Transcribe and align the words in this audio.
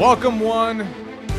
Welcome 0.00 0.40
one, 0.40 0.78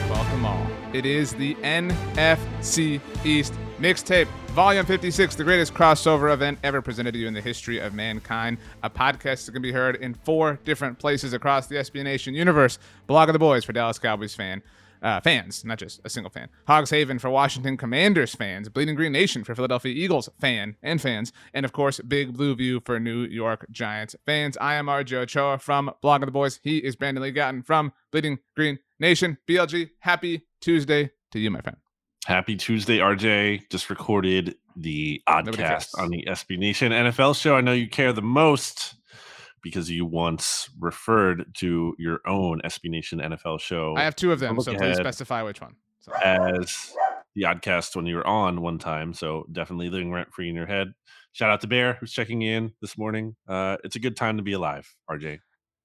welcome 0.08 0.46
all. 0.46 0.68
It 0.94 1.04
is 1.04 1.34
the 1.34 1.55
NFC 1.55 3.02
East 3.26 3.55
mixtape, 3.80 4.28
volume 4.50 4.86
56, 4.86 5.34
the 5.34 5.43
greatest 5.43 5.73
crossover 5.73 6.32
event 6.32 6.60
ever 6.64 6.79
presented 6.79 7.14
to 7.14 7.18
you 7.18 7.28
in 7.28 7.34
the 7.34 7.42
history 7.42 7.79
of 7.79 7.96
mankind. 7.96 8.60
A 8.84 8.89
podcast 8.92 9.47
that 9.47 9.54
can 9.54 9.64
be 9.64 9.71
heard 9.71 9.96
in 9.96 10.14
four 10.14 10.60
different 10.64 11.00
places 11.00 11.34
across 11.34 11.66
the 11.66 11.78
SB 11.78 12.04
Nation 12.04 12.36
universe. 12.36 12.78
Blogging 13.10 13.34
the 13.34 13.39
Boys 13.39 13.66
for 13.66 13.74
Dallas 13.74 13.97
Cowboys 13.97 14.36
fan. 14.36 14.62
Uh, 15.02 15.20
fans, 15.20 15.65
not 15.65 15.79
just 15.79 15.99
a 16.05 16.09
single 16.09 16.29
fan. 16.29 16.47
Hogs 16.68 16.91
Haven 16.91 17.18
for 17.18 17.31
Washington 17.31 17.75
Commanders 17.75 18.36
fans, 18.36 18.70
Bleeding 18.70 18.93
Green 18.93 19.11
Nation 19.11 19.43
for 19.43 19.55
Philadelphia 19.55 19.91
Eagles 19.91 20.29
fan 20.39 20.75
and 20.83 21.01
fans, 21.01 21.33
and 21.55 21.65
of 21.65 21.73
course, 21.73 22.00
Big 22.01 22.33
Blue 22.33 22.55
View 22.55 22.82
for 22.86 23.00
New 23.00 23.23
York 23.23 23.65
Giants 23.71 24.15
fans. 24.28 24.57
I 24.61 24.75
am 24.75 24.86
RJ 24.86 25.14
Ochoa 25.14 25.57
from 25.57 25.89
Blogging 26.04 26.25
the 26.25 26.32
Boys. 26.32 26.59
He 26.61 26.78
is 26.78 26.95
Brandon 26.95 27.23
Lee 27.23 27.32
Gowton 27.32 27.65
from 27.65 27.93
Bleeding 28.11 28.37
Green 28.56 28.78
Nation. 29.00 29.39
BLG, 29.47 29.89
happy 30.00 30.43
Tuesday 30.59 31.09
to 31.31 31.39
you, 31.39 31.50
my 31.50 31.61
friend. 31.61 31.78
Happy 32.25 32.56
Tuesday, 32.56 33.00
RJ. 33.00 33.70
Just 33.72 33.89
recorded 33.89 34.56
the 34.75 35.22
oddcast 35.28 35.97
on 35.97 36.11
the 36.11 36.23
SB 36.28 36.59
Nation 36.59 36.92
NFL 36.92 37.39
show. 37.39 37.56
I 37.56 37.61
know 37.61 37.73
you 37.73 37.89
care 37.89 38.14
the 38.14 38.22
most 38.22 38.95
because 39.61 39.89
you 39.89 40.06
once 40.06 40.70
referred 40.80 41.53
to 41.56 41.95
your 41.97 42.20
own 42.25 42.61
SB 42.64 42.89
Nation 42.89 43.20
NFL 43.20 43.59
show. 43.59 43.95
I 43.97 44.03
have 44.03 44.16
two 44.16 44.31
of 44.31 44.39
them, 44.39 44.59
so 44.61 44.75
please 44.75 44.97
specify 44.97 45.44
which 45.44 45.61
one. 45.61 45.75
So. 46.00 46.14
As 46.23 46.95
the 47.36 47.44
oddcast 47.44 47.95
when 47.95 48.06
you 48.06 48.16
were 48.16 48.28
on 48.28 48.61
one 48.61 48.80
time, 48.80 49.14
so 49.14 49.45
definitely 49.52 49.89
living 49.89 50.11
rent 50.11 50.34
free 50.34 50.50
in 50.50 50.56
your 50.56 50.66
head. 50.66 50.94
Shout 51.34 51.50
out 51.50 51.61
to 51.61 51.67
Bear 51.67 51.94
who's 51.94 52.11
checking 52.11 52.42
in 52.42 52.73
this 52.82 52.98
morning. 52.98 53.36
Uh, 53.48 53.78
it's 53.84 53.95
a 53.95 54.00
good 54.00 54.17
time 54.17 54.38
to 54.38 54.44
be 54.44 54.54
alive, 54.54 54.94
RJ. 55.09 55.39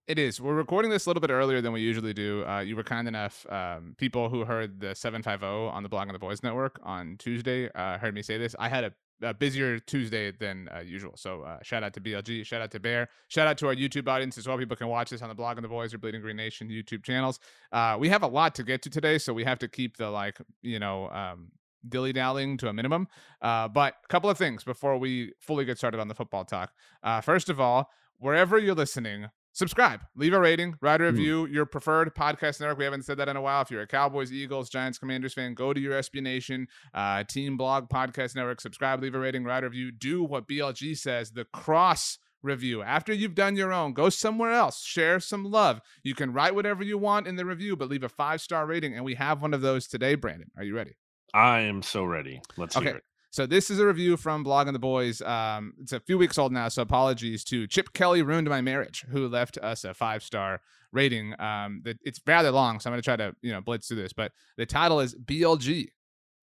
It 0.08 0.20
is. 0.20 0.40
We're 0.40 0.54
recording 0.54 0.90
this 0.90 1.06
a 1.06 1.08
little 1.08 1.20
bit 1.20 1.30
earlier 1.30 1.60
than 1.60 1.72
we 1.72 1.80
usually 1.80 2.14
do. 2.14 2.44
Uh, 2.46 2.60
you 2.60 2.76
were 2.76 2.84
kind 2.84 3.08
enough. 3.08 3.44
Um, 3.50 3.96
people 3.98 4.28
who 4.28 4.44
heard 4.44 4.78
the 4.78 4.94
750 4.94 5.44
on 5.44 5.82
the 5.82 5.88
Blogging 5.88 6.12
the 6.12 6.18
Boys 6.20 6.44
Network 6.44 6.78
on 6.84 7.16
Tuesday 7.18 7.68
uh, 7.74 7.98
heard 7.98 8.14
me 8.14 8.22
say 8.22 8.38
this. 8.38 8.54
I 8.56 8.68
had 8.68 8.84
a 8.84 8.92
a 9.22 9.32
busier 9.32 9.78
Tuesday 9.78 10.30
than 10.30 10.68
uh, 10.74 10.80
usual. 10.80 11.12
So 11.16 11.42
uh, 11.42 11.58
shout 11.62 11.82
out 11.82 11.94
to 11.94 12.00
BLG, 12.00 12.44
shout 12.44 12.60
out 12.60 12.70
to 12.72 12.80
Bear, 12.80 13.08
shout 13.28 13.48
out 13.48 13.58
to 13.58 13.68
our 13.68 13.74
YouTube 13.74 14.08
audience 14.08 14.36
as 14.38 14.46
well. 14.46 14.58
People 14.58 14.76
can 14.76 14.88
watch 14.88 15.10
this 15.10 15.22
on 15.22 15.28
the 15.28 15.34
Blogging 15.34 15.62
the 15.62 15.68
Boys 15.68 15.94
or 15.94 15.98
Bleeding 15.98 16.20
Green 16.20 16.36
Nation 16.36 16.68
YouTube 16.68 17.02
channels. 17.02 17.40
Uh, 17.72 17.96
we 17.98 18.08
have 18.08 18.22
a 18.22 18.26
lot 18.26 18.54
to 18.56 18.62
get 18.62 18.82
to 18.82 18.90
today, 18.90 19.18
so 19.18 19.32
we 19.32 19.44
have 19.44 19.58
to 19.58 19.68
keep 19.68 19.96
the 19.96 20.10
like 20.10 20.38
you 20.62 20.78
know 20.78 21.08
um, 21.10 21.48
dilly 21.88 22.12
dallying 22.12 22.56
to 22.58 22.68
a 22.68 22.72
minimum. 22.72 23.08
Uh, 23.40 23.68
but 23.68 23.94
a 24.04 24.08
couple 24.08 24.30
of 24.30 24.38
things 24.38 24.64
before 24.64 24.98
we 24.98 25.32
fully 25.40 25.64
get 25.64 25.78
started 25.78 26.00
on 26.00 26.08
the 26.08 26.14
football 26.14 26.44
talk. 26.44 26.72
Uh, 27.02 27.20
first 27.20 27.48
of 27.48 27.60
all, 27.60 27.90
wherever 28.18 28.58
you're 28.58 28.74
listening, 28.74 29.28
subscribe, 29.56 30.02
leave 30.14 30.34
a 30.34 30.38
rating, 30.38 30.76
write 30.82 31.00
a 31.00 31.08
hmm. 31.08 31.16
review, 31.16 31.46
mm. 31.46 31.52
your 31.52 31.64
preferred 31.64 32.14
podcast 32.14 32.60
network. 32.60 32.78
We 32.78 32.84
haven't 32.84 33.04
said 33.04 33.16
that 33.16 33.28
in 33.28 33.36
a 33.36 33.40
while. 33.40 33.62
If 33.62 33.70
you're 33.70 33.80
a 33.80 33.86
Cowboys, 33.86 34.30
Eagles, 34.30 34.68
Giants, 34.68 34.98
Commanders 34.98 35.32
fan, 35.32 35.54
go 35.54 35.72
to 35.72 35.80
your 35.80 35.98
SB 35.98 36.22
Nation 36.22 36.68
uh, 36.92 37.24
team 37.24 37.56
blog 37.56 37.88
podcast 37.88 38.36
network, 38.36 38.60
subscribe, 38.60 39.02
leave 39.02 39.14
a 39.14 39.18
rating, 39.18 39.44
write 39.44 39.64
a 39.64 39.68
review, 39.68 39.90
do 39.90 40.22
what 40.22 40.46
BLG 40.46 40.96
says, 40.96 41.30
the 41.30 41.46
cross 41.46 42.18
review. 42.42 42.82
After 42.82 43.14
you've 43.14 43.34
done 43.34 43.56
your 43.56 43.72
own, 43.72 43.94
go 43.94 44.10
somewhere 44.10 44.52
else, 44.52 44.84
share 44.84 45.18
some 45.20 45.44
love. 45.44 45.80
You 46.02 46.14
can 46.14 46.34
write 46.34 46.54
whatever 46.54 46.84
you 46.84 46.98
want 46.98 47.26
in 47.26 47.36
the 47.36 47.46
review, 47.46 47.76
but 47.76 47.88
leave 47.88 48.04
a 48.04 48.10
five 48.10 48.42
star 48.42 48.66
rating. 48.66 48.94
And 48.94 49.04
we 49.04 49.14
have 49.14 49.40
one 49.40 49.54
of 49.54 49.62
those 49.62 49.86
today, 49.86 50.16
Brandon. 50.16 50.50
Are 50.56 50.64
you 50.64 50.76
ready? 50.76 50.96
I 51.32 51.60
am 51.60 51.82
so 51.82 52.04
ready. 52.04 52.42
Let's 52.58 52.76
okay. 52.76 52.86
hear 52.86 52.96
it. 52.96 53.04
So 53.30 53.46
this 53.46 53.70
is 53.70 53.78
a 53.78 53.86
review 53.86 54.16
from 54.16 54.44
Blogging 54.44 54.72
the 54.72 54.78
Boys. 54.78 55.20
Um, 55.20 55.74
it's 55.80 55.92
a 55.92 56.00
few 56.00 56.16
weeks 56.16 56.38
old 56.38 56.52
now, 56.52 56.68
so 56.68 56.82
apologies 56.82 57.44
to 57.44 57.66
Chip 57.66 57.92
Kelly 57.92 58.22
ruined 58.22 58.48
my 58.48 58.60
marriage, 58.60 59.04
who 59.10 59.28
left 59.28 59.58
us 59.58 59.84
a 59.84 59.92
five 59.92 60.22
star 60.22 60.60
rating. 60.92 61.38
Um, 61.40 61.82
that 61.84 61.98
it's 62.02 62.20
rather 62.26 62.50
long, 62.50 62.80
so 62.80 62.88
I'm 62.88 62.92
going 62.92 63.02
to 63.02 63.04
try 63.04 63.16
to 63.16 63.34
you 63.42 63.52
know 63.52 63.60
blitz 63.60 63.88
through 63.88 63.98
this. 63.98 64.12
But 64.12 64.32
the 64.56 64.66
title 64.66 65.00
is 65.00 65.14
BLG. 65.14 65.88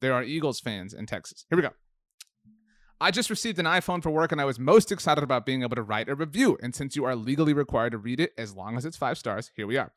There 0.01 0.13
are 0.13 0.23
Eagles 0.23 0.59
fans 0.59 0.93
in 0.93 1.05
Texas. 1.05 1.45
Here 1.49 1.55
we 1.55 1.61
go. 1.61 1.71
I 3.03 3.11
just 3.11 3.29
received 3.29 3.59
an 3.59 3.65
iPhone 3.65 4.01
for 4.01 4.11
work 4.11 4.31
and 4.31 4.39
I 4.39 4.45
was 4.45 4.57
most 4.57 4.89
excited 4.89 5.25
about 5.25 5.45
being 5.45 5.61
able 5.61 5.75
to 5.75 5.81
write 5.81 6.07
a 6.07 6.15
review. 6.15 6.57
And 6.61 6.73
since 6.73 6.95
you 6.95 7.03
are 7.03 7.17
legally 7.17 7.53
required 7.53 7.91
to 7.91 7.97
read 7.97 8.21
it 8.21 8.31
as 8.37 8.55
long 8.55 8.77
as 8.77 8.85
it's 8.85 8.95
five 8.95 9.17
stars, 9.17 9.51
here 9.57 9.67
we 9.67 9.75
are. 9.75 9.91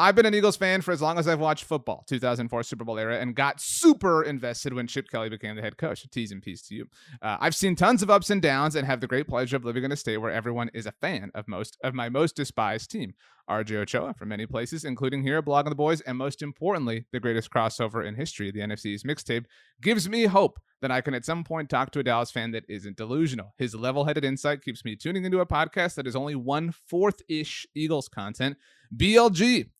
I've 0.00 0.14
been 0.14 0.26
an 0.26 0.34
Eagles 0.34 0.56
fan 0.56 0.80
for 0.80 0.92
as 0.92 1.02
long 1.02 1.18
as 1.18 1.26
I've 1.26 1.40
watched 1.40 1.64
football, 1.64 2.04
2004 2.06 2.62
Super 2.62 2.84
Bowl 2.84 3.00
era, 3.00 3.18
and 3.18 3.34
got 3.34 3.60
super 3.60 4.22
invested 4.22 4.72
when 4.72 4.86
Chip 4.86 5.08
Kelly 5.10 5.28
became 5.28 5.56
the 5.56 5.62
head 5.62 5.76
coach. 5.76 6.08
T's 6.08 6.30
and 6.30 6.40
P's 6.40 6.62
to 6.68 6.74
you. 6.76 6.86
Uh, 7.20 7.38
I've 7.40 7.56
seen 7.56 7.74
tons 7.74 8.00
of 8.00 8.08
ups 8.08 8.30
and 8.30 8.40
downs 8.40 8.76
and 8.76 8.86
have 8.86 9.00
the 9.00 9.08
great 9.08 9.26
pleasure 9.26 9.56
of 9.56 9.64
living 9.64 9.82
in 9.82 9.90
a 9.90 9.96
state 9.96 10.18
where 10.18 10.30
everyone 10.30 10.70
is 10.72 10.86
a 10.86 10.92
fan 10.92 11.32
of 11.34 11.48
most 11.48 11.76
of 11.82 11.94
my 11.94 12.08
most 12.08 12.36
despised 12.36 12.92
team. 12.92 13.14
RJ 13.50 13.76
Ochoa 13.76 14.14
from 14.14 14.28
many 14.28 14.46
places, 14.46 14.84
including 14.84 15.22
here 15.22 15.38
at 15.38 15.44
Blogging 15.44 15.70
the 15.70 15.74
Boys, 15.74 16.00
and 16.02 16.16
most 16.16 16.42
importantly, 16.42 17.06
the 17.12 17.18
greatest 17.18 17.50
crossover 17.50 18.06
in 18.06 18.14
history, 18.14 18.52
the 18.52 18.60
NFC's 18.60 19.02
mixtape, 19.02 19.46
gives 19.80 20.08
me 20.08 20.26
hope 20.26 20.60
that 20.80 20.92
I 20.92 21.00
can 21.00 21.14
at 21.14 21.24
some 21.24 21.42
point 21.42 21.70
talk 21.70 21.90
to 21.92 21.98
a 21.98 22.04
Dallas 22.04 22.30
fan 22.30 22.52
that 22.52 22.64
isn't 22.68 22.96
delusional. 22.96 23.54
His 23.58 23.74
level 23.74 24.04
headed 24.04 24.24
insight 24.24 24.62
keeps 24.62 24.84
me 24.84 24.94
tuning 24.94 25.24
into 25.24 25.40
a 25.40 25.46
podcast 25.46 25.94
that 25.96 26.06
is 26.06 26.14
only 26.14 26.36
one 26.36 26.72
fourth 26.86 27.20
ish 27.28 27.66
Eagles 27.74 28.08
content. 28.08 28.58
BLG, 28.94 29.70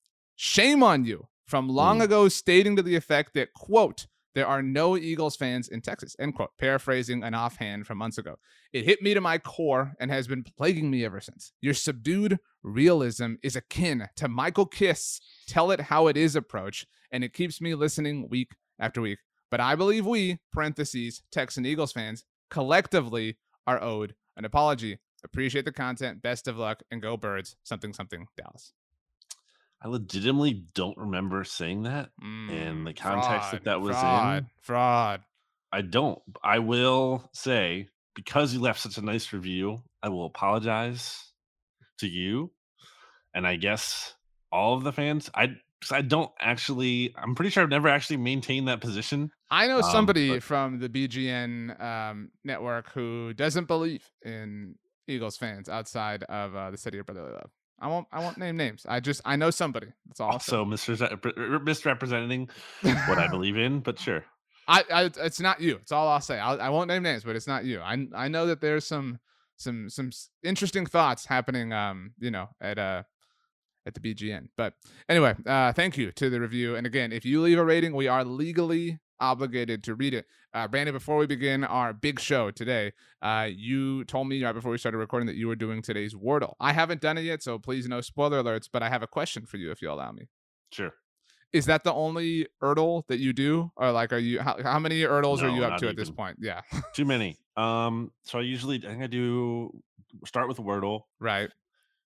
Shame 0.40 0.84
on 0.84 1.04
you 1.04 1.26
from 1.48 1.68
long 1.68 1.98
mm. 1.98 2.04
ago 2.04 2.28
stating 2.28 2.76
to 2.76 2.82
the 2.82 2.94
effect 2.94 3.34
that, 3.34 3.52
quote, 3.54 4.06
there 4.36 4.46
are 4.46 4.62
no 4.62 4.96
Eagles 4.96 5.34
fans 5.34 5.68
in 5.68 5.80
Texas, 5.80 6.14
end 6.16 6.36
quote, 6.36 6.50
paraphrasing 6.60 7.24
an 7.24 7.34
offhand 7.34 7.88
from 7.88 7.98
months 7.98 8.18
ago. 8.18 8.36
It 8.72 8.84
hit 8.84 9.02
me 9.02 9.14
to 9.14 9.20
my 9.20 9.38
core 9.38 9.94
and 9.98 10.12
has 10.12 10.28
been 10.28 10.44
plaguing 10.44 10.92
me 10.92 11.04
ever 11.04 11.20
since. 11.20 11.52
Your 11.60 11.74
subdued 11.74 12.38
realism 12.62 13.34
is 13.42 13.56
akin 13.56 14.10
to 14.14 14.28
Michael 14.28 14.66
Kist's 14.66 15.20
tell 15.48 15.72
it 15.72 15.80
how 15.80 16.06
it 16.06 16.16
is 16.16 16.36
approach, 16.36 16.86
and 17.10 17.24
it 17.24 17.34
keeps 17.34 17.60
me 17.60 17.74
listening 17.74 18.28
week 18.28 18.52
after 18.78 19.00
week. 19.00 19.18
But 19.50 19.58
I 19.58 19.74
believe 19.74 20.06
we, 20.06 20.38
parentheses, 20.52 21.20
Texan 21.32 21.66
Eagles 21.66 21.90
fans, 21.90 22.24
collectively 22.48 23.38
are 23.66 23.82
owed 23.82 24.14
an 24.36 24.44
apology. 24.44 25.00
Appreciate 25.24 25.64
the 25.64 25.72
content. 25.72 26.22
Best 26.22 26.46
of 26.46 26.56
luck 26.56 26.84
and 26.92 27.02
go 27.02 27.16
birds. 27.16 27.56
Something, 27.64 27.92
something, 27.92 28.28
Dallas. 28.36 28.72
I 29.80 29.88
legitimately 29.88 30.64
don't 30.74 30.96
remember 30.98 31.44
saying 31.44 31.84
that 31.84 32.10
mm, 32.22 32.50
and 32.50 32.86
the 32.86 32.92
context 32.92 33.50
fraud, 33.50 33.52
that 33.52 33.64
that 33.64 33.80
was 33.80 33.96
fraud, 33.96 34.38
in. 34.38 34.46
Fraud. 34.60 35.20
I 35.72 35.82
don't. 35.82 36.20
I 36.42 36.58
will 36.58 37.28
say 37.32 37.88
because 38.14 38.52
you 38.52 38.60
left 38.60 38.80
such 38.80 38.98
a 38.98 39.02
nice 39.02 39.32
review, 39.32 39.78
I 40.02 40.08
will 40.08 40.26
apologize 40.26 41.32
to 41.98 42.08
you, 42.08 42.50
and 43.34 43.46
I 43.46 43.56
guess 43.56 44.14
all 44.50 44.74
of 44.74 44.82
the 44.82 44.92
fans. 44.92 45.30
I 45.34 45.56
I 45.92 46.02
don't 46.02 46.30
actually. 46.40 47.14
I'm 47.16 47.34
pretty 47.34 47.50
sure 47.50 47.62
I've 47.62 47.68
never 47.68 47.88
actually 47.88 48.16
maintained 48.16 48.66
that 48.68 48.80
position. 48.80 49.30
I 49.50 49.68
know 49.68 49.76
um, 49.76 49.82
somebody 49.84 50.30
but, 50.30 50.42
from 50.42 50.80
the 50.80 50.88
BGN 50.88 51.80
um, 51.80 52.30
network 52.44 52.92
who 52.92 53.32
doesn't 53.34 53.68
believe 53.68 54.10
in 54.24 54.74
Eagles 55.06 55.36
fans 55.36 55.68
outside 55.68 56.24
of 56.24 56.54
uh, 56.56 56.70
the 56.70 56.76
city 56.76 56.98
of 56.98 57.06
brotherly 57.06 57.32
love. 57.32 57.50
I 57.80 57.86
won't. 57.86 58.06
I 58.12 58.20
won't 58.20 58.38
name 58.38 58.56
names. 58.56 58.84
I 58.88 59.00
just 59.00 59.20
I 59.24 59.36
know 59.36 59.50
somebody. 59.50 59.88
That's 60.06 60.20
all. 60.20 60.32
Also, 60.32 60.64
misrepresenting 60.64 62.48
what 62.82 63.18
I 63.18 63.26
believe 63.30 63.56
in, 63.56 63.80
but 63.80 63.98
sure. 63.98 64.24
I, 64.66 64.84
I 64.92 65.10
it's 65.24 65.40
not 65.40 65.60
you. 65.60 65.76
It's 65.76 65.92
all 65.92 66.08
I'll 66.08 66.20
say. 66.20 66.38
I'll, 66.38 66.60
I 66.60 66.68
will 66.68 66.80
not 66.80 66.88
name 66.88 67.02
names, 67.02 67.24
but 67.24 67.36
it's 67.36 67.46
not 67.46 67.64
you. 67.64 67.80
I 67.80 68.06
I 68.14 68.28
know 68.28 68.46
that 68.46 68.60
there's 68.60 68.86
some 68.86 69.18
some 69.56 69.88
some 69.88 70.10
interesting 70.42 70.86
thoughts 70.86 71.24
happening. 71.24 71.72
Um, 71.72 72.12
you 72.18 72.30
know, 72.30 72.48
at 72.60 72.78
uh 72.78 73.04
at 73.86 73.94
the 73.94 74.00
BGN. 74.00 74.48
But 74.56 74.74
anyway, 75.08 75.34
uh, 75.46 75.72
thank 75.72 75.96
you 75.96 76.12
to 76.12 76.30
the 76.30 76.40
review. 76.40 76.76
And 76.76 76.86
again, 76.86 77.12
if 77.12 77.24
you 77.24 77.40
leave 77.40 77.58
a 77.58 77.64
rating, 77.64 77.94
we 77.94 78.06
are 78.06 78.24
legally 78.24 78.98
obligated 79.20 79.84
to 79.84 79.94
read 79.94 80.14
it. 80.14 80.26
Uh, 80.54 80.66
Brandon, 80.66 80.94
before 80.94 81.16
we 81.16 81.26
begin 81.26 81.64
our 81.64 81.92
big 81.92 82.20
show 82.20 82.50
today, 82.50 82.92
uh, 83.22 83.48
you 83.50 84.04
told 84.04 84.28
me 84.28 84.42
right 84.42 84.52
before 84.52 84.70
we 84.70 84.78
started 84.78 84.98
recording 84.98 85.26
that 85.26 85.36
you 85.36 85.48
were 85.48 85.56
doing 85.56 85.82
today's 85.82 86.14
Wordle. 86.14 86.54
I 86.60 86.72
haven't 86.72 87.00
done 87.00 87.18
it 87.18 87.22
yet, 87.22 87.42
so 87.42 87.58
please 87.58 87.86
no 87.88 88.00
spoiler 88.00 88.42
alerts, 88.42 88.68
but 88.72 88.82
I 88.82 88.88
have 88.88 89.02
a 89.02 89.06
question 89.06 89.46
for 89.46 89.56
you 89.56 89.70
if 89.70 89.82
you 89.82 89.90
allow 89.90 90.12
me. 90.12 90.28
Sure. 90.72 90.92
Is 91.52 91.66
that 91.66 91.82
the 91.82 91.92
only 91.92 92.46
Erdle 92.62 93.06
that 93.08 93.18
you 93.18 93.32
do? 93.32 93.70
Or 93.76 93.90
like, 93.90 94.12
are 94.12 94.18
you, 94.18 94.40
how, 94.40 94.62
how 94.62 94.78
many 94.78 95.00
Erdles 95.00 95.40
no, 95.40 95.48
are 95.48 95.50
you 95.50 95.64
up 95.64 95.78
to 95.78 95.86
even. 95.86 95.88
at 95.90 95.96
this 95.96 96.10
point? 96.10 96.36
Yeah. 96.40 96.62
Too 96.94 97.04
many. 97.04 97.36
Um, 97.58 98.12
so 98.22 98.38
I 98.38 98.42
usually, 98.42 98.76
I 98.76 98.90
think 98.90 99.02
I 99.02 99.08
do 99.08 99.82
start 100.24 100.46
with 100.46 100.58
Wordle. 100.58 101.00
Right. 101.18 101.50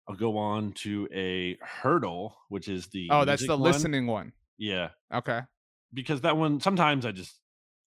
I'll 0.07 0.15
go 0.15 0.37
on 0.37 0.73
to 0.73 1.07
a 1.11 1.57
Heardle, 1.65 2.33
which 2.49 2.67
is 2.67 2.85
the 2.89 3.07
oh, 3.09 3.25
that's 3.25 3.47
the 3.47 3.57
one. 3.57 3.61
listening 3.61 4.05
one. 4.05 4.33
Yeah. 4.59 4.89
Okay 5.11 5.41
because 5.93 6.21
that 6.21 6.37
one 6.37 6.59
sometimes 6.59 7.05
I 7.05 7.11
just 7.11 7.37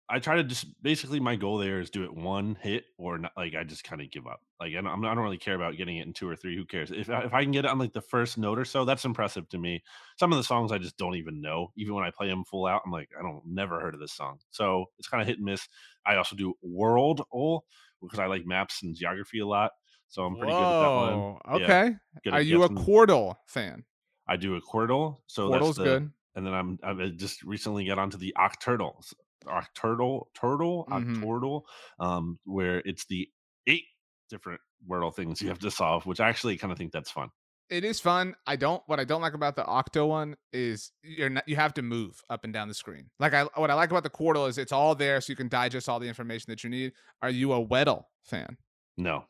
I 0.09 0.19
try 0.19 0.37
to 0.37 0.45
just 0.45 0.67
basically 0.83 1.19
my 1.19 1.35
goal 1.35 1.57
there 1.59 1.81
is 1.81 1.89
do 1.89 2.05
it 2.05 2.15
one 2.15 2.59
hit 2.61 2.85
or 2.99 3.17
not, 3.17 3.33
like 3.39 3.55
I 3.55 3.65
just 3.65 3.85
kind 3.85 4.03
of 4.03 4.11
give 4.11 4.27
up. 4.27 4.41
Like 4.61 4.73
I 4.75 4.83
don't, 4.83 5.05
I 5.05 5.15
don't 5.15 5.25
really 5.25 5.39
care 5.39 5.55
about 5.55 5.79
getting 5.79 5.97
it 5.97 6.07
in 6.07 6.13
two 6.13 6.29
or 6.29 6.37
three. 6.37 6.55
Who 6.57 6.67
cares? 6.67 6.91
If 6.91 7.09
I, 7.09 7.23
if 7.23 7.33
I 7.33 7.43
can 7.43 7.53
get 7.53 7.65
it 7.65 7.71
on 7.71 7.79
like 7.79 7.95
the 7.95 8.03
first 8.03 8.37
note 8.37 8.59
or 8.59 8.67
so, 8.67 8.85
that's 8.85 9.07
impressive 9.07 9.49
to 9.49 9.59
me. 9.59 9.83
Some 10.19 10.31
of 10.31 10.37
the 10.37 10.45
songs 10.45 10.73
I 10.73 10.79
just 10.79 10.99
don't 10.99 11.17
even 11.17 11.41
know. 11.41 11.73
Even 11.77 11.95
when 11.95 12.05
I 12.05 12.11
play 12.11 12.29
them 12.29 12.45
full 12.45 12.67
out, 12.67 12.83
I'm 12.85 12.93
like 12.93 13.09
I 13.19 13.23
don't 13.23 13.43
never 13.47 13.81
heard 13.81 13.95
of 13.95 14.01
this 14.01 14.13
song. 14.13 14.41
So 14.51 14.87
it's 14.99 15.09
kind 15.09 15.23
of 15.23 15.27
hit 15.27 15.39
and 15.39 15.47
miss. 15.47 15.67
I 16.05 16.17
also 16.17 16.37
do 16.37 16.53
Worldle 16.63 17.63
because 18.03 18.19
I 18.19 18.27
like 18.27 18.45
maps 18.45 18.83
and 18.83 18.95
geography 18.95 19.39
a 19.39 19.47
lot. 19.47 19.73
So 20.09 20.25
I'm 20.25 20.37
pretty 20.37 20.53
Whoa, 20.53 20.61
good 20.61 20.67
at 20.67 20.81
that 20.81 21.61
one. 21.61 21.63
Okay. 21.63 21.97
Yeah, 22.25 22.33
Are 22.33 22.43
you 22.43 22.65
a 22.65 22.69
Quordle 22.69 23.37
fan? 23.47 23.85
I 24.29 24.37
do 24.37 24.57
a 24.57 24.61
Quordle. 24.61 25.17
So 25.27 25.49
Portal's 25.49 25.77
that's 25.77 25.79
the, 25.79 25.85
good. 25.85 26.11
And 26.37 26.47
then 26.47 26.53
I'm 26.55 26.79
I 26.83 27.09
just 27.11 27.43
recently 27.43 27.85
got 27.87 27.99
onto 27.99 28.17
the 28.19 28.35
Octordle, 28.39 29.03
Octordle, 29.47 30.25
Turtle, 30.35 30.87
Mhm. 30.91 31.23
Octordle, 31.23 31.63
um, 31.99 32.39
where 32.45 32.79
it's 32.85 33.05
the 33.07 33.29
eight 33.67 33.85
different 34.31 34.61
Wordle 34.89 35.15
things 35.15 35.41
you 35.41 35.49
have 35.49 35.59
to 35.61 35.71
solve, 35.71 36.07
which 36.07 36.21
I 36.21 36.29
actually 36.29 36.57
kind 36.57 36.73
of 36.73 36.79
think 36.79 36.93
that's 36.93 37.11
fun. 37.11 37.31
It 37.71 37.83
is 37.85 37.99
fun. 37.99 38.35
I 38.47 38.57
don't. 38.57 38.83
What 38.87 39.01
I 39.01 39.05
don't 39.05 39.23
like 39.23 39.33
about 39.33 39.57
the 39.57 39.65
Octo 39.65 40.07
one 40.07 40.37
is 40.53 40.93
you're 41.03 41.31
not. 41.31 41.49
You 41.49 41.57
have 41.57 41.73
to 41.75 41.83
move 41.83 42.21
up 42.29 42.45
and 42.45 42.53
down 42.53 42.69
the 42.69 42.75
screen. 42.75 43.11
Like 43.19 43.33
I, 43.33 43.45
what 43.57 43.71
I 43.71 43.75
like 43.75 43.91
about 43.91 44.03
the 44.03 44.11
Quordle 44.11 44.49
is 44.49 44.59
it's 44.59 44.73
all 44.73 44.95
there, 44.95 45.21
so 45.23 45.31
you 45.33 45.37
can 45.37 45.49
digest 45.49 45.89
all 45.89 45.99
the 45.99 46.07
information 46.09 46.51
that 46.51 46.63
you 46.63 46.69
need. 46.69 46.93
Are 47.23 47.31
you 47.31 47.53
a 47.55 47.67
Weddle 47.67 48.05
fan? 48.25 48.59
No, 48.99 49.25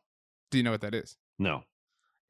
Do 0.51 0.59
you 0.59 0.65
know 0.65 0.73
what 0.73 0.81
that 0.83 0.95
is? 0.95 1.17
no. 1.39 1.63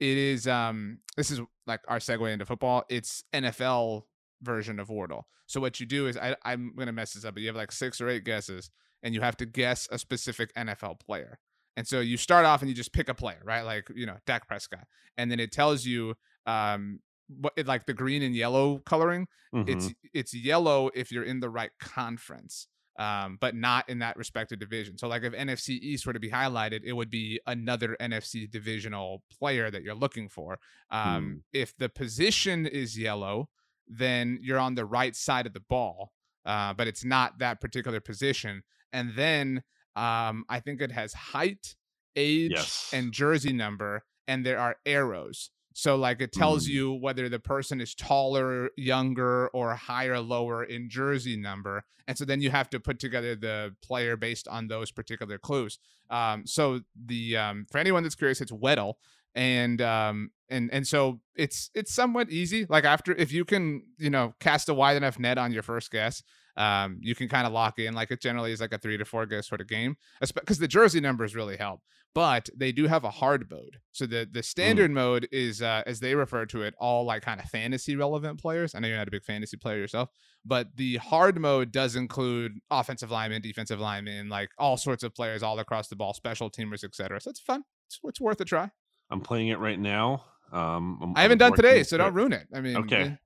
It 0.01 0.19
is. 0.19 0.47
Um, 0.49 0.99
this 1.17 1.31
is 1.31 1.41
like 1.67 1.81
our 1.89 1.99
segue 2.01 2.31
into 2.33 2.45
football. 2.45 2.85
It's 2.91 3.25
NFL 3.33 4.03
version 4.45 4.79
of 4.79 4.89
Wordle. 4.89 5.23
So 5.47 5.61
what 5.61 5.81
you 5.81 5.87
do 5.87 6.07
is, 6.07 6.17
I, 6.17 6.37
I'm 6.45 6.75
gonna 6.77 6.93
mess 6.93 7.15
this 7.15 7.25
up, 7.25 7.35
but 7.35 7.41
you 7.43 7.49
have 7.49 7.57
like 7.57 7.73
six 7.73 8.01
or 8.01 8.09
eight 8.09 8.25
guesses, 8.25 8.71
and 9.03 9.15
you 9.15 9.21
have 9.21 9.37
to 9.39 9.47
guess 9.47 9.89
a 9.91 9.99
specific 9.99 10.53
NFL 10.55 11.01
player. 11.01 11.39
And 11.77 11.87
so 11.89 12.01
you 12.01 12.17
start 12.17 12.47
off 12.47 12.63
and 12.63 12.69
you 12.69 12.75
just 12.75 12.93
pick 12.93 13.09
a 13.09 13.15
player, 13.15 13.41
right? 13.45 13.63
Like 13.63 13.89
you 13.95 14.07
know 14.07 14.17
Dak 14.27 14.47
Prescott, 14.47 14.87
and 15.17 15.31
then 15.31 15.41
it 15.41 15.51
tells 15.53 15.85
you 15.85 16.15
um 16.47 17.01
what 17.29 17.53
it, 17.57 17.67
like 17.67 17.87
the 17.87 17.95
green 17.95 18.23
and 18.23 18.35
yellow 18.35 18.79
coloring. 18.81 19.27
It's 19.67 19.89
Mhm. 19.89 19.95
it's 20.13 20.35
yellow 20.35 20.91
if 20.95 21.11
you're 21.11 21.25
in 21.25 21.41
the 21.41 21.49
right 21.49 21.71
conference, 21.81 22.69
um, 22.99 23.39
but 23.41 23.55
not 23.55 23.89
in 23.89 23.99
that 24.01 24.17
respective 24.17 24.59
division. 24.59 24.99
So 24.99 25.09
like 25.09 25.23
if 25.23 25.33
NFC 25.33 25.71
East 25.71 26.07
were 26.07 26.13
to 26.13 26.21
be 26.21 26.31
highlighted, 26.31 26.83
it 26.85 26.93
would 26.93 27.11
be 27.11 27.41
another 27.47 27.97
NFC 28.01 28.47
divisional 28.47 29.23
player 29.39 29.71
that 29.71 29.83
you're 29.83 29.95
looking 29.95 30.29
for. 30.29 30.59
Um, 30.91 31.43
If 31.53 31.75
the 31.77 31.89
position 31.89 32.67
is 32.67 32.99
yellow, 32.99 33.49
then 33.89 34.39
you're 34.43 34.59
on 34.59 34.75
the 34.75 34.85
right 34.85 35.15
side 35.17 35.47
of 35.47 35.53
the 35.53 35.61
ball, 35.61 36.13
uh, 36.45 36.73
but 36.75 36.87
it's 36.87 37.05
not 37.05 37.39
that 37.39 37.61
particular 37.61 38.01
position. 38.01 38.63
And 38.93 39.15
then 39.17 39.63
um, 39.97 40.45
I 40.49 40.61
think 40.61 40.81
it 40.81 40.93
has 40.93 41.13
height, 41.13 41.77
age, 42.17 42.53
Yes. 42.53 42.91
and 42.93 43.13
jersey 43.13 43.53
number, 43.53 44.05
and 44.27 44.45
there 44.45 44.59
are 44.59 44.77
arrows. 44.87 45.51
So 45.77 45.97
like 45.97 46.21
it 46.21 46.33
tells 46.33 46.67
Mm. 46.67 46.71
you 46.71 46.93
whether 46.93 47.29
the 47.29 47.41
person 47.41 47.81
is 47.81 47.95
taller, 47.97 48.71
younger, 48.77 49.49
or 49.49 49.75
higher, 49.75 50.21
lower 50.21 50.63
in 50.63 50.89
jersey 50.89 51.37
number, 51.37 51.85
and 52.07 52.17
so 52.17 52.25
then 52.25 52.41
you 52.41 52.51
have 52.51 52.71
to 52.71 52.79
put 52.79 52.99
together 53.01 53.35
the 53.35 53.75
player 53.83 54.17
based 54.17 54.47
on 54.47 54.69
those 54.69 54.93
particular 54.93 55.37
clues. 55.39 55.79
Um, 56.11 56.47
so 56.47 56.81
the 56.95 57.37
um, 57.37 57.67
for 57.71 57.79
anyone 57.79 58.05
that's 58.05 58.15
curious, 58.15 58.41
it's 58.41 58.53
Weddle, 58.53 58.95
and 59.35 59.81
um, 59.81 60.31
and 60.49 60.71
and 60.73 60.87
so 60.87 61.21
it's 61.35 61.71
it's 61.75 61.93
somewhat 61.93 62.31
easy. 62.31 62.67
Like 62.69 62.85
after 62.85 63.13
if 63.13 63.33
you 63.33 63.45
can 63.45 63.83
you 63.99 64.11
know 64.11 64.35
cast 64.41 64.69
a 64.69 64.75
wide 64.75 64.97
enough 64.97 65.19
net 65.19 65.39
on 65.39 65.53
your 65.53 65.63
first 65.63 65.91
guess, 65.91 66.23
um, 66.57 66.99
you 67.01 67.15
can 67.15 67.29
kind 67.29 67.47
of 67.47 67.53
lock 67.53 67.79
in. 67.79 67.95
Like 67.95 68.11
it 68.11 68.21
generally 68.21 68.53
is 68.53 68.61
like 68.61 68.73
a 68.73 68.79
three 68.79 68.97
to 68.97 69.05
four 69.05 69.27
guess 69.27 69.49
sort 69.49 69.61
of 69.61 69.69
game, 69.69 69.97
because 70.21 70.59
the 70.59 70.69
jersey 70.69 71.01
numbers 71.01 71.35
really 71.35 71.57
help. 71.57 71.81
But 72.15 72.49
they 72.57 72.71
do 72.71 72.87
have 72.87 73.03
a 73.03 73.11
hard 73.11 73.51
mode. 73.51 73.79
So 73.91 74.07
the 74.07 74.29
the 74.31 74.45
standard 74.45 74.93
mode 74.93 75.27
is, 75.33 75.61
uh, 75.61 75.83
as 75.85 75.99
they 75.99 76.15
refer 76.15 76.47
to 76.47 76.63
it, 76.63 76.75
all 76.79 77.05
like 77.05 77.23
kind 77.23 77.41
of 77.41 77.47
fantasy 77.47 77.97
relevant 77.97 78.41
players. 78.41 78.75
I 78.75 78.79
know 78.79 78.87
you're 78.87 78.97
not 78.97 79.09
a 79.09 79.11
big 79.11 79.25
fantasy 79.25 79.57
player 79.57 79.79
yourself, 79.79 80.11
but 80.45 80.77
the 80.77 80.99
hard 80.99 81.41
mode 81.41 81.73
does 81.73 81.97
include 81.97 82.61
offensive 82.71 83.11
linemen, 83.11 83.43
defensive 83.43 83.81
linemen, 83.81 84.29
like 84.29 84.51
all 84.59 84.77
sorts 84.77 85.03
of 85.03 85.13
players 85.13 85.43
all 85.43 85.59
across 85.59 85.89
the 85.89 85.97
ball, 85.97 86.15
special 86.15 86.51
teamers, 86.51 86.85
etc. 86.85 87.21
So 87.21 87.31
it's 87.31 87.41
fun. 87.41 87.65
It's, 87.89 87.99
it's 88.05 88.21
worth 88.21 88.41
a 88.41 88.45
try. 88.45 88.71
I'm 89.11 89.21
playing 89.21 89.49
it 89.49 89.59
right 89.59 89.79
now. 89.79 90.25
Um, 90.53 90.99
I'm- 91.01 91.13
I 91.17 91.23
haven't 91.23 91.43
I'm 91.43 91.51
done 91.51 91.57
today, 91.57 91.83
so 91.83 91.99
don't 91.99 92.15
ruin 92.15 92.33
it. 92.33 92.49
I 92.55 92.61
mean, 92.61 92.77
Okay. 92.77 93.03
eh, 93.03 93.17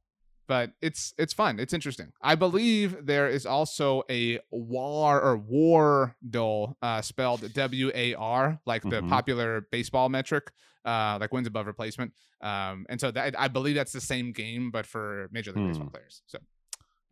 but 0.47 0.73
it's 0.81 1.13
it's 1.19 1.33
fun. 1.35 1.61
It's 1.61 1.73
interesting. 1.73 2.13
I 2.23 2.35
believe 2.35 3.05
there 3.05 3.29
is 3.29 3.45
also 3.47 4.03
a 4.11 4.41
war 4.51 5.21
or 5.21 5.37
war 5.37 6.17
dole 6.29 6.77
uh, 6.83 7.03
spelled 7.03 7.53
W 7.53 7.91
A 7.95 8.15
R, 8.15 8.61
like 8.67 8.83
the 8.83 9.03
Mhm. 9.03 9.09
popular 9.11 9.61
baseball 9.71 10.09
metric, 10.09 10.51
uh, 10.85 11.19
like 11.21 11.33
wins 11.33 11.47
above 11.47 11.67
replacement. 11.67 12.15
Um, 12.41 12.87
and 12.89 12.99
so 13.01 13.11
that 13.11 13.39
I 13.39 13.49
believe 13.49 13.75
that's 13.75 13.93
the 13.93 14.01
same 14.01 14.33
game, 14.33 14.71
but 14.71 14.87
for 14.87 15.29
Major 15.33 15.53
League 15.53 15.67
Baseball 15.67 15.87
Hmm. 15.89 15.93
players. 15.93 16.23
So 16.27 16.39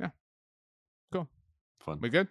yeah, 0.01 0.11
cool, 1.13 1.29
Fun. 1.81 2.01
we 2.01 2.09
good? 2.09 2.29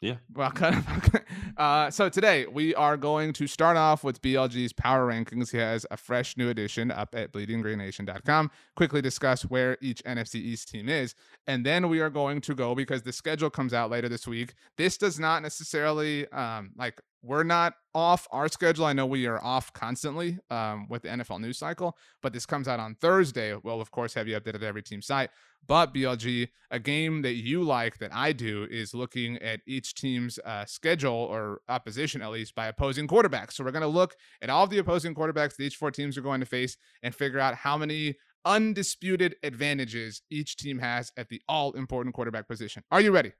Yeah. 0.00 0.16
Well, 0.34 0.50
kind 0.52 0.76
of. 0.76 1.20
uh, 1.56 1.90
so 1.90 2.08
today 2.08 2.46
we 2.46 2.74
are 2.74 2.96
going 2.96 3.32
to 3.34 3.46
start 3.46 3.76
off 3.76 4.04
with 4.04 4.20
BLG's 4.20 4.72
power 4.72 5.08
rankings. 5.08 5.50
He 5.52 5.58
has 5.58 5.86
a 5.90 5.96
fresh 5.96 6.36
new 6.36 6.50
edition 6.50 6.90
up 6.90 7.14
at 7.14 7.32
bleedinggreennation.com. 7.32 8.50
Quickly 8.76 9.00
discuss 9.00 9.42
where 9.42 9.78
each 9.80 10.02
NFC 10.04 10.36
East 10.36 10.68
team 10.68 10.88
is, 10.88 11.14
and 11.46 11.64
then 11.64 11.88
we 11.88 12.00
are 12.00 12.10
going 12.10 12.40
to 12.42 12.54
go 12.54 12.74
because 12.74 13.02
the 13.02 13.12
schedule 13.12 13.50
comes 13.50 13.72
out 13.72 13.90
later 13.90 14.08
this 14.08 14.26
week. 14.26 14.54
This 14.76 14.98
does 14.98 15.18
not 15.18 15.42
necessarily 15.42 16.28
um, 16.28 16.72
like 16.76 17.00
we're 17.26 17.42
not 17.42 17.74
off 17.94 18.28
our 18.30 18.48
schedule. 18.48 18.84
I 18.84 18.92
know 18.92 19.06
we 19.06 19.26
are 19.26 19.42
off 19.42 19.72
constantly 19.72 20.38
um, 20.50 20.86
with 20.88 21.02
the 21.02 21.08
NFL 21.08 21.40
news 21.40 21.58
cycle, 21.58 21.96
but 22.22 22.32
this 22.32 22.46
comes 22.46 22.68
out 22.68 22.78
on 22.78 22.94
Thursday. 22.94 23.54
We'll 23.62 23.80
of 23.80 23.90
course 23.90 24.14
have 24.14 24.28
you 24.28 24.38
updated 24.38 24.56
at 24.56 24.62
every 24.62 24.82
team 24.82 25.02
site. 25.02 25.30
But 25.66 25.92
BLG, 25.92 26.48
a 26.70 26.78
game 26.78 27.22
that 27.22 27.34
you 27.34 27.64
like 27.64 27.98
that 27.98 28.14
I 28.14 28.32
do 28.32 28.68
is 28.70 28.94
looking 28.94 29.36
at 29.38 29.60
each 29.66 29.94
team's 29.94 30.38
uh, 30.44 30.64
schedule 30.64 31.12
or 31.12 31.60
opposition, 31.68 32.22
at 32.22 32.30
least 32.30 32.54
by 32.54 32.68
opposing 32.68 33.08
quarterbacks. 33.08 33.54
So 33.54 33.64
we're 33.64 33.72
going 33.72 33.82
to 33.82 33.88
look 33.88 34.14
at 34.40 34.50
all 34.50 34.64
of 34.64 34.70
the 34.70 34.78
opposing 34.78 35.14
quarterbacks 35.14 35.56
that 35.56 35.64
each 35.64 35.76
four 35.76 35.90
teams 35.90 36.16
are 36.16 36.22
going 36.22 36.40
to 36.40 36.46
face 36.46 36.76
and 37.02 37.14
figure 37.14 37.40
out 37.40 37.56
how 37.56 37.76
many 37.76 38.14
undisputed 38.44 39.34
advantages 39.42 40.22
each 40.30 40.56
team 40.56 40.78
has 40.78 41.10
at 41.16 41.28
the 41.28 41.42
all 41.48 41.72
important 41.72 42.14
quarterback 42.14 42.46
position. 42.46 42.84
Are 42.92 43.00
you 43.00 43.10
ready? 43.10 43.32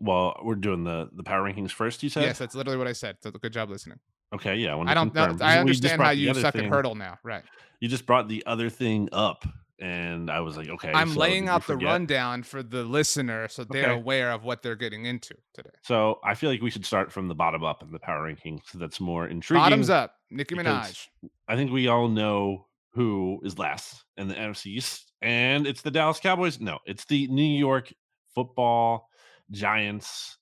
Well, 0.00 0.36
we're 0.42 0.54
doing 0.54 0.84
the 0.84 1.10
the 1.12 1.22
power 1.22 1.42
rankings 1.42 1.70
first. 1.72 2.02
You 2.02 2.08
said. 2.08 2.22
Yes, 2.22 2.38
that's 2.38 2.54
literally 2.54 2.78
what 2.78 2.86
I 2.86 2.92
said. 2.92 3.16
So 3.22 3.30
good 3.30 3.52
job 3.52 3.70
listening. 3.70 3.98
Okay. 4.34 4.56
Yeah. 4.56 4.76
I 4.76 4.94
to 4.94 5.10
don't 5.10 5.42
I 5.42 5.58
understand 5.58 6.00
how 6.00 6.10
you 6.10 6.32
suck 6.34 6.54
thing- 6.54 6.66
at 6.66 6.70
Heardle 6.70 6.94
now. 6.96 7.18
Right. 7.22 7.42
You 7.80 7.88
just 7.88 8.06
brought 8.06 8.28
the 8.28 8.44
other 8.46 8.68
thing 8.70 9.08
up, 9.12 9.44
and 9.80 10.30
I 10.30 10.40
was 10.40 10.56
like, 10.56 10.68
okay. 10.68 10.92
I'm 10.92 11.12
so 11.12 11.18
laying 11.20 11.48
out 11.48 11.66
the 11.66 11.76
rundown 11.76 12.42
for 12.42 12.62
the 12.62 12.84
listener 12.84 13.48
so 13.48 13.64
they're 13.64 13.90
Okay. 13.90 14.00
aware 14.00 14.30
of 14.32 14.44
what 14.44 14.62
they're 14.62 14.76
getting 14.76 15.06
into 15.06 15.34
today. 15.54 15.70
So 15.82 16.20
I 16.22 16.34
feel 16.34 16.50
like 16.50 16.60
we 16.60 16.70
should 16.70 16.84
start 16.84 17.10
from 17.10 17.26
the 17.28 17.34
bottom 17.34 17.64
up 17.64 17.82
in 17.82 17.90
the 17.90 17.98
power 17.98 18.30
rankings. 18.30 18.60
So 18.66 18.78
that's 18.78 19.00
more 19.00 19.26
intriguing. 19.28 19.62
Bottoms 19.64 19.88
up, 19.90 20.14
Nicki 20.30 20.54
Minaj. 20.54 21.08
I 21.48 21.56
think 21.56 21.72
we 21.72 21.88
all 21.88 22.08
know 22.08 22.66
who 22.92 23.40
is 23.44 23.58
last 23.58 24.04
in 24.18 24.28
the 24.28 24.34
NFC 24.34 24.66
East, 24.66 25.12
and 25.22 25.66
it's 25.66 25.80
the 25.82 25.90
Dallas 25.90 26.20
Cowboys. 26.20 26.60
No, 26.60 26.78
it's 26.86 27.06
the 27.06 27.26
New 27.28 27.42
York 27.42 27.92
Football 28.34 29.08
Giants, 29.50 30.36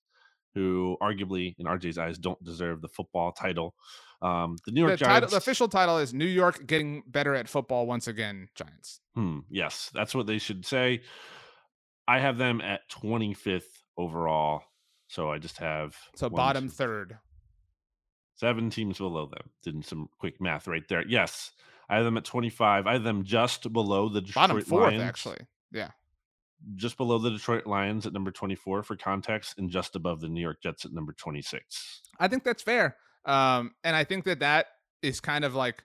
who 0.55 0.97
arguably, 1.03 1.55
in 1.59 1.67
RJ's 1.67 1.99
eyes, 1.99 2.19
don't 2.19 2.43
deserve 2.43 2.81
the 2.83 2.89
football 2.89 3.33
title. 3.33 3.75
Um, 4.21 4.57
the 4.67 4.73
New 4.73 4.83
The, 4.83 4.89
York 4.89 4.99
title, 5.01 5.15
Giants. 5.21 5.31
the 5.33 5.37
official 5.39 5.69
title 5.69 5.99
is 5.99 6.13
New 6.13 6.25
York 6.27 6.67
getting 6.67 7.03
better 7.07 7.35
at 7.35 7.49
football 7.49 7.87
once 7.87 8.09
again. 8.09 8.49
Giants. 8.55 9.01
Hmm, 9.15 9.41
yes, 9.51 9.91
that's 9.95 10.15
what 10.15 10.27
they 10.27 10.39
should 10.39 10.67
say. 10.67 11.03
I 12.09 12.19
have 12.19 12.39
them 12.39 12.61
at 12.61 12.81
25th 12.91 13.63
overall. 13.97 14.63
So 15.09 15.31
I 15.31 15.39
just 15.39 15.59
have 15.59 15.95
So 16.17 16.29
bottom 16.29 16.65
two, 16.65 16.71
third. 16.75 17.19
seven 18.37 18.71
teams 18.71 18.99
below 18.99 19.27
them. 19.27 19.51
Did 19.63 19.85
some 19.85 20.09
quick 20.19 20.41
math 20.41 20.67
right 20.67 20.87
there. 20.89 21.07
Yes, 21.07 21.53
I 21.89 21.97
have 21.97 22.05
them 22.05 22.17
at 22.19 22.25
25. 22.25 22.87
I 22.87 22.93
have 22.95 23.05
them 23.05 23.25
just 23.25 23.73
below 23.73 24.09
the 24.09 24.21
Detroit 24.21 24.35
Bottom 24.35 24.61
fourth, 24.63 24.83
Lions, 24.89 25.03
actually. 25.03 25.39
Yeah. 25.73 25.91
Just 26.75 26.97
below 26.97 27.19
the 27.19 27.31
Detroit 27.31 27.67
Lions 27.67 28.07
at 28.07 28.13
number 28.13 28.31
24 28.31 28.83
for 28.83 28.97
context, 28.97 29.55
and 29.59 29.71
just 29.71 29.97
above 29.97 30.21
the 30.21 30.29
New 30.29 30.41
York 30.41 30.61
Jets 30.63 30.85
at 30.85 30.93
number 30.93 31.13
26. 31.13 32.03
I 32.19 32.29
think 32.29 32.45
that's 32.45 32.63
fair. 32.63 32.97
Um, 33.25 33.73
and 33.85 33.95
I 33.95 34.05
think 34.05 34.25
that 34.25 34.41
that 34.41 34.67
is 35.03 35.21
kind 35.21 35.45
of 35.45 35.55
like 35.55 35.85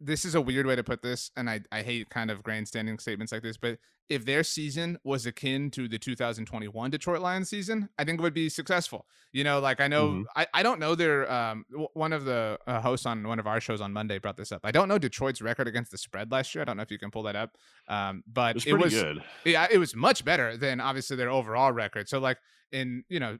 this 0.00 0.24
is 0.24 0.34
a 0.34 0.40
weird 0.40 0.66
way 0.66 0.76
to 0.76 0.84
put 0.84 1.02
this, 1.02 1.30
and 1.36 1.48
I, 1.50 1.60
I 1.72 1.82
hate 1.82 2.08
kind 2.10 2.30
of 2.30 2.42
grandstanding 2.42 2.98
statements 2.98 3.32
like 3.32 3.42
this, 3.42 3.56
but 3.56 3.78
if 4.08 4.24
their 4.24 4.42
season 4.42 4.96
was 5.04 5.26
akin 5.26 5.70
to 5.72 5.86
the 5.88 5.98
2021 5.98 6.90
Detroit 6.90 7.20
Lions 7.20 7.50
season, 7.50 7.88
I 7.98 8.04
think 8.04 8.18
it 8.18 8.22
would 8.22 8.32
be 8.32 8.48
successful. 8.48 9.04
You 9.32 9.44
know, 9.44 9.60
like 9.60 9.80
I 9.80 9.88
know 9.88 10.08
Mhm. 10.12 10.24
I, 10.34 10.46
I 10.54 10.62
don't 10.62 10.80
know 10.80 10.94
their 10.94 11.30
um 11.30 11.64
w- 11.70 11.88
one 11.92 12.14
of 12.14 12.24
the 12.24 12.58
uh, 12.66 12.80
hosts 12.80 13.04
on 13.04 13.26
one 13.28 13.38
of 13.38 13.46
our 13.46 13.60
shows 13.60 13.80
on 13.82 13.92
Monday 13.92 14.18
brought 14.18 14.36
this 14.38 14.50
up. 14.50 14.60
I 14.64 14.70
don't 14.70 14.88
know 14.88 14.96
Detroit's 14.98 15.42
record 15.42 15.68
against 15.68 15.90
the 15.90 15.98
spread 15.98 16.30
last 16.32 16.54
year. 16.54 16.62
I 16.62 16.64
don't 16.64 16.78
know 16.78 16.82
if 16.84 16.90
you 16.90 16.98
can 16.98 17.10
pull 17.10 17.24
that 17.24 17.36
up. 17.36 17.50
Um, 17.88 18.22
but 18.26 18.50
It 18.50 18.54
was 18.54 18.66
it 18.66 18.72
was 18.74 18.94
good. 18.94 19.24
yeah, 19.44 19.66
it 19.70 19.76
was 19.78 19.94
much 19.94 20.24
better 20.24 20.56
than 20.56 20.80
obviously 20.80 21.16
their 21.16 21.28
overall 21.30 21.72
record. 21.72 22.08
So 22.08 22.18
like 22.18 22.38
in 22.72 23.04
you 23.10 23.20
know, 23.20 23.36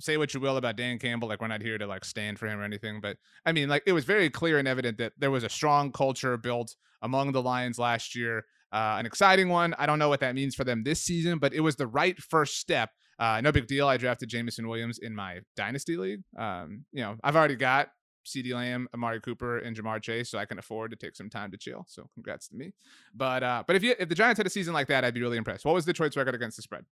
say 0.00 0.16
what 0.16 0.32
you 0.34 0.40
will 0.40 0.56
about 0.56 0.76
Dan 0.76 0.98
Campbell, 0.98 1.28
like 1.28 1.40
we're 1.40 1.48
not 1.48 1.62
here 1.62 1.78
to 1.78 1.86
like 1.86 2.04
stand 2.04 2.38
for 2.38 2.46
him 2.46 2.58
or 2.58 2.64
anything, 2.64 3.00
but 3.00 3.16
I 3.44 3.52
mean 3.52 3.68
like 3.68 3.82
it 3.86 3.92
was 3.92 4.04
very 4.04 4.30
clear 4.30 4.58
and 4.58 4.68
evident 4.68 4.98
that 4.98 5.12
there 5.18 5.30
was 5.30 5.44
a 5.44 5.48
strong 5.48 5.92
culture 5.92 6.36
built 6.36 6.76
among 7.02 7.32
the 7.32 7.42
Lions 7.42 7.78
last 7.78 8.14
year. 8.14 8.44
Uh, 8.70 8.96
an 8.98 9.06
exciting 9.06 9.48
one. 9.48 9.74
I 9.78 9.86
don't 9.86 9.98
know 9.98 10.08
what 10.08 10.20
that 10.20 10.34
means 10.34 10.54
for 10.54 10.64
them 10.64 10.84
this 10.84 11.00
season, 11.00 11.38
but 11.38 11.54
it 11.54 11.60
was 11.60 11.76
the 11.76 11.86
right 11.86 12.18
first 12.20 12.58
step. 12.58 12.90
Uh, 13.18 13.40
no 13.40 13.50
big 13.50 13.66
deal. 13.66 13.88
I 13.88 13.96
drafted 13.96 14.28
Jameson 14.28 14.68
Williams 14.68 14.98
in 14.98 15.14
my 15.14 15.40
dynasty 15.56 15.96
league. 15.96 16.22
Um, 16.38 16.84
you 16.92 17.02
know, 17.02 17.16
I've 17.24 17.34
already 17.34 17.56
got 17.56 17.88
CeeDee 18.26 18.54
Lamb, 18.54 18.88
Amari 18.94 19.20
Cooper, 19.20 19.58
and 19.58 19.74
Ja'Marr 19.76 20.02
Chase, 20.02 20.30
so 20.30 20.38
I 20.38 20.44
can 20.44 20.58
afford 20.58 20.90
to 20.90 20.96
take 20.96 21.16
some 21.16 21.30
time 21.30 21.50
to 21.50 21.56
chill. 21.56 21.84
So 21.88 22.08
congrats 22.14 22.48
to 22.48 22.56
me. 22.56 22.72
But 23.14 23.42
uh, 23.42 23.64
but 23.66 23.74
if 23.74 23.82
you 23.82 23.94
if 23.98 24.08
the 24.08 24.14
Giants 24.14 24.38
had 24.38 24.46
a 24.46 24.50
season 24.50 24.74
like 24.74 24.88
that, 24.88 25.04
I'd 25.04 25.14
be 25.14 25.22
really 25.22 25.38
impressed. 25.38 25.64
What 25.64 25.74
was 25.74 25.84
Detroit's 25.84 26.16
record 26.16 26.34
against 26.34 26.56
the 26.56 26.62
spread? 26.62 26.84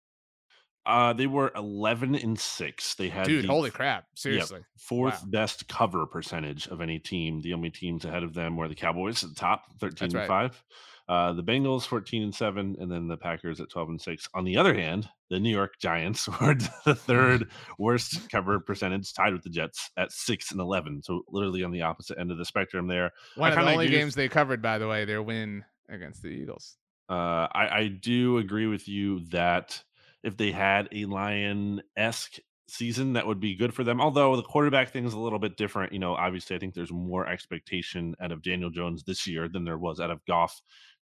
Uh, 0.86 1.12
they 1.12 1.26
were 1.26 1.50
11 1.56 2.14
and 2.14 2.38
6. 2.38 2.94
They 2.96 3.08
had 3.08 3.26
Dude, 3.26 3.44
the 3.44 3.48
holy 3.48 3.70
crap. 3.70 4.04
Seriously. 4.14 4.58
Yep, 4.58 4.66
fourth 4.76 5.22
Wow. 5.22 5.30
best 5.30 5.68
cover 5.68 6.06
percentage 6.06 6.68
of 6.68 6.80
any 6.80 6.98
team. 6.98 7.40
The 7.40 7.54
only 7.54 7.70
teams 7.70 8.04
ahead 8.04 8.22
of 8.22 8.34
them 8.34 8.56
were 8.56 8.68
the 8.68 8.74
Cowboys 8.74 9.22
at 9.24 9.30
the 9.30 9.34
top, 9.36 9.64
13 9.80 10.06
and 10.06 10.14
right. 10.14 10.28
5. 10.28 10.64
Uh, 11.06 11.32
the 11.34 11.42
Bengals 11.42 11.86
14 11.86 12.22
and 12.22 12.34
7 12.34 12.76
and 12.80 12.90
then 12.90 13.08
the 13.08 13.16
Packers 13.16 13.60
at 13.60 13.68
12 13.68 13.88
and 13.90 14.00
6. 14.00 14.28
On 14.34 14.44
the 14.44 14.56
other 14.56 14.72
hand, 14.74 15.06
the 15.28 15.38
New 15.38 15.50
York 15.50 15.74
Giants 15.78 16.26
were 16.40 16.54
the 16.54 16.94
third 16.98 17.50
worst 17.78 18.30
cover 18.30 18.58
percentage 18.60 19.12
tied 19.12 19.34
with 19.34 19.42
the 19.42 19.50
Jets 19.50 19.90
at 19.98 20.12
6 20.12 20.52
and 20.52 20.60
11. 20.60 21.02
So 21.02 21.22
literally 21.28 21.62
on 21.62 21.72
the 21.72 21.82
opposite 21.82 22.18
end 22.18 22.30
of 22.30 22.38
the 22.38 22.44
spectrum 22.44 22.88
there. 22.88 23.10
One 23.36 23.52
I 23.52 23.56
of 23.60 23.66
the 23.66 23.72
only 23.72 23.88
games 23.88 24.14
they 24.14 24.28
covered, 24.28 24.62
by 24.62 24.78
the 24.78 24.88
way, 24.88 25.04
their 25.04 25.22
win 25.22 25.64
against 25.90 26.22
the 26.22 26.28
Eagles. 26.28 26.76
Uh, 27.08 27.48
I, 27.52 27.68
I 27.70 27.88
do 27.88 28.38
agree 28.38 28.66
with 28.66 28.88
you 28.88 29.20
that 29.26 29.82
if 30.24 30.36
they 30.36 30.50
had 30.50 30.88
a 30.92 31.04
lion 31.04 31.82
esque 31.96 32.38
season, 32.66 33.12
that 33.12 33.26
would 33.26 33.40
be 33.40 33.54
good 33.54 33.74
for 33.74 33.84
them. 33.84 34.00
Although 34.00 34.36
the 34.36 34.42
quarterback 34.42 34.90
thing 34.90 35.04
is 35.04 35.12
a 35.12 35.18
little 35.18 35.38
bit 35.38 35.56
different. 35.56 35.92
You 35.92 35.98
know, 35.98 36.14
obviously, 36.14 36.56
I 36.56 36.58
think 36.58 36.74
there's 36.74 36.92
more 36.92 37.26
expectation 37.28 38.14
out 38.20 38.32
of 38.32 38.42
Daniel 38.42 38.70
Jones 38.70 39.04
this 39.04 39.26
year 39.26 39.48
than 39.48 39.64
there 39.64 39.78
was 39.78 40.00
out 40.00 40.10
of 40.10 40.24
Goff 40.26 40.60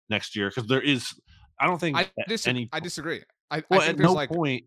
next 0.09 0.35
year 0.35 0.49
because 0.49 0.67
there 0.67 0.81
is. 0.81 1.13
I 1.59 1.67
don't 1.67 1.79
think 1.79 1.95
I, 1.97 2.01
at 2.01 2.27
dis- 2.27 2.47
any. 2.47 2.67
I 2.73 2.79
disagree. 2.79 3.21
I, 3.51 3.57
I 3.57 3.63
well, 3.69 3.79
think 3.81 3.91
at 3.91 3.97
there's 3.97 4.09
no 4.09 4.13
like 4.13 4.29
point. 4.29 4.65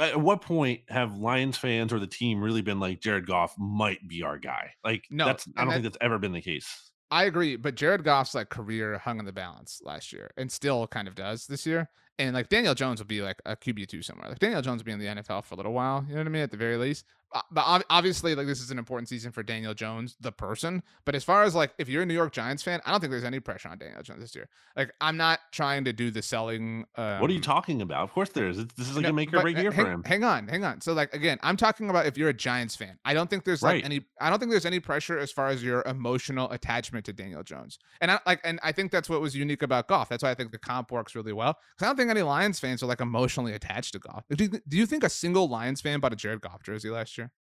At 0.00 0.20
what 0.20 0.40
point 0.40 0.82
have 0.88 1.16
Lions 1.16 1.56
fans 1.56 1.92
or 1.92 1.98
the 1.98 2.06
team 2.06 2.40
really 2.40 2.62
been 2.62 2.78
like 2.78 3.00
Jared 3.00 3.26
Goff 3.26 3.54
might 3.58 4.06
be 4.06 4.22
our 4.22 4.38
guy? 4.38 4.70
Like, 4.84 5.04
No, 5.10 5.26
that's 5.26 5.48
I 5.56 5.62
don't 5.62 5.68
that- 5.68 5.74
think 5.74 5.84
that's 5.84 5.98
ever 6.00 6.18
been 6.18 6.32
the 6.32 6.40
case. 6.40 6.90
I 7.10 7.24
agree, 7.24 7.56
but 7.56 7.74
Jared 7.74 8.04
Goff's 8.04 8.34
like 8.34 8.50
career 8.50 8.98
hung 8.98 9.18
in 9.18 9.24
the 9.24 9.32
balance 9.32 9.80
last 9.82 10.12
year 10.12 10.30
and 10.36 10.52
still 10.52 10.86
kind 10.86 11.08
of 11.08 11.14
does 11.14 11.46
this 11.46 11.64
year. 11.64 11.88
And 12.18 12.34
like 12.34 12.48
Daniel 12.48 12.74
Jones 12.74 13.00
will 13.00 13.06
be 13.06 13.22
like 13.22 13.40
a 13.46 13.56
QB 13.56 13.88
two 13.88 14.02
somewhere. 14.02 14.28
Like 14.28 14.40
Daniel 14.40 14.62
Jones 14.62 14.80
will 14.80 14.86
be 14.86 14.92
in 14.92 14.98
the 14.98 15.06
NFL 15.06 15.44
for 15.44 15.54
a 15.54 15.56
little 15.56 15.72
while. 15.72 16.04
You 16.08 16.14
know 16.14 16.20
what 16.20 16.26
I 16.26 16.30
mean? 16.30 16.42
At 16.42 16.50
the 16.50 16.56
very 16.56 16.76
least. 16.76 17.04
Uh, 17.32 17.42
But 17.50 17.84
obviously, 17.90 18.34
like 18.34 18.46
this 18.46 18.60
is 18.60 18.70
an 18.70 18.78
important 18.78 19.08
season 19.08 19.32
for 19.32 19.42
Daniel 19.42 19.74
Jones, 19.74 20.16
the 20.20 20.32
person. 20.32 20.82
But 21.04 21.14
as 21.14 21.24
far 21.24 21.42
as 21.42 21.54
like 21.54 21.72
if 21.78 21.88
you're 21.88 22.02
a 22.02 22.06
New 22.06 22.14
York 22.14 22.32
Giants 22.32 22.62
fan, 22.62 22.80
I 22.86 22.90
don't 22.90 23.00
think 23.00 23.10
there's 23.10 23.24
any 23.24 23.40
pressure 23.40 23.68
on 23.68 23.78
Daniel 23.78 24.02
Jones 24.02 24.20
this 24.20 24.34
year. 24.34 24.48
Like 24.76 24.92
I'm 25.00 25.16
not 25.16 25.40
trying 25.52 25.84
to 25.84 25.92
do 25.92 26.10
the 26.10 26.22
selling. 26.22 26.86
Um, 26.96 27.20
what 27.20 27.28
are 27.30 27.34
you 27.34 27.40
talking 27.40 27.82
about? 27.82 28.02
Of 28.04 28.12
course, 28.12 28.30
there 28.30 28.48
is. 28.48 28.56
This 28.56 28.88
is 28.88 28.96
like 28.96 29.02
no, 29.02 29.10
a 29.10 29.12
make 29.12 29.32
or 29.34 29.42
break 29.42 29.58
year 29.58 29.70
hang, 29.70 29.84
for 29.84 29.90
him. 29.90 30.02
Hang 30.04 30.24
on, 30.24 30.48
hang 30.48 30.64
on. 30.64 30.80
So 30.80 30.94
like 30.94 31.12
again, 31.12 31.38
I'm 31.42 31.56
talking 31.58 31.90
about 31.90 32.06
if 32.06 32.16
you're 32.16 32.30
a 32.30 32.34
Giants 32.34 32.76
fan. 32.76 32.98
I 33.04 33.12
don't 33.12 33.28
think 33.28 33.44
there's 33.44 33.62
like 33.62 33.74
Right. 33.74 33.84
any 33.84 34.06
I 34.20 34.30
don't 34.30 34.38
think 34.38 34.50
there's 34.50 34.64
any 34.66 34.80
pressure 34.80 35.18
as 35.18 35.30
far 35.30 35.48
as 35.48 35.62
your 35.62 35.82
emotional 35.82 36.50
attachment 36.50 37.04
to 37.06 37.12
Daniel 37.12 37.42
Jones. 37.42 37.78
And 38.00 38.10
I 38.10 38.20
like 38.24 38.40
and 38.44 38.58
I 38.62 38.72
think 38.72 38.90
that's 38.90 39.10
what 39.10 39.20
was 39.20 39.36
unique 39.36 39.62
about 39.62 39.86
Goff. 39.88 40.08
That's 40.08 40.22
why 40.22 40.30
I 40.30 40.34
think 40.34 40.52
the 40.52 40.58
comp 40.58 40.90
works 40.92 41.14
really 41.14 41.34
well. 41.34 41.54
Cuz 41.76 41.82
I 41.82 41.86
don't 41.86 41.96
think 41.96 42.10
any 42.10 42.22
Lions 42.22 42.58
fans 42.58 42.82
are 42.82 42.86
like 42.86 43.00
emotionally 43.02 43.52
attached 43.52 43.92
to 43.92 43.98
Goff. 43.98 44.24
Do 44.30 44.44
you, 44.44 44.50
do 44.66 44.76
you 44.78 44.86
think 44.86 45.04
a 45.04 45.10
single 45.10 45.46
Lions 45.48 45.82
fan 45.82 46.00
bought 46.00 46.14
a 46.14 46.16
Jared 46.16 46.40
Goff 46.40 46.62
jersey 46.62 46.88
last 46.88 47.17
year? 47.17 47.17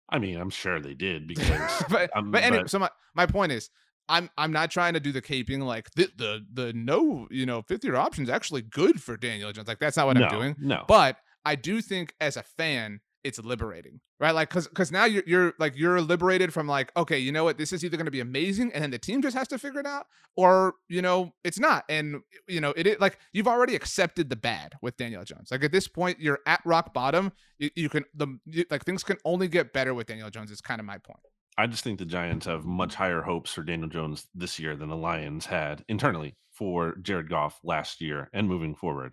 I 0.08 0.18
mean, 0.18 0.38
I'm 0.38 0.50
sure 0.50 0.80
they 0.80 0.94
did 0.94 1.26
because 1.26 1.84
but 1.90 2.10
um, 2.16 2.30
but 2.30 2.42
anyway, 2.42 2.62
but- 2.62 2.70
so 2.70 2.78
my, 2.78 2.90
my 3.14 3.26
point 3.26 3.52
is 3.52 3.70
I'm 4.08 4.30
I'm 4.38 4.52
not 4.52 4.70
trying 4.70 4.94
to 4.94 5.00
do 5.00 5.12
the 5.12 5.22
caping 5.22 5.62
like 5.62 5.90
the 5.94 6.10
the 6.16 6.44
the 6.52 6.72
no, 6.72 7.28
you 7.30 7.46
know, 7.46 7.62
fifth 7.62 7.84
year 7.84 7.96
option 7.96 8.24
is 8.24 8.30
actually 8.30 8.62
good 8.62 9.02
for 9.02 9.16
Daniel 9.16 9.52
Jones. 9.52 9.68
Like 9.68 9.78
that's 9.78 9.96
not 9.96 10.06
what 10.06 10.16
no, 10.16 10.24
I'm 10.24 10.30
doing. 10.30 10.56
No, 10.58 10.84
But 10.88 11.16
I 11.44 11.54
do 11.54 11.80
think 11.80 12.14
as 12.20 12.36
a 12.36 12.42
fan, 12.42 13.00
it's 13.24 13.38
liberating, 13.38 14.00
right? 14.20 14.34
Like, 14.34 14.50
cause, 14.50 14.68
cause 14.68 14.92
now 14.92 15.04
you're, 15.04 15.22
you're 15.26 15.54
like, 15.58 15.76
you're 15.76 16.00
liberated 16.00 16.52
from 16.52 16.66
like, 16.66 16.92
okay, 16.96 17.18
you 17.18 17.32
know 17.32 17.44
what? 17.44 17.58
This 17.58 17.72
is 17.72 17.84
either 17.84 17.96
going 17.96 18.06
to 18.06 18.10
be 18.10 18.20
amazing 18.20 18.72
and 18.72 18.82
then 18.82 18.90
the 18.90 18.98
team 18.98 19.22
just 19.22 19.36
has 19.36 19.48
to 19.48 19.58
figure 19.58 19.80
it 19.80 19.86
out 19.86 20.06
or, 20.36 20.74
you 20.88 21.02
know, 21.02 21.34
it's 21.44 21.58
not. 21.58 21.84
And, 21.88 22.22
you 22.46 22.60
know, 22.60 22.72
it 22.76 23.00
like, 23.00 23.18
you've 23.32 23.48
already 23.48 23.74
accepted 23.74 24.30
the 24.30 24.36
bad 24.36 24.74
with 24.82 24.96
Daniel 24.96 25.24
Jones. 25.24 25.48
Like 25.50 25.64
at 25.64 25.72
this 25.72 25.88
point, 25.88 26.20
you're 26.20 26.40
at 26.46 26.60
rock 26.64 26.94
bottom. 26.94 27.32
You, 27.58 27.70
you 27.74 27.88
can, 27.88 28.04
the, 28.14 28.38
you, 28.46 28.64
like 28.70 28.84
things 28.84 29.02
can 29.02 29.18
only 29.24 29.48
get 29.48 29.72
better 29.72 29.94
with 29.94 30.06
Daniel 30.06 30.30
Jones 30.30 30.50
is 30.50 30.60
kind 30.60 30.80
of 30.80 30.86
my 30.86 30.98
point. 30.98 31.20
I 31.58 31.66
just 31.66 31.82
think 31.82 31.98
the 31.98 32.04
Giants 32.04 32.46
have 32.46 32.64
much 32.64 32.94
higher 32.94 33.20
hopes 33.22 33.52
for 33.52 33.64
Daniel 33.64 33.88
Jones 33.88 34.28
this 34.32 34.60
year 34.60 34.76
than 34.76 34.88
the 34.88 34.96
Lions 34.96 35.46
had 35.46 35.84
internally 35.88 36.36
for 36.52 36.96
Jared 37.02 37.28
Goff 37.28 37.58
last 37.64 38.00
year 38.00 38.30
and 38.32 38.48
moving 38.48 38.76
forward. 38.76 39.12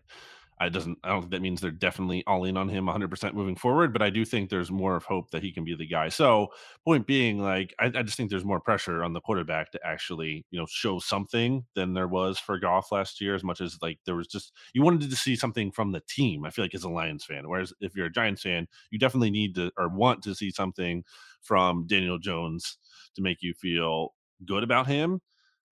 I 0.58 0.70
doesn't. 0.70 0.98
I 1.04 1.10
don't 1.10 1.22
think 1.22 1.32
that 1.32 1.42
means 1.42 1.60
they're 1.60 1.70
definitely 1.72 2.24
all 2.28 2.46
in 2.46 2.56
on 2.56 2.70
him 2.70 2.86
100 2.86 3.10
percent 3.10 3.36
moving 3.36 3.58
forward, 3.58 3.92
but 3.92 4.02
I 4.02 4.10
do 4.10 4.24
think 4.24 4.50
there's 4.50 4.72
more 4.72 4.96
of 4.96 5.04
hope 5.04 5.32
that 5.32 5.44
he 5.44 5.52
can 5.52 5.66
be 5.66 5.76
the 5.76 5.86
guy. 5.86 6.08
So, 6.08 6.48
point 6.86 7.06
being, 7.06 7.40
like, 7.40 7.74
I, 7.78 7.88
I 7.88 8.04
just 8.04 8.16
think 8.16 8.30
there's 8.30 8.46
more 8.46 8.62
pressure 8.62 9.04
on 9.04 9.12
the 9.12 9.20
quarterback 9.20 9.72
to 9.72 9.80
actually, 9.86 10.46
you 10.52 10.60
know, 10.60 10.66
show 10.70 11.00
something 11.00 11.66
than 11.76 11.94
there 11.94 12.08
was 12.08 12.40
for 12.40 12.58
Goff 12.58 12.94
last 12.94 13.20
year. 13.20 13.36
As 13.36 13.44
much 13.44 13.60
as 13.60 13.78
like 13.82 14.00
there 14.06 14.16
was 14.16 14.28
just 14.28 14.54
you 14.74 14.82
wanted 14.82 15.10
to 15.10 15.16
see 15.16 15.36
something 15.36 15.72
from 15.72 15.92
the 15.92 16.02
team. 16.08 16.46
I 16.46 16.52
feel 16.52 16.64
like 16.64 16.76
as 16.76 16.86
a 16.86 16.90
Lions 16.90 17.26
fan, 17.26 17.50
whereas 17.50 17.74
if 17.82 17.94
you're 17.96 18.08
a 18.08 18.12
Giants 18.12 18.44
fan, 18.44 18.68
you 18.92 19.00
definitely 19.00 19.32
need 19.32 19.56
to 19.56 19.72
or 19.78 19.90
want 19.90 20.24
to 20.24 20.36
see 20.36 20.52
something 20.52 21.04
from 21.42 21.86
Daniel 21.86 22.18
Jones 22.18 22.78
to 23.16 23.22
make 23.22 23.42
you 23.42 23.54
feel 23.54 24.14
good 24.46 24.64
about 24.64 24.88
him. 24.88 25.22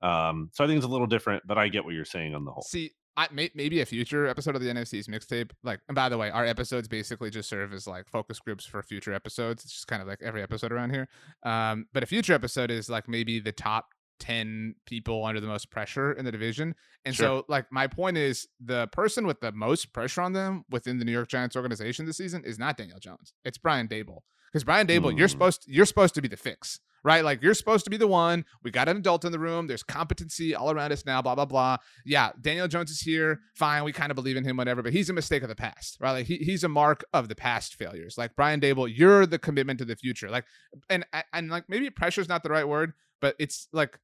Um, 0.02 0.50
so 0.52 0.64
I 0.64 0.68
think 0.68 0.78
it's 0.78 0.86
a 0.86 0.90
little 0.90 1.08
different, 1.08 1.44
but 1.48 1.58
I 1.58 1.70
get 1.70 1.86
what 1.86 1.94
you're 1.94 2.04
saying 2.04 2.36
on 2.36 2.44
the 2.44 2.52
whole. 2.52 2.64
See, 2.64 2.92
I 3.16 3.28
may, 3.32 3.52
maybe 3.54 3.80
a 3.82 3.86
future 3.86 4.26
episode 4.28 4.56
of 4.56 4.62
the 4.62 4.70
NFC's 4.70 5.08
mixtape. 5.08 5.52
Like, 5.64 5.80
and 5.88 5.96
by 5.96 6.10
the 6.10 6.18
way, 6.18 6.30
our 6.32 6.46
episodes 6.46 6.88
basically 6.88 7.30
just 7.30 7.48
serve 7.50 7.72
as 7.74 7.86
like 7.86 8.08
focus 8.10 8.40
groups 8.40 8.66
for 8.66 8.82
future 8.82 9.14
episodes. 9.14 9.64
It's 9.64 9.74
just 9.74 9.88
kind 9.88 10.02
of 10.02 10.08
like 10.08 10.20
every 10.24 10.42
episode 10.42 10.72
around 10.72 10.92
here. 10.92 11.08
Um, 11.44 11.86
but 11.94 12.02
a 12.04 12.06
future 12.08 12.34
episode 12.34 12.72
is 12.72 12.90
like 12.90 13.08
maybe 13.08 13.40
the 13.40 13.52
top 13.52 13.90
10 14.20 14.76
people 14.86 15.26
under 15.26 15.40
the 15.42 15.48
most 15.48 15.70
pressure 15.70 16.14
in 16.14 16.24
the 16.26 16.32
division. 16.32 16.74
And 17.06 17.14
Sure. 17.16 17.26
so, 17.42 17.46
like, 17.50 17.66
my 17.72 17.88
point 17.88 18.18
is 18.18 18.48
the 18.64 18.88
person 18.88 19.28
with 19.28 19.42
the 19.42 19.52
most 19.52 19.92
pressure 19.94 20.22
on 20.22 20.34
them 20.34 20.64
within 20.70 20.98
the 20.98 21.06
New 21.06 21.12
York 21.12 21.28
Giants 21.30 21.56
organization 21.56 22.06
this 22.06 22.18
season 22.18 22.44
is 22.46 22.58
not 22.58 22.78
Daniel 22.78 23.00
Jones. 23.00 23.34
It's 23.44 23.58
Brian 23.58 23.88
Daboll. 23.88 24.20
Because 24.52 24.64
Brian 24.64 24.88
Daboll, 24.88 25.18
you're 25.18 25.28
Hmm. 25.28 25.32
supposed 25.32 25.64
you're 25.68 25.86
supposed 25.86 26.14
to 26.16 26.22
be 26.22 26.28
the 26.28 26.38
fix, 26.38 26.80
right? 27.04 27.24
Like 27.24 27.42
you're 27.42 27.54
supposed 27.54 27.84
to 27.86 27.90
be 27.90 27.98
the 27.98 28.08
one. 28.08 28.46
We 28.64 28.72
got 28.72 28.88
an 28.90 28.98
adult 28.98 29.26
in 29.26 29.32
the 29.32 29.40
room. 29.40 29.68
There's 29.68 29.84
competency 29.84 30.56
all 30.56 30.72
around 30.72 30.92
us 30.92 31.06
now. 31.06 31.22
Blah 31.22 31.36
blah 31.36 31.46
blah. 31.46 31.78
Yeah, 32.06 32.32
Daniel 32.42 32.68
Jones 32.68 32.92
is 32.92 33.02
here. 33.02 33.40
Fine, 33.56 33.84
we 33.84 33.92
kind 33.92 34.12
of 34.12 34.16
believe 34.16 34.38
in 34.38 34.44
him, 34.44 34.58
whatever. 34.58 34.82
But 34.82 34.94
he's 34.94 35.10
a 35.10 35.14
mistake 35.14 35.44
of 35.44 35.50
the 35.50 35.56
past, 35.56 35.98
right? 36.00 36.12
Like 36.12 36.26
he, 36.26 36.38
he's 36.38 36.64
a 36.64 36.70
mark 36.70 37.04
of 37.14 37.28
the 37.28 37.36
past 37.36 37.76
failures. 37.76 38.16
Like 38.18 38.36
Brian 38.36 38.60
Daboll, 38.60 38.92
you're 38.94 39.26
the 39.26 39.40
commitment 39.40 39.80
to 39.80 39.86
the 39.86 39.96
future. 39.96 40.30
Like, 40.30 40.46
and 40.90 41.06
and 41.32 41.50
like 41.50 41.66
maybe 41.70 41.90
pressure 41.90 42.22
is 42.22 42.30
not 42.30 42.44
the 42.44 42.50
right 42.50 42.68
word, 42.68 42.94
but 43.22 43.36
it's 43.40 43.68
like 43.74 44.00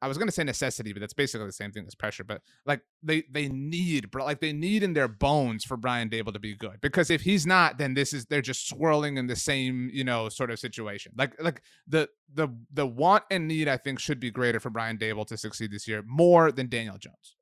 I 0.00 0.08
was 0.08 0.18
gonna 0.18 0.32
say 0.32 0.44
necessity, 0.44 0.92
but 0.92 1.00
that's 1.00 1.14
basically 1.14 1.46
the 1.46 1.52
same 1.52 1.72
thing 1.72 1.84
as 1.86 1.94
pressure. 1.94 2.24
But 2.24 2.42
like 2.66 2.82
they 3.02 3.24
they 3.30 3.48
need, 3.48 4.10
bro, 4.10 4.24
like 4.24 4.40
they 4.40 4.52
need 4.52 4.82
in 4.82 4.92
their 4.92 5.08
bones 5.08 5.64
for 5.64 5.76
Brian 5.76 6.08
Daboll 6.08 6.32
to 6.32 6.38
be 6.38 6.54
good. 6.54 6.80
Because 6.80 7.10
if 7.10 7.22
he's 7.22 7.46
not, 7.46 7.78
then 7.78 7.94
this 7.94 8.12
is 8.12 8.26
they're 8.26 8.42
just 8.42 8.68
swirling 8.68 9.16
in 9.16 9.26
the 9.26 9.36
same 9.36 9.90
you 9.92 10.04
know 10.04 10.28
sort 10.28 10.50
of 10.50 10.58
situation. 10.58 11.12
Like 11.16 11.40
like 11.42 11.62
the 11.86 12.08
the 12.32 12.48
the 12.72 12.86
want 12.86 13.24
and 13.30 13.48
need 13.48 13.68
I 13.68 13.76
think 13.76 13.98
should 13.98 14.20
be 14.20 14.30
greater 14.30 14.60
for 14.60 14.70
Brian 14.70 14.98
Daboll 14.98 15.26
to 15.26 15.36
succeed 15.36 15.70
this 15.70 15.88
year 15.88 16.02
more 16.06 16.52
than 16.52 16.68
Daniel 16.68 16.98
Jones. 16.98 17.36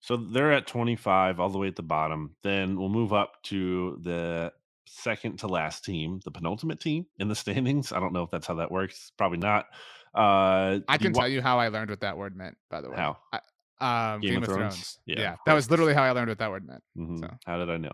So 0.00 0.16
they're 0.16 0.52
at 0.52 0.66
25, 0.66 1.40
all 1.40 1.50
the 1.50 1.58
way 1.58 1.68
at 1.68 1.76
the 1.76 1.82
bottom. 1.82 2.34
Then 2.42 2.78
we'll 2.78 2.88
move 2.88 3.12
up 3.12 3.42
to 3.44 3.98
the 4.00 4.50
second 4.86 5.38
to 5.40 5.46
last 5.46 5.84
team, 5.84 6.20
the 6.24 6.30
penultimate 6.30 6.80
team 6.80 7.06
in 7.18 7.28
the 7.28 7.34
standings. 7.34 7.92
I 7.92 8.00
don't 8.00 8.12
know 8.12 8.22
if 8.22 8.30
that's 8.30 8.46
how 8.46 8.54
that 8.54 8.72
works. 8.72 9.12
Probably 9.16 9.38
not. 9.38 9.66
Uh, 10.14 10.80
I 10.88 10.98
can 10.98 11.12
Wa- 11.12 11.20
tell 11.20 11.28
you 11.28 11.40
how 11.42 11.58
I 11.58 11.68
learned 11.68 11.90
what 11.90 12.00
that 12.00 12.16
word 12.16 12.36
meant. 12.36 12.56
By 12.70 12.80
the 12.80 12.90
way, 12.90 12.96
How? 12.96 13.18
Um, 13.80 14.20
Game, 14.20 14.42
of 14.42 14.44
Thrones. 14.44 14.98
Yeah, 15.06 15.20
Yeah, 15.20 15.36
that 15.46 15.54
was 15.54 15.70
literally 15.70 15.94
how 15.94 16.02
I 16.02 16.10
learned 16.10 16.28
what 16.28 16.38
that 16.38 16.50
word 16.50 16.66
meant. 16.66 16.82
Mhm. 16.98 17.20
So. 17.20 17.30
How 17.46 17.58
did 17.58 17.70
I 17.70 17.76
know? 17.78 17.92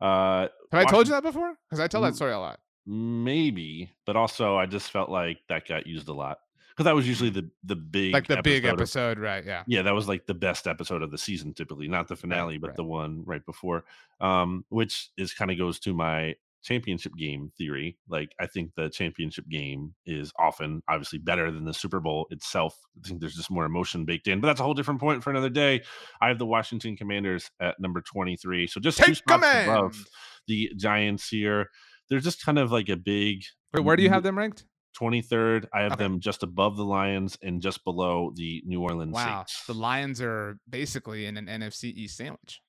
Uh, 0.00 0.48
Have 0.72 0.86
I 0.86 0.90
told 0.90 1.06
you 1.08 1.12
that 1.14 1.22
before? 1.22 1.56
Because 1.68 1.80
I 1.80 1.88
tell 1.88 2.02
that 2.02 2.12
Mm, 2.12 2.16
story 2.16 2.32
a 2.32 2.38
lot. 2.38 2.60
maybe, 2.84 3.90
but 4.04 4.16
also 4.16 4.56
I 4.56 4.66
just 4.66 4.90
felt 4.90 5.10
like 5.10 5.38
that 5.48 5.66
got 5.66 5.86
used 5.86 6.08
a 6.08 6.12
lot 6.12 6.38
because 6.70 6.84
that 6.84 6.94
was 6.94 7.08
usually 7.08 7.30
the 7.30 7.50
the 7.64 7.74
big. 7.74 8.12
Like 8.12 8.28
the 8.28 8.42
big 8.42 8.64
episode 8.66 9.16
of- 9.18 9.22
right? 9.24 9.44
Yeah. 9.44 9.64
yeah, 9.66 9.82
that 9.82 9.94
was 9.94 10.06
like 10.06 10.26
the 10.26 10.34
best 10.34 10.66
episode 10.66 11.02
of 11.02 11.10
the 11.10 11.18
season, 11.18 11.54
typically, 11.54 11.88
not 11.88 12.06
the 12.06 12.16
finale, 12.16 12.58
but 12.58 12.68
right. 12.68 12.76
the 12.76 12.84
one 12.84 13.24
right 13.24 13.44
before. 13.44 13.84
Um, 14.20 14.64
which 14.68 15.08
is 15.16 15.32
kind 15.34 15.50
of 15.50 15.58
goes 15.58 15.80
to 15.80 15.94
my 15.94 16.36
championship 16.66 17.12
game 17.16 17.50
theory. 17.56 17.96
Like, 18.08 18.30
I 18.40 18.46
think 18.46 18.72
the 18.76 18.90
championship 18.90 19.48
game 19.48 19.94
is 20.04 20.32
often 20.38 20.82
obviously 20.88 21.18
better 21.20 21.50
than 21.52 21.64
the 21.64 21.72
Super 21.72 22.00
Bowl 22.00 22.26
itself. 22.30 22.76
I 23.02 23.06
think 23.08 23.20
there's 23.20 23.36
just 23.36 23.50
more 23.50 23.64
emotion 23.64 24.04
baked 24.04 24.26
in, 24.28 24.40
but 24.40 24.48
that's 24.48 24.60
a 24.60 24.64
whole 24.64 24.74
different 24.74 25.00
point 25.00 25.22
for 25.22 25.30
another 25.30 25.48
day. 25.48 25.82
I 26.20 26.28
have 26.28 26.38
the 26.38 26.46
Washington 26.46 26.96
Commanders 26.96 27.50
at 27.60 27.78
number 27.78 28.00
23. 28.00 28.66
So 28.66 28.80
just 28.80 28.98
two 28.98 29.14
spots 29.14 29.46
command. 29.46 29.70
above 29.70 30.04
the 30.48 30.72
Giants 30.76 31.28
here. 31.28 31.68
They're 32.10 32.20
just 32.20 32.44
kind 32.44 32.58
of 32.58 32.70
like 32.72 32.88
a 32.88 32.96
big 32.96 33.42
Wait, 33.74 33.84
where 33.84 33.96
do 33.96 34.02
you 34.02 34.08
have 34.10 34.22
them 34.22 34.36
ranked? 34.38 34.64
23rd. 35.00 35.66
I 35.74 35.82
have 35.82 35.92
Okay. 35.92 36.04
them 36.04 36.20
just 36.20 36.42
above 36.42 36.76
the 36.76 36.84
Lions 36.84 37.36
and 37.42 37.60
just 37.60 37.84
below 37.84 38.32
the 38.34 38.62
New 38.64 38.80
Orleans 38.80 39.12
Wow, 39.12 39.38
Saints. 39.40 39.64
the 39.66 39.74
Lions 39.74 40.20
are 40.22 40.58
basically 40.70 41.26
in 41.26 41.36
an 41.36 41.46
NFC 41.46 41.84
East 41.92 42.16
sandwich. 42.16 42.60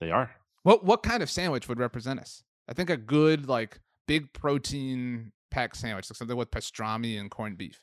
they 0.00 0.10
are. 0.10 0.30
What 0.62 0.84
what 0.84 1.02
kind 1.02 1.22
of 1.22 1.30
sandwich 1.30 1.68
would 1.68 1.78
represent 1.78 2.20
us? 2.20 2.42
I 2.68 2.72
think 2.72 2.90
a 2.90 2.96
good 2.96 3.48
like 3.48 3.80
big 4.06 4.32
protein 4.32 5.32
pack 5.50 5.74
sandwich, 5.74 6.10
like 6.10 6.16
something 6.16 6.36
with 6.36 6.50
pastrami 6.50 7.18
and 7.18 7.30
corned 7.30 7.58
beef. 7.58 7.80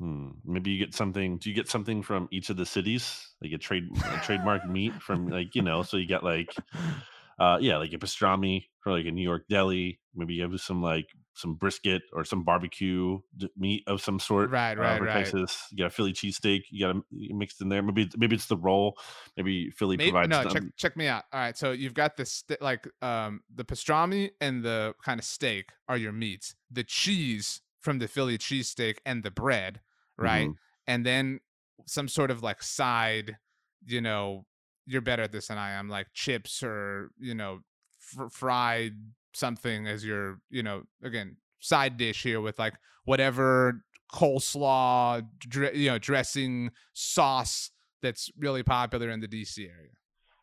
Hmm. 0.00 0.30
Maybe 0.44 0.70
you 0.70 0.78
get 0.78 0.94
something. 0.94 1.36
Do 1.36 1.50
you 1.50 1.54
get 1.54 1.68
something 1.68 2.02
from 2.02 2.26
each 2.30 2.48
of 2.48 2.56
the 2.56 2.64
cities? 2.64 3.28
Like 3.42 3.52
a 3.52 3.58
trade, 3.58 3.84
a 4.04 4.18
trademark 4.20 4.66
meat 4.66 4.94
from 5.02 5.28
like 5.28 5.54
you 5.54 5.62
know. 5.62 5.82
So 5.82 5.98
you 5.98 6.08
got 6.08 6.24
like, 6.24 6.54
uh, 7.38 7.58
yeah, 7.60 7.76
like 7.76 7.92
a 7.92 7.98
pastrami 7.98 8.64
for 8.82 8.92
like 8.92 9.04
a 9.04 9.10
New 9.10 9.22
York 9.22 9.44
deli. 9.48 10.00
Maybe 10.14 10.34
you 10.34 10.42
have 10.42 10.58
some 10.60 10.82
like 10.82 11.06
some 11.34 11.54
brisket 11.54 12.02
or 12.12 12.24
some 12.24 12.44
barbecue 12.44 13.18
meat 13.56 13.84
of 13.86 14.00
some 14.02 14.18
sort. 14.18 14.50
Right, 14.50 14.76
Uh, 14.76 14.82
right, 14.82 14.98
for 14.98 15.04
right. 15.04 15.24
Texas, 15.24 15.66
you 15.70 15.78
got 15.78 15.86
a 15.86 15.90
Philly 15.90 16.12
cheesesteak. 16.12 16.64
You 16.70 16.86
got 16.86 16.96
a 16.96 17.02
mixed 17.34 17.60
in 17.60 17.68
there. 17.68 17.82
Maybe 17.82 18.10
maybe 18.16 18.36
it's 18.36 18.46
the 18.46 18.56
roll. 18.56 18.98
Maybe 19.36 19.70
Philly 19.70 19.96
Maybe, 19.96 20.10
provides 20.10 20.30
no, 20.30 20.42
them. 20.42 20.52
check 20.52 20.62
check 20.76 20.96
me 20.96 21.06
out. 21.06 21.24
All 21.32 21.40
right, 21.40 21.56
so 21.56 21.72
you've 21.72 21.94
got 21.94 22.16
the 22.16 22.26
st- 22.26 22.60
like 22.60 22.88
um 23.02 23.42
the 23.54 23.64
pastrami 23.64 24.30
and 24.40 24.62
the 24.62 24.94
kind 25.04 25.18
of 25.20 25.24
steak 25.24 25.70
are 25.88 25.96
your 25.96 26.12
meats. 26.12 26.54
The 26.70 26.84
cheese 26.84 27.62
from 27.80 27.98
the 27.98 28.08
Philly 28.08 28.36
cheesesteak 28.36 28.98
and 29.06 29.22
the 29.22 29.30
bread, 29.30 29.80
right? 30.18 30.48
Mhm. 30.48 30.54
And 30.86 31.06
then 31.06 31.40
some 31.86 32.08
sort 32.08 32.30
of 32.30 32.42
like 32.42 32.62
side, 32.62 33.38
you 33.86 34.00
know, 34.00 34.46
you're 34.86 35.00
better 35.00 35.22
at 35.22 35.32
this 35.32 35.48
than 35.48 35.58
I 35.58 35.70
am, 35.72 35.88
like 35.88 36.08
chips 36.12 36.62
or 36.62 37.12
you 37.18 37.34
know, 37.34 37.60
fr- 37.98 38.28
fried 38.28 38.94
something 39.32 39.86
as 39.86 40.04
your, 40.04 40.40
you 40.50 40.62
know, 40.62 40.82
again 41.02 41.36
side 41.60 41.96
dish 41.96 42.22
here 42.22 42.40
with 42.40 42.58
like 42.58 42.74
whatever 43.04 43.84
coleslaw, 44.12 45.22
dre- 45.38 45.76
you 45.76 45.90
know, 45.90 45.98
dressing 45.98 46.70
sauce 46.92 47.70
that's 48.02 48.30
really 48.38 48.62
popular 48.62 49.10
in 49.10 49.20
the 49.20 49.28
DC 49.28 49.58
area. 49.58 49.92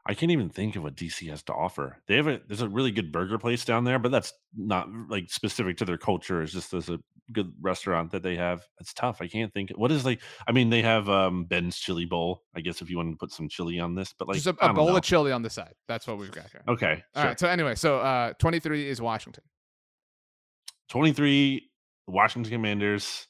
I 0.10 0.14
can't 0.14 0.32
even 0.32 0.50
think 0.50 0.78
of 0.78 0.84
what 0.84 0.96
DC 0.96 1.30
has 1.30 1.44
to 1.44 1.54
offer. 1.54 2.02
They 2.08 2.16
have 2.16 2.28
a 2.28 2.40
there's 2.48 2.62
a 2.62 2.70
really 2.70 2.92
good 2.92 3.12
burger 3.12 3.38
place 3.38 3.66
down 3.66 3.84
there, 3.84 4.00
but 4.00 4.10
that's 4.10 4.32
not 4.56 4.88
like 5.10 5.30
specific 5.30 5.76
to 5.78 5.86
their 5.86 5.98
culture. 5.98 6.42
It's 6.42 6.54
just 6.54 6.72
there's 6.72 6.90
a 6.90 7.00
good 7.34 7.52
restaurant 7.60 8.12
that 8.12 8.24
they 8.24 8.38
have. 8.38 8.66
It's 8.80 8.94
tough. 8.94 9.22
I 9.22 9.28
can't 9.28 9.54
think. 9.54 9.72
What 9.72 9.92
is 9.92 10.06
like? 10.06 10.22
I 10.48 10.54
mean, 10.54 10.70
they 10.70 10.82
have 10.82 11.10
um 11.10 11.44
Ben's 11.44 11.78
Chili 11.78 12.06
Bowl. 12.06 12.44
I 12.56 12.62
guess 12.62 12.82
if 12.82 12.90
you 12.90 12.96
wanted 12.96 13.12
to 13.12 13.18
put 13.18 13.34
some 13.34 13.50
chili 13.50 13.80
on 13.80 13.96
this, 13.96 14.14
but 14.18 14.30
like 14.30 14.36
Just 14.36 14.48
a, 14.48 14.70
a 14.70 14.74
bowl 14.74 14.88
know. 14.88 14.96
of 14.96 15.04
chili 15.04 15.34
on 15.34 15.42
the 15.42 15.50
side. 15.50 15.74
That's 15.90 16.08
what 16.08 16.18
we've 16.18 16.32
got 16.32 16.50
here. 16.52 16.62
Okay, 16.70 17.04
All 17.16 17.26
right. 17.26 17.38
So 17.38 17.50
anyway, 17.50 17.76
so 17.76 18.00
uh, 18.00 18.32
23 18.40 18.88
is 18.88 19.02
Washington. 19.02 19.44
23 20.90 21.70
Washington 22.08 22.52
Commanders. 22.52 23.28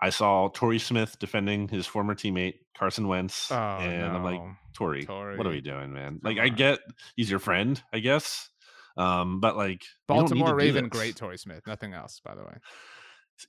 I 0.00 0.10
saw 0.10 0.48
Torrey 0.48 0.78
Smith 0.78 1.18
defending 1.18 1.68
his 1.68 1.86
former 1.86 2.14
teammate 2.14 2.54
Carson 2.76 3.08
Wentz, 3.08 3.50
Oh 3.50 3.54
and 3.56 4.16
I'm 4.16 4.22
like, 4.22 4.40
no. 4.40 4.52
Torrey, 4.74 5.04
what 5.04 5.46
are 5.46 5.50
we 5.50 5.60
doing, 5.60 5.92
man? 5.92 6.20
Come 6.20 6.20
Like, 6.22 6.38
I 6.38 6.48
on. 6.50 6.54
get 6.54 6.78
he's 7.16 7.28
your 7.30 7.40
friend, 7.40 7.82
I 7.92 7.98
guess, 7.98 8.48
um, 8.96 9.40
but 9.40 9.56
like, 9.56 9.82
you 9.82 9.88
don't 10.08 10.18
need 10.22 10.28
to 10.28 10.34
Baltimore 10.34 10.54
Raven, 10.54 10.88
great 10.88 11.16
Torrey 11.16 11.38
Smith. 11.38 11.66
Nothing 11.66 11.94
else, 11.94 12.20
by 12.24 12.34
the 12.36 12.42
way. 12.42 12.54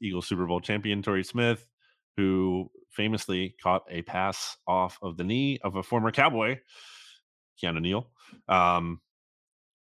Eagle 0.01 0.21
Super 0.23 0.45
Bowl 0.47 0.59
champion 0.59 1.01
Torrey 1.03 1.23
Smith, 1.23 1.65
who 2.17 2.69
famously 2.91 3.55
caught 3.61 3.83
a 3.89 4.01
pass 4.01 4.57
off 4.67 4.97
of 5.01 5.17
the 5.17 5.23
knee 5.23 5.59
of 5.63 5.75
a 5.75 5.83
former 5.83 6.11
Cowboy, 6.11 6.57
Keanu 7.61 7.81
Neal. 7.81 8.09
Um, 8.47 9.01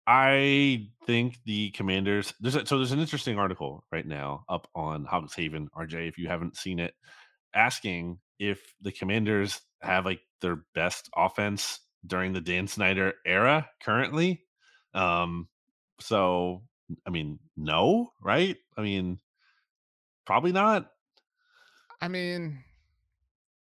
I 0.05 0.89
think 1.05 1.39
the 1.45 1.72
Commanders. 1.72 2.33
There's 2.39 2.55
a, 2.55 2.65
so 2.65 2.77
there's 2.77 2.91
an 2.91 3.00
interesting 3.00 3.39
article 3.39 3.86
right 3.91 4.05
now 4.05 4.43
up 4.50 4.67
on 4.75 5.05
Hogs 5.05 5.33
Haven, 5.33 5.69
RJ. 5.75 6.10
If 6.10 6.17
you 6.17 6.27
haven't 6.27 6.57
seen 6.57 6.79
it, 6.79 6.93
asking 7.53 8.19
if 8.39 8.60
the 8.81 8.91
Commanders 8.91 9.62
have 9.81 10.05
like 10.05 10.22
their 10.41 10.65
best 10.75 11.10
offense 11.15 11.79
during 12.05 12.33
the 12.33 12.41
Dan 12.41 12.67
Snyder 12.67 13.13
era 13.25 13.69
currently. 13.81 14.41
Um, 14.93 15.48
so 16.00 16.63
I 17.07 17.10
mean, 17.10 17.39
no, 17.55 18.12
right? 18.22 18.57
I 18.77 18.81
mean, 18.81 19.19
probably 20.25 20.51
not. 20.51 20.89
I 22.01 22.07
mean, 22.10 22.63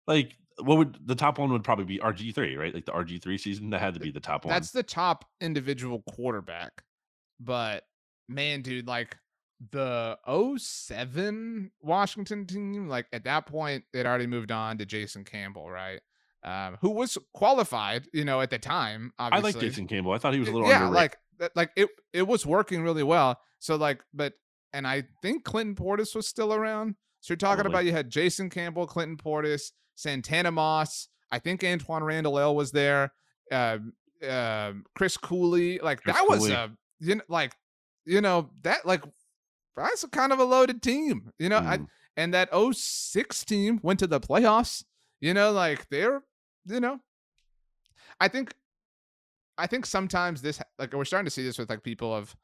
Like, 0.05 0.35
what 0.59 0.77
would 0.77 0.97
the 1.05 1.15
top 1.15 1.37
one 1.37 1.51
would 1.51 1.63
probably 1.63 1.85
be 1.85 1.99
RG 1.99 2.33
three, 2.33 2.55
right? 2.55 2.73
Like 2.73 2.85
the 2.85 2.91
RG 2.91 3.21
three 3.21 3.37
season 3.37 3.69
that 3.71 3.81
had 3.81 3.93
to 3.93 3.99
be 3.99 4.11
the 4.11 4.19
top 4.19 4.45
one. 4.45 4.53
that's 4.53 4.71
the 4.71 4.83
top 4.83 5.25
individual 5.41 6.03
quarterback. 6.09 6.83
But 7.39 7.83
man, 8.27 8.61
dude, 8.61 8.87
like 8.87 9.17
the 9.71 10.17
07 10.57 11.71
Washington 11.81 12.45
team, 12.45 12.87
like 12.87 13.07
at 13.13 13.23
that 13.25 13.45
point, 13.45 13.83
they'd 13.93 14.05
already 14.05 14.27
moved 14.27 14.51
on 14.51 14.77
to 14.79 14.85
Jason 14.85 15.23
Campbell, 15.23 15.69
right? 15.69 15.99
Um, 16.43 16.77
who 16.81 16.91
was 16.91 17.17
qualified, 17.33 18.07
you 18.13 18.23
know, 18.23 18.41
at 18.41 18.49
the 18.49 18.59
time. 18.59 19.11
Obviously. 19.19 19.49
I 19.49 19.53
like 19.53 19.61
Jason 19.61 19.87
Campbell. 19.87 20.11
I 20.11 20.17
thought 20.17 20.33
he 20.33 20.39
was 20.39 20.49
a 20.49 20.51
little 20.51 20.67
yeah, 20.67 20.87
underrated. 20.87 21.11
like 21.39 21.51
like 21.55 21.71
it 21.75 21.89
it 22.13 22.27
was 22.27 22.45
working 22.45 22.83
really 22.83 23.03
well. 23.03 23.39
So 23.59 23.75
like, 23.75 24.01
but 24.13 24.33
and 24.73 24.87
I 24.87 25.03
think 25.21 25.43
Clinton 25.43 25.75
Portis 25.75 26.15
was 26.15 26.27
still 26.27 26.53
around. 26.53 26.95
So 27.21 27.31
you're 27.33 27.37
talking 27.37 27.63
Probably. 27.63 27.73
about 27.73 27.85
you 27.85 27.91
had 27.91 28.09
Jason 28.09 28.49
Campbell, 28.49 28.85
Clinton 28.85 29.17
Portis, 29.17 29.71
Santana 29.97 30.51
Moss. 30.51 31.09
I 31.31 31.39
think 31.39 31.63
Antoine 31.63 32.03
Randall 32.03 32.55
was 32.55 32.71
there. 32.71 33.11
Um, 33.51 33.91
um, 34.29 34.85
Chris 34.95 35.17
Cooley. 35.17 35.79
Like 35.79 36.01
Chris 36.03 36.15
that 36.15 36.25
was 36.29 36.39
Cooley. 36.39 36.51
a 36.53 36.71
you 36.99 37.15
know 37.15 37.21
like 37.27 37.53
you 38.05 38.21
know 38.21 38.49
that 38.61 38.85
like 38.85 39.03
that's 39.75 40.03
a 40.03 40.07
kind 40.09 40.31
of 40.31 40.39
a 40.39 40.43
loaded 40.45 40.81
team. 40.81 41.31
You 41.39 41.49
know, 41.49 41.57
I 41.57 41.79
Mm. 41.79 41.87
and 42.15 42.33
that 42.33 42.49
06 42.73 43.43
team 43.45 43.79
went 43.83 43.99
to 43.99 44.07
the 44.07 44.19
playoffs. 44.19 44.83
You 45.19 45.33
know, 45.33 45.51
like 45.51 45.89
they're 45.89 46.23
you 46.65 46.79
know, 46.79 46.99
I 48.19 48.27
think 48.27 48.53
I 49.57 49.67
think 49.67 49.85
sometimes 49.85 50.41
this 50.41 50.61
like 50.79 50.93
we're 50.93 51.05
starting 51.05 51.25
to 51.25 51.31
see 51.31 51.43
this 51.43 51.57
with 51.57 51.69
like 51.69 51.83
people 51.83 52.13
of 52.13 52.35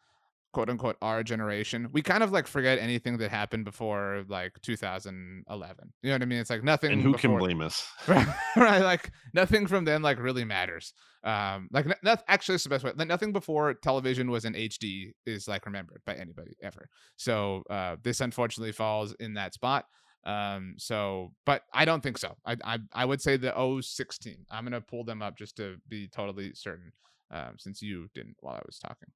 quote 0.53 0.69
unquote 0.69 0.95
our 1.01 1.23
generation. 1.23 1.89
We 1.91 2.01
kind 2.01 2.23
of 2.23 2.31
like 2.31 2.47
forget 2.47 2.79
anything 2.79 3.17
that 3.17 3.31
happened 3.31 3.65
before 3.65 4.23
like 4.29 4.61
2011. 4.61 5.93
You 6.01 6.09
know 6.09 6.15
what 6.15 6.21
I 6.21 6.25
mean? 6.25 6.39
It's 6.39 6.49
like 6.49 6.63
nothing. 6.63 6.93
and 6.93 7.01
who 7.01 7.13
can 7.13 7.37
blame 7.37 7.59
us? 7.59 7.85
right, 8.07 8.27
right, 8.55 8.83
like 8.83 9.11
nothing 9.33 9.67
from 9.67 9.83
then 9.83 10.01
like 10.01 10.19
really 10.19 10.45
matters. 10.45 10.93
Um, 11.23 11.67
like 11.71 11.87
not, 12.03 12.23
actually, 12.27 12.55
it's 12.55 12.63
the 12.63 12.69
best 12.69 12.83
way. 12.83 12.91
Like, 12.95 13.07
nothing 13.07 13.33
before 13.33 13.73
television 13.73 14.29
was 14.29 14.45
in 14.45 14.53
HD 14.53 15.11
is 15.25 15.47
like 15.47 15.65
remembered 15.65 16.01
by 16.05 16.13
anybody 16.13 16.55
ever. 16.61 16.87
So 17.17 17.63
uh, 17.69 17.97
this 18.03 18.21
unfortunately 18.21 18.73
falls 18.73 19.13
in 19.19 19.33
that 19.33 19.53
spot. 19.53 19.85
Um, 20.25 20.75
so, 20.77 21.33
but 21.45 21.63
I 21.73 21.83
don't 21.83 22.01
think 22.01 22.17
so. 22.17 22.35
I 22.45 22.55
I, 22.63 22.79
I 22.93 23.05
would 23.05 23.21
say 23.21 23.37
the 23.37 23.81
016. 23.81 24.45
I'm 24.51 24.63
gonna 24.63 24.81
pull 24.81 25.03
them 25.03 25.21
up 25.21 25.35
just 25.37 25.57
to 25.57 25.77
be 25.89 26.07
totally 26.07 26.53
certain. 26.53 26.91
Um, 27.31 27.55
since 27.57 27.81
you 27.81 28.09
didn't 28.13 28.35
while 28.41 28.53
I 28.53 28.61
was 28.63 28.77
talking. 28.77 29.09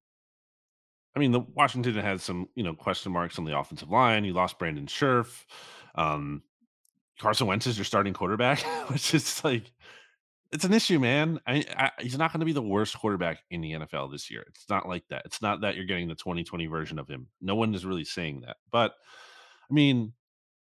I 1.16 1.18
mean, 1.18 1.32
the 1.32 1.40
Washington 1.40 1.94
had 1.96 2.20
some, 2.20 2.48
you 2.54 2.62
know, 2.62 2.74
question 2.74 3.12
marks 3.12 3.38
on 3.38 3.44
the 3.44 3.58
offensive 3.58 3.90
line. 3.90 4.24
You 4.24 4.32
lost 4.32 4.58
Brandon 4.58 4.86
Scherff. 4.86 5.46
Um, 5.94 6.42
Carson 7.18 7.46
Wentz 7.46 7.66
is 7.66 7.76
your 7.76 7.84
starting 7.84 8.14
quarterback, 8.14 8.60
which 8.88 9.14
is 9.14 9.42
like, 9.42 9.72
it's 10.50 10.64
an 10.64 10.72
issue, 10.72 10.98
man. 10.98 11.40
I, 11.46 11.64
I, 11.76 11.90
he's 12.00 12.16
not 12.16 12.32
going 12.32 12.40
to 12.40 12.46
be 12.46 12.52
the 12.52 12.62
worst 12.62 12.96
quarterback 12.96 13.42
in 13.50 13.60
the 13.60 13.72
NFL 13.72 14.10
this 14.10 14.30
year. 14.30 14.44
It's 14.48 14.68
not 14.70 14.88
like 14.88 15.04
that. 15.10 15.22
It's 15.24 15.42
not 15.42 15.60
that 15.60 15.76
you're 15.76 15.84
getting 15.84 16.08
the 16.08 16.14
2020 16.14 16.66
version 16.66 16.98
of 16.98 17.08
him. 17.08 17.26
No 17.40 17.54
one 17.54 17.74
is 17.74 17.84
really 17.84 18.04
saying 18.04 18.42
that. 18.46 18.56
But 18.70 18.94
I 19.70 19.74
mean, 19.74 20.14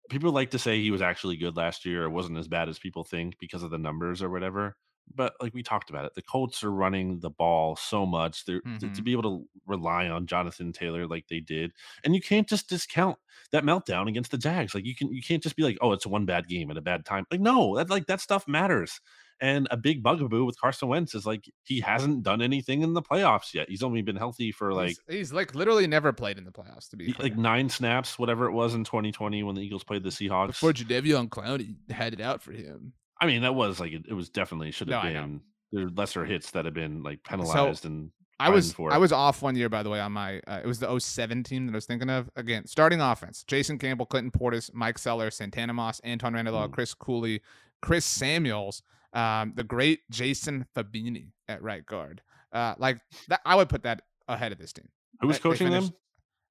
people 0.08 0.32
like 0.32 0.50
to 0.50 0.58
say 0.58 0.80
he 0.80 0.90
was 0.90 1.02
actually 1.02 1.36
good 1.36 1.56
last 1.56 1.84
year 1.84 2.04
or 2.04 2.10
wasn't 2.10 2.38
as 2.38 2.48
bad 2.48 2.68
as 2.68 2.78
people 2.78 3.04
think 3.04 3.38
because 3.38 3.62
of 3.62 3.70
the 3.70 3.78
numbers 3.78 4.22
or 4.22 4.30
whatever. 4.30 4.76
But 5.12 5.34
like 5.40 5.54
we 5.54 5.62
talked 5.62 5.90
about 5.90 6.04
it, 6.04 6.14
the 6.14 6.22
Colts 6.22 6.62
are 6.64 6.72
running 6.72 7.20
the 7.20 7.30
ball 7.30 7.76
so 7.76 8.04
much. 8.06 8.44
They're 8.44 8.60
to, 8.60 8.78
to 8.78 8.86
Mhm. 8.86 9.04
be 9.04 9.12
able 9.12 9.22
to 9.22 9.48
rely 9.66 10.08
on 10.08 10.26
Jonathan 10.26 10.72
Taylor 10.72 11.06
like 11.06 11.26
they 11.28 11.40
did, 11.40 11.72
and 12.04 12.14
you 12.14 12.20
can't 12.20 12.48
just 12.48 12.68
discount 12.68 13.16
that 13.52 13.64
meltdown 13.64 14.08
against 14.08 14.30
the 14.30 14.38
Jags. 14.38 14.74
Like 14.74 14.84
you 14.84 14.94
can, 14.94 15.12
you 15.12 15.22
can't 15.22 15.42
just 15.42 15.56
be 15.56 15.62
like, 15.62 15.78
oh, 15.80 15.92
it's 15.92 16.06
one 16.06 16.24
bad 16.24 16.48
game 16.48 16.70
at 16.70 16.76
a 16.76 16.80
bad 16.82 17.04
time. 17.04 17.26
Like 17.30 17.40
no, 17.40 17.76
that 17.76 17.90
like 17.90 18.06
that 18.06 18.20
stuff 18.20 18.46
matters. 18.48 19.00
And 19.40 19.66
a 19.72 19.76
big 19.76 20.00
bugaboo 20.02 20.44
with 20.44 20.58
Carson 20.60 20.86
Wentz 20.88 21.12
is 21.14 21.26
like 21.26 21.44
he 21.64 21.80
hasn't 21.80 22.22
done 22.22 22.40
anything 22.40 22.82
in 22.82 22.94
the 22.94 23.02
playoffs 23.02 23.52
yet. 23.52 23.68
He's 23.68 23.82
only 23.82 24.00
been 24.00 24.14
healthy 24.16 24.52
for 24.52 24.72
like 24.72 24.96
he's, 25.08 25.16
he's 25.16 25.32
like 25.32 25.54
literally 25.56 25.86
never 25.88 26.12
played 26.12 26.38
in 26.38 26.44
the 26.44 26.52
playoffs 26.52 26.88
to 26.90 26.96
be 26.96 27.12
clear. 27.12 27.30
like 27.30 27.36
nine 27.36 27.68
snaps, 27.68 28.16
whatever 28.18 28.46
it 28.46 28.52
was 28.52 28.74
in 28.74 28.84
2020 28.84 29.42
when 29.42 29.56
the 29.56 29.60
Eagles 29.62 29.82
played 29.84 30.02
the 30.04 30.10
Seahawks. 30.10 30.46
Before 30.48 30.72
Jadeveon 30.72 31.28
Clowney 31.28 31.74
had 31.90 32.12
it 32.14 32.20
out 32.20 32.42
for 32.42 32.52
him. 32.52 32.92
I 33.20 33.26
mean, 33.26 33.42
that 33.42 33.54
was 33.54 33.80
like 33.80 33.92
it, 33.92 34.04
it 34.08 34.14
was 34.14 34.28
definitely 34.28 34.70
should 34.70 34.88
have 34.88 35.04
No, 35.04 35.10
been 35.12 35.40
there 35.72 35.88
lesser 35.88 36.24
hits 36.24 36.50
that 36.52 36.64
have 36.64 36.74
been 36.74 37.02
like 37.02 37.22
penalized 37.24 37.84
and 37.84 38.10
I 38.40 38.50
was 38.50 38.74
I 38.90 38.98
was 38.98 39.12
off 39.12 39.42
one 39.42 39.54
year 39.56 39.68
by 39.68 39.82
the 39.84 39.90
way 39.90 40.00
on 40.00 40.12
my 40.12 40.40
uh, 40.48 40.60
it 40.62 40.66
was 40.66 40.80
the 40.80 40.98
07 40.98 41.44
team 41.44 41.66
that 41.66 41.72
I 41.72 41.76
was 41.76 41.86
thinking 41.86 42.10
of. 42.10 42.28
Again 42.36 42.66
starting 42.66 43.00
offense 43.00 43.44
Jason 43.44 43.78
Campbell 43.78 44.06
Clinton 44.06 44.30
Portis 44.32 44.72
Mike 44.74 44.98
Seller 44.98 45.30
Santana 45.30 45.72
Moss 45.72 46.00
Anton 46.00 46.34
Randall 46.34 46.56
Mm. 46.68 46.72
Chris 46.72 46.94
Cooley 46.94 47.40
Chris 47.80 48.04
Samuels 48.04 48.82
um, 49.12 49.52
the 49.54 49.62
great 49.62 50.00
Jason 50.10 50.66
Fabini 50.76 51.28
at 51.48 51.62
right 51.62 51.86
guard. 51.86 52.20
Uh, 52.52 52.74
like 52.78 53.00
that 53.28 53.40
I 53.46 53.54
would 53.54 53.68
put 53.68 53.84
that 53.84 54.02
ahead 54.26 54.50
of 54.50 54.58
this 54.58 54.72
team. 54.72 54.88
Who 55.20 55.28
was 55.28 55.36
they 55.38 55.42
coaching 55.42 55.70
them? 55.70 55.92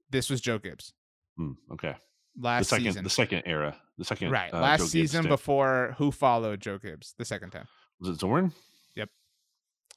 this 0.10 0.30
was 0.30 0.40
Joe 0.40 0.60
Gibbs. 0.60 0.94
Hmm, 1.38 1.52
okay, 1.74 1.96
the 2.38 2.46
last 2.46 2.70
second 2.70 2.86
season. 2.86 3.04
the 3.04 3.10
second 3.10 3.44
era, 3.46 3.76
the 3.98 4.06
second 4.06 4.32
right 4.32 4.54
uh, 4.54 4.60
last 4.60 4.80
Joe 4.80 4.86
season 4.86 5.28
before 5.28 5.96
who 5.98 6.12
followed 6.12 6.60
Joe 6.62 6.78
Gibbs 6.78 7.14
the 7.18 7.26
second 7.26 7.52
time 7.52 7.68
was 8.00 8.10
it 8.10 8.20
Zorn? 8.20 8.52
Yep. 8.96 9.10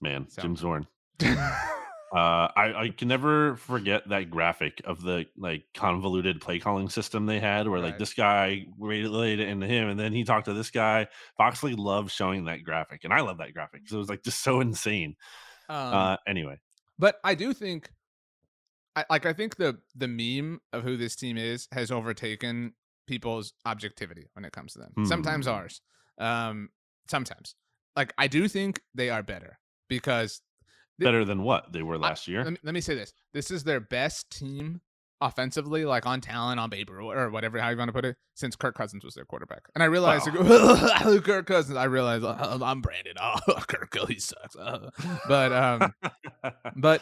Man, 0.01 0.27
So. 0.29 0.43
Jim 0.43 0.57
Zorn. 0.57 0.87
Uh, 2.15 2.49
I, 2.57 2.73
I 2.85 2.89
can 2.97 3.09
never 3.09 3.57
forget 3.57 4.09
that 4.09 4.31
graphic 4.31 4.81
of 4.85 5.03
the 5.03 5.27
like 5.37 5.65
convoluted 5.75 6.41
play 6.41 6.61
calling 6.61 6.89
system 6.89 7.27
they 7.27 7.41
had, 7.41 7.67
where 7.67 7.81
like 7.81 7.99
this 7.99 8.15
guy 8.15 8.67
relayed 8.79 9.41
it 9.41 9.49
into 9.49 9.67
him, 9.67 9.89
and 9.89 9.99
then 9.99 10.13
he 10.13 10.23
talked 10.23 10.45
to 10.45 10.53
this 10.55 10.71
guy. 10.71 11.09
Foxley 11.37 11.75
loved 11.75 12.13
showing 12.13 12.45
that 12.45 12.63
graphic, 12.63 13.03
and 13.03 13.13
I 13.13 13.23
love 13.23 13.39
that 13.39 13.53
graphic 13.55 13.83
because 13.83 13.97
it 13.97 13.99
was 13.99 14.09
like 14.09 14.23
just 14.23 14.43
so 14.43 14.61
insane. 14.61 15.17
Um, 15.69 15.77
Uh, 15.77 16.17
anyway, 16.29 16.61
but 16.97 17.19
I 17.25 17.35
do 17.35 17.53
think, 17.53 17.91
I 18.95 19.05
like. 19.11 19.27
I 19.27 19.33
think 19.33 19.57
the 19.57 19.79
the 19.97 20.09
meme 20.09 20.61
of 20.73 20.85
who 20.85 20.97
this 20.97 21.17
team 21.17 21.37
is 21.37 21.67
has 21.73 21.91
overtaken 21.91 22.73
people's 23.07 23.53
objectivity 23.65 24.27
when 24.35 24.45
it 24.45 24.53
comes 24.53 24.73
to 24.75 24.79
them. 24.81 25.07
Sometimes 25.07 25.47
Hmm. 25.47 25.53
ours. 25.53 25.81
Um, 26.19 26.69
sometimes. 27.09 27.55
Like 27.95 28.13
I 28.19 28.27
do 28.27 28.49
think 28.49 28.81
they 28.95 29.11
are 29.11 29.23
better 29.23 29.59
because 29.89 30.41
better 30.99 31.25
than 31.25 31.43
what 31.43 31.73
they 31.73 31.83
were 31.83 31.95
I- 31.97 31.99
last 31.99 32.27
year. 32.29 32.43
Let 32.45 32.53
me, 32.55 32.59
let 32.63 32.75
me 32.75 32.81
say 32.81 32.95
this: 32.95 33.13
this 33.33 33.51
is 33.51 33.65
their 33.65 33.81
best 33.81 34.31
team 34.31 34.81
offensively, 35.23 35.87
like 35.87 36.05
on 36.05 36.21
talent, 36.21 36.61
on 36.61 36.69
paper, 36.69 37.01
or 37.01 37.31
whatever, 37.31 37.59
how 37.59 37.71
you 37.71 37.77
want 37.79 37.89
to 37.89 37.93
put 37.95 38.05
it, 38.05 38.17
since 38.35 38.55
Kirk 38.55 38.75
Cousins 38.75 39.03
was 39.03 39.15
their 39.15 39.25
quarterback. 39.25 39.63
And 39.75 39.83
I 39.83 39.87
realized, 39.87 40.27
Kirk 41.25 41.47
Cousins. 41.47 41.77
I 41.77 41.85
realized 41.85 42.25
I'm 42.63 42.81
Brandon. 42.83 43.15
Oh, 43.21 43.63
Kirk, 43.67 43.97
he 44.09 44.19
sucks. 44.19 44.57
But 45.27 45.53
um, 45.53 45.95
but 46.77 47.01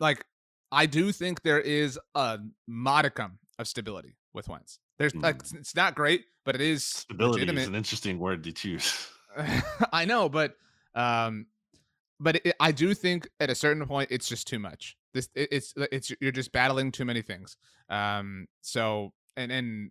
like 0.00 0.24
I 0.70 0.86
do 0.86 1.12
think 1.12 1.42
there 1.42 1.60
is 1.60 1.98
a 2.14 2.38
modicum 2.66 3.38
of 3.58 3.68
stability 3.68 4.16
with 4.32 4.48
Wentz. 4.48 4.78
There's 5.02 5.12
Mm. 5.14 5.28
it's- 5.28 5.52
it's 5.52 5.74
not 5.74 5.96
great, 5.96 6.26
but 6.44 6.54
it 6.54 6.60
is 6.60 6.84
Stability 6.84 7.42
is 7.42 7.66
an 7.66 7.74
interesting 7.74 8.20
word 8.20 8.44
to 8.44 8.52
choose. 8.52 9.08
I 9.92 10.04
know, 10.04 10.28
but 10.28 10.56
um, 10.94 11.46
but 12.20 12.36
it, 12.44 12.54
I 12.60 12.70
do 12.70 12.94
think 12.94 13.28
at 13.40 13.50
a 13.50 13.54
certain 13.56 13.84
point 13.86 14.12
it's 14.12 14.28
just 14.28 14.46
too 14.46 14.60
much. 14.60 14.96
This 15.12 15.28
it, 15.34 15.48
it's 15.50 15.74
it's 15.90 16.12
you're 16.20 16.30
just 16.30 16.52
battling 16.52 16.92
too 16.92 17.04
many 17.04 17.20
things. 17.22 17.56
Um, 17.88 18.46
so 18.60 19.12
and 19.36 19.50
and 19.50 19.90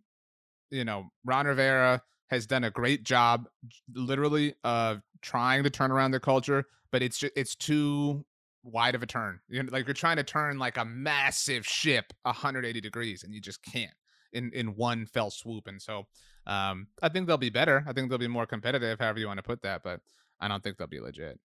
you 0.69 0.85
know 0.85 1.11
Ron 1.25 1.45
Rivera 1.47 2.01
has 2.29 2.45
done 2.47 2.63
a 2.63 2.71
great 2.71 3.03
job, 3.03 3.49
literally 3.93 4.53
of 4.63 5.01
trying 5.21 5.63
to 5.63 5.69
turn 5.69 5.91
around 5.91 6.11
the 6.11 6.19
culture, 6.21 6.65
but 6.91 7.01
it's 7.01 7.17
just 7.17 7.33
it's 7.35 7.55
too 7.55 8.23
wide 8.63 8.95
of 8.95 9.03
a 9.03 9.07
turn. 9.07 9.41
You 9.49 9.63
know, 9.63 9.69
like 9.73 9.87
you're 9.87 9.93
trying 9.93 10.17
to 10.17 10.23
turn 10.23 10.57
like 10.57 10.77
a 10.77 10.85
massive 10.85 11.65
ship 11.65 12.13
180 12.21 12.79
degrees, 12.79 13.23
and 13.23 13.33
you 13.33 13.41
just 13.41 13.61
can't 13.63 13.91
in 14.33 14.51
in 14.53 14.75
one 14.75 15.05
fell 15.05 15.29
swoop. 15.29 15.67
And 15.67 15.81
so 15.81 16.07
um, 16.47 16.87
I 17.01 17.09
think 17.09 17.27
they'll 17.27 17.37
be 17.37 17.49
better. 17.49 17.83
I 17.87 17.93
think 17.93 18.09
they'll 18.09 18.17
be 18.17 18.27
more 18.27 18.45
competitive, 18.45 18.99
however 18.99 19.19
you 19.19 19.27
want 19.27 19.37
to 19.37 19.43
put 19.43 19.61
that. 19.63 19.83
But 19.83 20.01
I 20.39 20.47
don't 20.47 20.63
think 20.63 20.77
they'll 20.77 20.87
be 20.87 20.99
legit. 20.99 21.39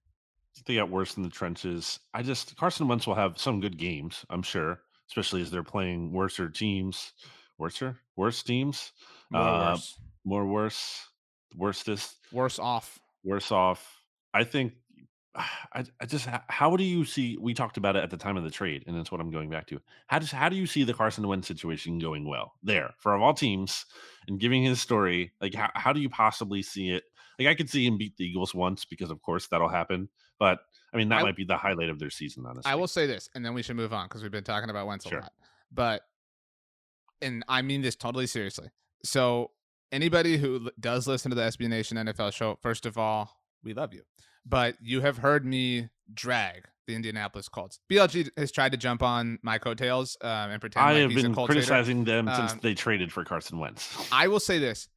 they 0.66 0.74
got 0.74 0.90
worse 0.90 1.16
in 1.16 1.22
the 1.22 1.30
trenches. 1.30 1.98
I 2.12 2.22
just 2.22 2.56
Carson 2.56 2.88
Wentz 2.88 3.06
will 3.06 3.14
have 3.14 3.38
some 3.38 3.60
good 3.60 3.78
games, 3.78 4.24
I'm 4.30 4.42
sure, 4.42 4.80
especially 5.08 5.40
as 5.42 5.50
they're 5.50 5.62
playing 5.62 6.12
worser 6.12 6.48
teams, 6.50 7.12
worser, 7.58 7.98
worse 8.16 8.42
teams, 8.42 8.92
More 9.30 9.42
Uh, 9.42 9.70
worse, 9.72 9.98
more 10.24 10.46
worse, 10.46 11.06
worstest, 11.56 12.16
worse 12.32 12.58
off. 12.58 12.98
worse 13.24 13.50
off. 13.50 13.98
I 14.34 14.44
think. 14.44 14.74
I, 15.72 15.84
I 16.00 16.06
just 16.06 16.28
how 16.48 16.76
do 16.76 16.84
you 16.84 17.04
see 17.04 17.38
we 17.40 17.54
talked 17.54 17.76
about 17.78 17.96
it 17.96 18.02
at 18.04 18.10
the 18.10 18.16
time 18.16 18.36
of 18.36 18.44
the 18.44 18.50
trade 18.50 18.84
and 18.86 18.96
that's 18.96 19.10
what 19.10 19.20
i'm 19.20 19.30
going 19.30 19.48
back 19.48 19.66
to 19.68 19.80
how 20.08 20.18
does 20.18 20.30
how 20.30 20.48
do 20.50 20.56
you 20.56 20.66
see 20.66 20.84
the 20.84 20.92
carson 20.94 21.26
wentz 21.26 21.48
situation 21.48 21.98
going 21.98 22.28
well 22.28 22.52
there 22.62 22.90
for 22.98 23.16
all 23.16 23.32
teams 23.32 23.86
and 24.28 24.38
giving 24.38 24.62
his 24.62 24.80
story 24.80 25.32
like 25.40 25.54
how, 25.54 25.70
how 25.74 25.92
do 25.92 26.00
you 26.00 26.10
possibly 26.10 26.62
see 26.62 26.90
it 26.90 27.04
like 27.38 27.48
i 27.48 27.54
could 27.54 27.70
see 27.70 27.86
him 27.86 27.96
beat 27.96 28.14
the 28.18 28.24
eagles 28.24 28.54
once 28.54 28.84
because 28.84 29.10
of 29.10 29.22
course 29.22 29.46
that'll 29.48 29.68
happen 29.68 30.06
but 30.38 30.58
i 30.92 30.98
mean 30.98 31.08
that 31.08 31.20
I- 31.20 31.22
might 31.22 31.36
be 31.36 31.44
the 31.44 31.56
highlight 31.56 31.88
of 31.88 31.98
their 31.98 32.10
season 32.10 32.44
honestly 32.46 32.70
I 32.70 32.74
will 32.74 32.88
say 32.88 33.06
this, 33.06 33.30
and 33.34 33.42
then 33.44 33.54
we 33.54 33.62
should 33.62 33.76
move 33.76 33.92
on 33.94 34.06
because 34.08 34.22
we've 34.22 34.30
been 34.30 34.44
talking 34.44 34.68
about 34.68 34.86
Wentz 34.86 35.08
Sure. 35.08 35.18
a 35.20 35.22
lot. 35.22 35.32
But, 35.72 36.02
and 37.22 37.42
I 37.48 37.62
mean 37.62 37.80
this 37.82 37.96
totally 37.96 38.26
seriously. 38.26 38.68
So, 39.04 39.50
anybody 39.90 40.36
who 40.36 40.66
l- 40.66 40.70
does 40.78 41.06
listen 41.06 41.30
to 41.30 41.34
the 41.34 41.42
SB 41.42 41.68
Nation 41.68 41.96
NFL 41.96 42.32
show, 42.34 42.58
first 42.60 42.84
of 42.86 42.98
all, 42.98 43.34
we 43.64 43.74
love 43.74 43.94
you. 43.94 44.02
But 44.44 44.76
you 44.80 45.00
have 45.02 45.18
heard 45.18 45.44
me 45.44 45.88
drag 46.12 46.64
the 46.86 46.96
Indianapolis 46.96 47.48
Colts. 47.48 47.78
BLG 47.90 48.30
has 48.36 48.50
tried 48.50 48.72
to 48.72 48.78
jump 48.78 49.02
on 49.02 49.38
my 49.42 49.58
coattails 49.58 50.16
um, 50.20 50.50
and 50.50 50.60
pretend 50.60 50.84
i 50.84 50.92
like 50.92 51.02
have 51.02 51.10
he's 51.12 51.22
been 51.22 51.32
a 51.32 51.46
criticizing 51.46 52.04
them 52.04 52.28
since 52.34 52.52
Um, 52.52 52.58
they 52.60 52.74
traded 52.74 53.12
for 53.12 53.24
carson 53.24 53.58
wentz 53.60 53.96
I 54.12 54.26
will 54.28 54.40
say 54.40 54.58
this: 54.58 54.88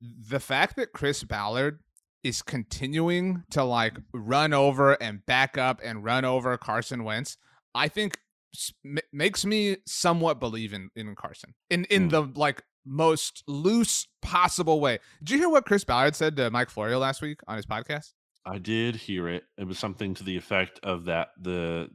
the 0.00 0.40
fact 0.40 0.76
that 0.76 0.92
Chris 0.92 1.24
Ballard 1.24 1.80
is 2.22 2.42
continuing 2.42 3.42
to 3.50 3.64
like 3.64 3.98
run 4.12 4.52
over 4.52 4.92
and 5.02 5.24
back 5.26 5.58
up 5.58 5.80
and 5.82 6.04
run 6.04 6.24
over 6.24 6.56
Carson 6.56 7.02
Wentz, 7.04 7.36
I 7.74 7.88
think 7.88 8.16
makes 9.12 9.44
me 9.44 9.78
somewhat 9.86 10.38
believe 10.38 10.72
in 10.74 10.90
in 10.94 11.14
Carson 11.16 11.54
in 11.70 11.84
in 11.86 12.04
Hmm. 12.04 12.08
the 12.10 12.20
like 12.36 12.62
most 12.84 13.42
loose 13.46 14.06
possible 14.20 14.80
way. 14.80 14.98
Did 15.20 15.30
you 15.30 15.38
hear 15.38 15.48
what 15.48 15.64
Chris 15.64 15.84
Ballard 15.84 16.16
said 16.16 16.36
to 16.36 16.50
Mike 16.50 16.70
Florio 16.70 16.98
last 16.98 17.22
week 17.22 17.40
on 17.46 17.56
his 17.56 17.66
podcast? 17.66 18.12
I 18.44 18.58
did 18.58 18.96
hear 18.96 19.28
it. 19.28 19.44
It 19.56 19.64
was 19.64 19.78
something 19.78 20.14
to 20.14 20.24
the 20.24 20.36
effect 20.36 20.80
of 20.82 21.04
that 21.04 21.28
the 21.40 21.90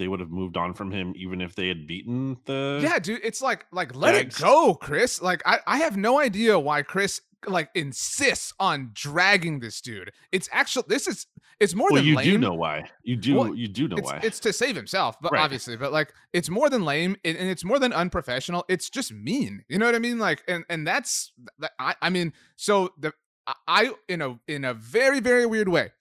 they 0.00 0.08
would 0.08 0.18
have 0.18 0.30
moved 0.30 0.56
on 0.56 0.74
from 0.74 0.90
him 0.90 1.12
even 1.14 1.40
if 1.40 1.54
they 1.54 1.68
had 1.68 1.86
beaten 1.86 2.36
the 2.46 2.80
Yeah, 2.82 2.98
dude, 2.98 3.20
it's 3.22 3.40
like 3.40 3.66
like 3.70 3.94
let 3.94 4.14
Jags. 4.16 4.36
it 4.40 4.42
go, 4.42 4.74
Chris. 4.74 5.22
Like 5.22 5.42
I 5.46 5.60
I 5.68 5.76
have 5.78 5.96
no 5.96 6.18
idea 6.18 6.58
why 6.58 6.82
Chris 6.82 7.20
like 7.46 7.70
insists 7.74 8.52
on 8.58 8.90
dragging 8.92 9.60
this 9.60 9.80
dude. 9.80 10.10
It's 10.32 10.48
actually 10.52 10.84
this 10.88 11.06
is 11.06 11.26
it's 11.60 11.74
more 11.74 11.88
Well, 11.90 11.96
than 12.00 12.06
you 12.06 12.16
lame. 12.16 12.24
do 12.24 12.38
know 12.38 12.54
why. 12.54 12.90
You 13.02 13.16
do 13.16 13.34
Well, 13.36 13.54
you 13.54 13.68
do 13.68 13.86
know 13.88 13.96
it's, 13.98 14.06
why. 14.06 14.20
it's 14.22 14.40
to 14.40 14.52
save 14.52 14.74
himself, 14.76 15.16
but 15.20 15.32
Right. 15.32 15.42
obviously, 15.42 15.76
but 15.76 15.92
like 15.92 16.12
it's 16.32 16.48
more 16.50 16.68
than 16.70 16.84
lame 16.84 17.16
and, 17.24 17.36
and 17.36 17.48
it's 17.48 17.64
more 17.64 17.78
than 17.78 17.92
unprofessional. 17.92 18.64
It's 18.68 18.88
just 18.90 19.12
mean. 19.12 19.64
You 19.68 19.78
know 19.78 19.86
what 19.86 19.94
I 19.94 19.98
mean? 20.00 20.18
Like, 20.18 20.42
and 20.48 20.64
and 20.68 20.86
that's 20.86 21.32
that- 21.60 21.72
I 21.78 21.94
I 22.02 22.10
mean, 22.10 22.32
so 22.56 22.92
the 22.98 23.12
I- 23.46 23.54
I 23.68 23.90
in 24.08 24.20
a 24.22 24.38
in 24.48 24.64
a 24.64 24.74
very 24.74 25.20
very 25.20 25.46
weird 25.46 25.68
way 25.68 25.92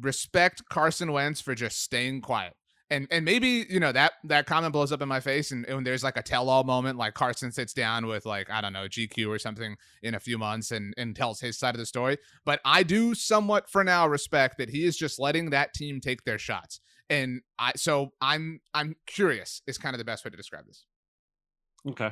respect 0.00 0.62
Carson 0.70 1.12
Wentz 1.12 1.40
for 1.40 1.54
just 1.54 1.82
staying 1.82 2.22
quiet. 2.22 2.54
And 2.92 3.08
and 3.10 3.24
maybe 3.24 3.66
you 3.70 3.80
know 3.80 3.90
that 3.90 4.12
that 4.24 4.44
comment 4.44 4.74
blows 4.74 4.92
up 4.92 5.00
in 5.00 5.08
my 5.08 5.18
face, 5.18 5.50
and, 5.50 5.64
and 5.64 5.86
there's 5.86 6.04
like 6.04 6.18
a 6.18 6.22
tell-all 6.22 6.62
moment, 6.62 6.98
like 6.98 7.14
Carson 7.14 7.50
sits 7.50 7.72
down 7.72 8.06
with 8.06 8.26
like 8.26 8.50
I 8.50 8.60
don't 8.60 8.74
know 8.74 8.86
GQ 8.86 9.28
or 9.28 9.38
something 9.38 9.76
in 10.02 10.14
a 10.14 10.20
few 10.20 10.36
months 10.36 10.70
and 10.72 10.92
and 10.98 11.16
tells 11.16 11.40
his 11.40 11.58
side 11.58 11.74
of 11.74 11.78
the 11.78 11.86
story. 11.86 12.18
But 12.44 12.60
I 12.66 12.82
do 12.82 13.14
somewhat 13.14 13.70
for 13.70 13.82
now 13.82 14.06
respect 14.06 14.58
that 14.58 14.68
he 14.68 14.84
is 14.84 14.98
just 14.98 15.18
letting 15.18 15.48
that 15.50 15.72
team 15.72 16.00
take 16.00 16.24
their 16.24 16.38
shots. 16.38 16.80
And 17.08 17.40
I 17.58 17.72
so 17.76 18.10
I'm 18.20 18.60
I'm 18.74 18.96
curious 19.06 19.62
is 19.66 19.78
kind 19.78 19.94
of 19.94 19.98
the 19.98 20.04
best 20.04 20.22
way 20.24 20.30
to 20.30 20.36
describe 20.36 20.66
this. 20.66 20.84
okay. 21.88 22.10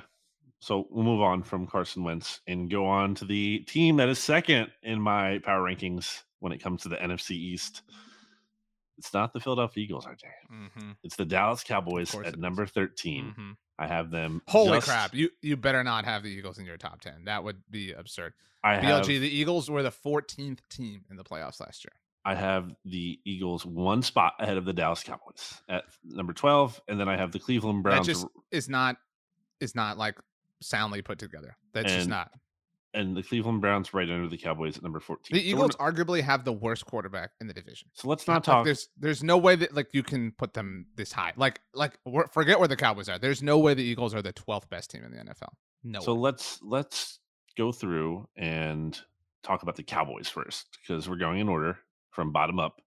So 0.62 0.86
we'll 0.90 1.04
move 1.04 1.22
on 1.22 1.42
from 1.42 1.66
Carson 1.66 2.04
Wentz 2.04 2.40
and 2.46 2.70
go 2.70 2.86
on 2.86 3.14
to 3.16 3.24
the 3.24 3.60
team 3.60 3.96
that 3.96 4.08
is 4.08 4.18
second 4.18 4.70
in 4.82 5.00
my 5.00 5.40
power 5.42 5.62
rankings 5.62 6.22
when 6.38 6.52
it 6.52 6.62
comes 6.62 6.82
to 6.82 6.88
the 6.88 6.96
NFC 6.96 7.32
East. 7.32 7.82
It's 9.00 9.14
not 9.14 9.32
the 9.32 9.40
Philadelphia 9.40 9.82
Eagles, 9.82 10.04
RJ. 10.04 10.24
Mm-hmm. 10.52 10.90
It's 11.02 11.16
the 11.16 11.24
Dallas 11.24 11.64
Cowboys 11.64 12.14
at 12.14 12.38
number 12.38 12.66
13. 12.66 13.56
I 13.78 13.86
have 13.86 14.10
them. 14.10 14.42
Holy 14.46 14.76
just- 14.76 14.88
crap! 14.88 15.14
You 15.14 15.30
you 15.40 15.56
better 15.56 15.82
not 15.82 16.04
have 16.04 16.22
the 16.22 16.28
Eagles 16.28 16.58
in 16.58 16.66
your 16.66 16.76
top 16.76 17.00
ten. 17.00 17.24
That 17.24 17.42
would 17.42 17.62
be 17.70 17.92
absurd. 17.92 18.34
I 18.62 18.76
have, 18.76 19.06
BLG, 19.06 19.20
the 19.20 19.34
Eagles 19.34 19.70
were 19.70 19.82
the 19.82 19.90
14th 19.90 20.58
team 20.68 21.06
in 21.10 21.16
the 21.16 21.24
playoffs 21.24 21.60
last 21.60 21.82
year. 21.82 21.92
I 22.26 22.34
have 22.34 22.74
the 22.84 23.18
Eagles 23.24 23.64
one 23.64 24.02
spot 24.02 24.34
ahead 24.38 24.58
of 24.58 24.66
the 24.66 24.74
Dallas 24.74 25.02
Cowboys 25.02 25.62
at 25.66 25.84
number 26.04 26.34
12. 26.34 26.78
And 26.86 27.00
then 27.00 27.08
I 27.08 27.16
have 27.16 27.32
the 27.32 27.38
Cleveland 27.38 27.82
Browns 27.82 28.06
That 28.06 28.12
just 28.12 28.26
is 28.50 28.68
not 28.68 28.96
is 29.60 29.74
not 29.74 29.96
like 29.96 30.18
soundly 30.60 31.00
put 31.00 31.18
together. 31.18 31.56
That's 31.72 31.90
just 31.90 32.08
not. 32.10 32.30
And 32.94 33.16
the 33.16 33.22
Cleveland 33.22 33.60
Browns 33.60 33.94
right 33.94 34.08
under 34.10 34.28
the 34.28 34.36
Cowboys 34.36 34.76
at 34.76 34.82
number 34.82 34.98
14. 35.00 35.34
The 35.36 35.42
Eagles 35.48 35.76
not- 35.78 35.94
arguably 35.94 36.22
have 36.22 36.44
the 36.44 36.52
worst 36.52 36.86
quarterback 36.86 37.30
in 37.40 37.46
the 37.46 37.54
division. 37.54 37.88
So 37.94 38.08
let's 38.08 38.26
Like, 38.26 38.36
not 38.36 38.44
talk. 38.44 38.64
there's 38.64 38.88
there's 38.98 39.22
no 39.22 39.38
way 39.38 39.54
that 39.56 39.74
like 39.74 39.88
you 39.92 40.02
can 40.02 40.32
put 40.32 40.54
them 40.54 40.86
this 40.96 41.12
high. 41.12 41.32
Like 41.36 41.60
like 41.74 41.98
forget 42.32 42.58
where 42.58 42.68
the 42.68 42.76
Cowboys 42.76 43.08
are. 43.08 43.18
There's 43.18 43.42
no 43.42 43.58
way 43.58 43.74
the 43.74 43.82
Eagles 43.84 44.14
are 44.14 44.22
the 44.22 44.32
12th 44.32 44.68
best 44.70 44.90
team 44.90 45.04
in 45.04 45.12
the 45.12 45.18
NFL. 45.18 45.52
No. 45.84 46.00
So 46.00 46.14
way. 46.14 46.20
let's 46.20 46.58
let's 46.62 47.20
go 47.56 47.72
through 47.72 48.26
and 48.36 48.98
talk 49.42 49.62
about 49.62 49.76
the 49.76 49.82
Cowboys 49.82 50.28
first 50.28 50.66
because 50.82 51.08
we're 51.08 51.16
going 51.16 51.38
in 51.40 51.48
order 51.48 51.78
from 52.10 52.32
bottom 52.32 52.58
up. 52.58 52.80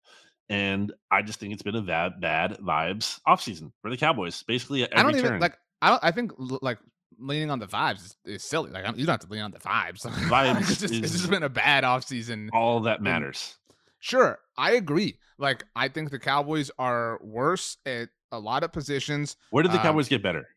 And 0.49 0.91
I 1.09 1.21
just 1.21 1.39
think 1.39 1.53
it's 1.53 1.63
been 1.63 1.75
a 1.75 1.81
bad 1.81 2.19
bad 2.19 2.57
vibes 2.59 3.19
offseason 3.27 3.71
for 3.81 3.89
the 3.89 3.97
Cowboys. 3.97 4.43
Basically, 4.43 4.83
I 4.91 5.01
don't 5.01 5.15
even 5.15 5.23
turn. 5.31 5.39
like. 5.39 5.57
I 5.81 5.89
don't. 5.89 6.03
I 6.03 6.11
think 6.11 6.31
like 6.37 6.77
leaning 7.19 7.52
on 7.52 7.60
the 7.60 7.67
vibes 7.67 8.06
is, 8.06 8.17
is 8.26 8.43
silly. 8.43 8.71
Like 8.71 8.86
I'm, 8.86 8.97
you 8.97 9.06
don't 9.06 9.13
have 9.13 9.28
to 9.28 9.32
lean 9.32 9.41
on 9.41 9.52
the 9.52 9.60
vibes. 9.60 10.02
Vibes 10.30 10.62
it's, 10.62 10.80
just, 10.80 10.93
it's 10.93 11.12
just 11.12 11.30
been 11.30 11.43
a 11.43 11.49
bad 11.49 11.84
offseason. 11.84 12.49
all 12.54 12.82
that 12.82 13.02
matters. 13.02 13.58
Sure, 13.99 14.39
I 14.58 14.73
agree. 14.73 15.17
Like 15.38 15.63
I 15.76 15.88
think 15.88 16.12
the 16.12 16.19
Cowboys 16.19 16.71
are 16.78 17.19
worse 17.21 17.78
at 17.86 18.10
a 18.32 18.39
lot 18.39 18.63
of 18.63 18.71
positions. 18.71 19.38
Where 19.52 19.63
did 19.63 19.71
the 19.71 19.78
um, 19.78 19.84
Cowboys 19.84 20.10
get 20.10 20.21
better? 20.21 20.47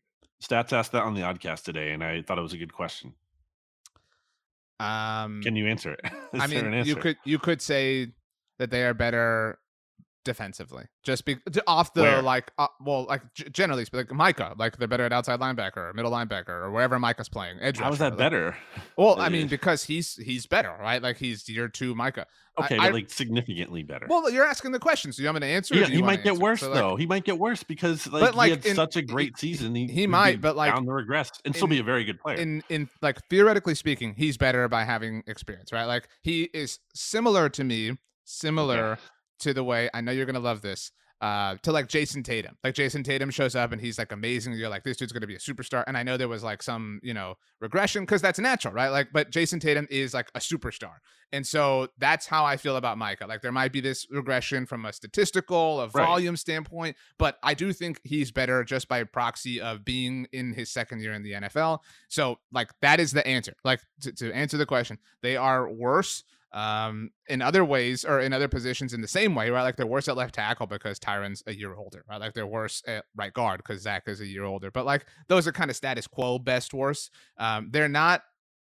Stats 0.43 0.73
asked 0.73 0.91
that 0.91 1.03
on 1.03 1.15
the 1.15 1.21
oddcast 1.21 1.63
today, 1.63 1.91
and 1.91 2.03
I 2.03 2.21
thought 2.21 2.37
it 2.37 2.41
was 2.41 2.53
a 2.53 2.57
good 2.57 2.73
question. 2.73 3.13
Um, 4.79 5.41
Can 5.41 5.55
you 5.55 5.67
answer 5.67 5.93
it? 5.93 6.01
I 6.33 6.47
there 6.47 6.65
an 6.65 6.71
mean, 6.71 6.85
you 6.85 6.95
could 6.95 7.17
you 7.23 7.39
could 7.39 7.61
say 7.61 8.11
that 8.59 8.69
they 8.69 8.83
are 8.83 8.93
better 8.93 9.59
defensively. 10.27 10.83
Just 11.03 11.25
be 11.25 11.37
off 11.65 11.93
the 11.95 12.01
Where? 12.03 12.21
like, 12.21 12.51
uh, 12.59 12.67
well, 12.79 13.05
like 13.05 13.23
generally, 13.51 13.85
like 13.91 14.11
Micah, 14.11 14.53
like 14.59 14.77
they're 14.77 14.87
better 14.87 15.05
at 15.05 15.11
outside 15.13 15.39
linebacker 15.39 15.77
or 15.77 15.93
middle 15.93 16.11
linebacker 16.11 16.49
or 16.49 16.69
wherever 16.71 16.99
Micah's 16.99 17.29
playing. 17.29 17.57
Edge 17.61 17.79
How 17.79 17.91
is 17.91 17.97
that 17.99 18.11
like- 18.11 18.17
better? 18.19 18.55
Well, 18.97 19.19
I 19.19 19.29
mean, 19.29 19.47
because 19.47 19.83
he's 19.85 20.15
he's 20.17 20.45
better, 20.45 20.75
right? 20.79 21.01
Like 21.01 21.17
he's 21.17 21.47
year 21.49 21.67
two 21.69 21.95
Micah. 21.95 22.27
Okay, 22.59 22.75
I- 22.77 22.87
but 22.87 22.93
like 22.93 23.09
significantly 23.09 23.83
better. 23.83 24.05
Well, 24.09 24.29
you're 24.29 24.45
asking 24.45 24.71
the 24.71 24.79
question, 24.79 25.11
so 25.13 25.21
you 25.23 25.27
want 25.27 25.35
me 25.41 25.47
to 25.47 25.53
answer? 25.53 25.75
yeah, 25.75 25.85
he 25.85 25.97
you 25.97 26.03
might 26.03 26.23
get 26.23 26.31
answer? 26.31 26.41
worse 26.43 26.59
So, 26.59 26.69
like, 26.69 26.79
though. 26.79 26.95
He 26.95 27.05
might 27.05 27.23
get 27.23 27.37
worse 27.39 27.63
because 27.63 28.05
like, 28.11 28.35
like, 28.35 28.45
he 28.47 28.55
had 28.57 28.65
in- 28.65 28.75
such 28.75 28.95
a 28.95 28.99
he- 28.99 29.05
great 29.05 29.37
season. 29.37 29.73
He, 29.75 29.87
he 29.87 30.07
might, 30.07 30.41
but, 30.41 30.55
like, 30.55 30.73
bound 30.73 30.87
the 30.87 30.93
regress 30.93 31.31
and 31.45 31.55
still 31.55 31.67
be 31.67 31.79
a 31.79 31.83
very 31.83 32.03
good 32.03 32.19
player. 32.19 32.35
in 32.37 32.63
in 32.69 32.89
like 33.01 33.17
theoretically 33.29 33.75
speaking, 33.75 34.13
he's 34.17 34.37
better 34.37 34.67
by 34.67 34.83
having 34.83 35.23
experience, 35.27 35.71
right? 35.71 35.85
Like 35.85 36.09
he 36.23 36.43
is 36.53 36.79
similar 36.93 37.47
to 37.49 37.63
me, 37.63 37.97
similar 38.25 38.97
to 39.39 39.53
the 39.53 39.63
way 39.63 39.89
I 39.93 40.01
know 40.01 40.11
you're 40.11 40.25
gonna 40.25 40.39
love 40.39 40.61
this. 40.61 40.91
Uh, 41.19 41.55
to 41.63 41.71
like 41.71 41.87
Jayson 41.87 42.21
Tatum. 42.23 42.55
Like 42.63 42.75
Jayson 42.75 43.03
Tatum 43.03 43.31
shows 43.31 43.55
up 43.55 43.71
and 43.71 43.81
he's 43.81 43.97
like 43.97 44.11
amazing. 44.11 44.53
You're 44.53 44.69
like, 44.69 44.83
this 44.83 44.97
dude's 44.97 45.11
gonna 45.11 45.25
be 45.25 45.33
a 45.33 45.39
superstar. 45.39 45.83
And 45.87 45.97
I 45.97 46.03
know 46.03 46.15
there 46.15 46.27
was 46.27 46.43
like 46.43 46.61
some, 46.61 46.99
you 47.01 47.11
know, 47.11 47.33
regression 47.59 48.03
because 48.03 48.21
that's 48.21 48.37
natural, 48.37 48.71
right? 48.71 48.89
Like, 48.89 49.07
but 49.11 49.31
Jayson 49.31 49.59
Tatum 49.59 49.87
is 49.89 50.13
like 50.13 50.29
a 50.35 50.39
superstar. 50.39 50.93
And 51.31 51.45
so 51.45 51.87
that's 51.97 52.27
how 52.27 52.45
I 52.45 52.55
feel 52.55 52.75
about 52.75 52.99
Micah. 52.99 53.25
Like 53.25 53.41
there 53.41 53.51
might 53.51 53.73
be 53.73 53.81
this 53.81 54.05
regression 54.11 54.67
from 54.67 54.85
a 54.85 54.93
statistical, 54.93 55.81
a 55.81 55.87
Right. 55.87 56.05
volume 56.05 56.37
standpoint, 56.37 56.95
but 57.17 57.39
I 57.41 57.55
do 57.55 57.73
think 57.73 57.99
he's 58.03 58.31
better 58.31 58.63
just 58.63 58.87
by 58.87 59.03
proxy 59.03 59.59
of 59.59 59.83
being 59.83 60.27
in 60.33 60.53
his 60.53 60.69
second 60.71 61.01
year 61.01 61.13
in 61.13 61.23
the 61.23 61.31
NFL. 61.33 61.79
So 62.09 62.37
like 62.51 62.69
that 62.83 62.99
is 62.99 63.11
the 63.11 63.25
answer. 63.25 63.55
Like 63.63 63.81
to, 64.01 64.11
to 64.13 64.31
answer 64.33 64.57
the 64.57 64.67
question, 64.67 64.99
they 65.23 65.35
are 65.35 65.67
worse 65.67 66.23
um 66.53 67.11
in 67.27 67.41
other 67.41 67.65
ways 67.65 68.05
or 68.05 68.21
in 68.21 68.31
other 68.31 68.47
positions 68.47 68.93
in 68.93 69.01
the 69.01 69.07
same 69.07 69.35
way, 69.35 69.49
right? 69.49 69.63
Like 69.63 69.75
they're 69.75 69.85
worse 69.85 70.07
at 70.07 70.15
left 70.15 70.35
tackle 70.35 70.67
because 70.67 70.99
Tyron's 70.99 71.43
a 71.45 71.53
year 71.53 71.75
older, 71.75 72.03
right? 72.09 72.19
Like 72.19 72.33
they're 72.33 72.47
worse 72.47 72.81
at 72.87 73.05
right 73.15 73.33
guard 73.33 73.57
because 73.57 73.81
Zach 73.81 74.03
is 74.07 74.21
a 74.21 74.27
year 74.27 74.45
older. 74.45 74.71
But 74.71 74.85
like 74.85 75.05
those 75.27 75.47
are 75.47 75.51
kind 75.51 75.69
of 75.69 75.75
status 75.75 76.07
quo 76.07 76.39
best 76.39 76.73
worse. 76.73 77.09
Um, 77.37 77.69
they're 77.71 77.89
not 77.89 78.23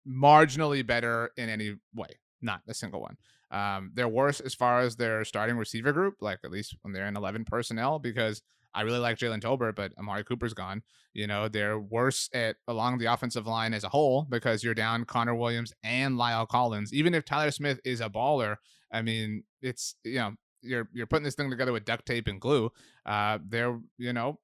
marginally 0.06 0.86
better 0.86 1.30
in 1.36 1.48
any 1.48 1.76
way, 1.94 2.18
not 2.42 2.60
a 2.68 2.74
single 2.74 3.00
one. 3.00 3.16
Um, 3.50 3.90
they're 3.94 4.08
worse 4.08 4.40
as 4.40 4.54
far 4.54 4.80
as 4.80 4.96
their 4.96 5.24
starting 5.24 5.56
receiver 5.56 5.92
group, 5.92 6.16
like 6.20 6.38
at 6.44 6.50
least 6.50 6.76
when 6.82 6.92
they're 6.92 7.08
in 7.08 7.16
11 7.16 7.44
personnel, 7.44 7.98
because 7.98 8.42
I 8.74 8.82
really 8.82 8.98
like 8.98 9.18
Jalen 9.18 9.40
Tolbert, 9.40 9.74
but 9.74 9.92
Amari 9.98 10.24
Cooper's 10.24 10.54
gone. 10.54 10.82
You 11.12 11.26
know, 11.26 11.48
they're 11.48 11.78
worse 11.78 12.28
at 12.32 12.56
along 12.68 12.98
the 12.98 13.06
offensive 13.06 13.46
line 13.46 13.74
as 13.74 13.84
a 13.84 13.88
whole 13.88 14.26
because 14.28 14.62
you're 14.62 14.74
down 14.74 15.04
Connor 15.04 15.34
Williams 15.34 15.72
and 15.82 16.16
La'el 16.16 16.46
Collins. 16.46 16.92
Even 16.92 17.14
if 17.14 17.24
Tyler 17.24 17.50
Smith 17.50 17.80
is 17.84 18.00
a 18.00 18.08
baller, 18.08 18.56
I 18.92 19.02
mean, 19.02 19.44
it's 19.60 19.96
you 20.04 20.16
know, 20.16 20.32
you're 20.62 20.88
you're 20.92 21.06
putting 21.06 21.24
this 21.24 21.34
thing 21.34 21.50
together 21.50 21.72
with 21.72 21.84
duct 21.84 22.06
tape 22.06 22.28
and 22.28 22.40
glue. 22.40 22.70
Uh, 23.04 23.38
they're 23.46 23.78
you 23.98 24.12
know 24.12 24.38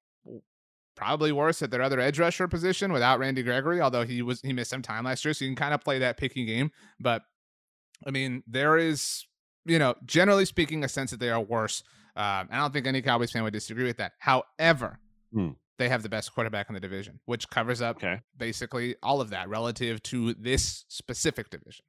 probably 0.96 1.30
worse 1.30 1.60
at 1.62 1.70
their 1.70 1.82
other 1.82 2.00
edge 2.00 2.18
rusher 2.18 2.48
position 2.48 2.92
without 2.92 3.18
Randy 3.18 3.42
Gregory, 3.42 3.80
although 3.80 4.04
he 4.04 4.22
was 4.22 4.40
he 4.40 4.52
missed 4.52 4.70
some 4.70 4.82
time 4.82 5.04
last 5.04 5.24
year, 5.24 5.34
so 5.34 5.44
you 5.44 5.50
can 5.50 5.56
kind 5.56 5.74
of 5.74 5.82
play 5.82 6.00
that 6.00 6.16
picky 6.16 6.44
game. 6.44 6.70
But 6.98 7.22
I 8.06 8.10
mean, 8.10 8.42
there 8.46 8.76
is 8.76 9.26
you 9.66 9.78
know, 9.78 9.96
generally 10.04 10.44
speaking, 10.44 10.84
a 10.84 10.88
sense 10.88 11.10
that 11.10 11.20
they 11.20 11.28
are 11.28 11.40
worse. 11.40 11.82
Um, 12.16 12.48
I 12.50 12.58
don't 12.58 12.72
think 12.72 12.86
any 12.86 13.02
Cowboys 13.02 13.30
fan 13.32 13.42
would 13.44 13.52
disagree 13.52 13.84
with 13.84 13.98
that. 13.98 14.12
However, 14.18 14.98
Hmm. 15.32 15.50
they 15.78 15.88
have 15.90 16.02
the 16.02 16.08
best 16.08 16.32
quarterback 16.32 16.68
in 16.70 16.74
the 16.74 16.80
division, 16.80 17.20
which 17.26 17.48
covers 17.50 17.82
up 17.82 17.96
okay, 17.96 18.20
basically 18.36 18.96
all 19.02 19.20
of 19.20 19.30
that 19.30 19.48
relative 19.48 20.02
to 20.04 20.32
this 20.34 20.84
specific 20.88 21.50
division. 21.50 21.84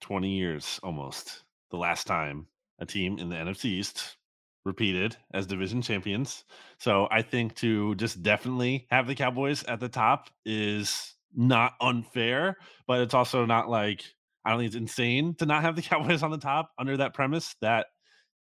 twenty 0.00 0.36
years 0.36 0.78
almost. 0.82 1.42
The 1.70 1.76
last 1.76 2.06
time 2.06 2.46
a 2.78 2.86
team 2.86 3.18
in 3.18 3.28
the 3.28 3.36
NFC 3.36 3.64
East 3.66 4.16
repeated 4.64 5.16
as 5.34 5.46
division 5.46 5.82
champions. 5.82 6.44
So 6.78 7.08
I 7.10 7.22
think 7.22 7.56
to 7.56 7.94
just 7.96 8.22
definitely 8.22 8.86
have 8.90 9.06
the 9.06 9.14
Cowboys 9.14 9.64
at 9.64 9.80
the 9.80 9.88
top 9.88 10.28
is 10.44 11.14
not 11.34 11.74
unfair, 11.80 12.56
but 12.86 13.00
it's 13.00 13.14
also 13.14 13.44
not 13.44 13.68
like 13.68 14.04
I 14.44 14.50
don't 14.50 14.60
think 14.60 14.68
it's 14.68 14.76
insane 14.76 15.34
to 15.36 15.46
not 15.46 15.62
have 15.62 15.74
the 15.76 15.82
Cowboys 15.90 16.22
on 16.22 16.30
the 16.30 16.38
top 16.38 16.70
under 16.78 16.96
that 16.98 17.14
premise 17.14 17.56
that 17.60 17.86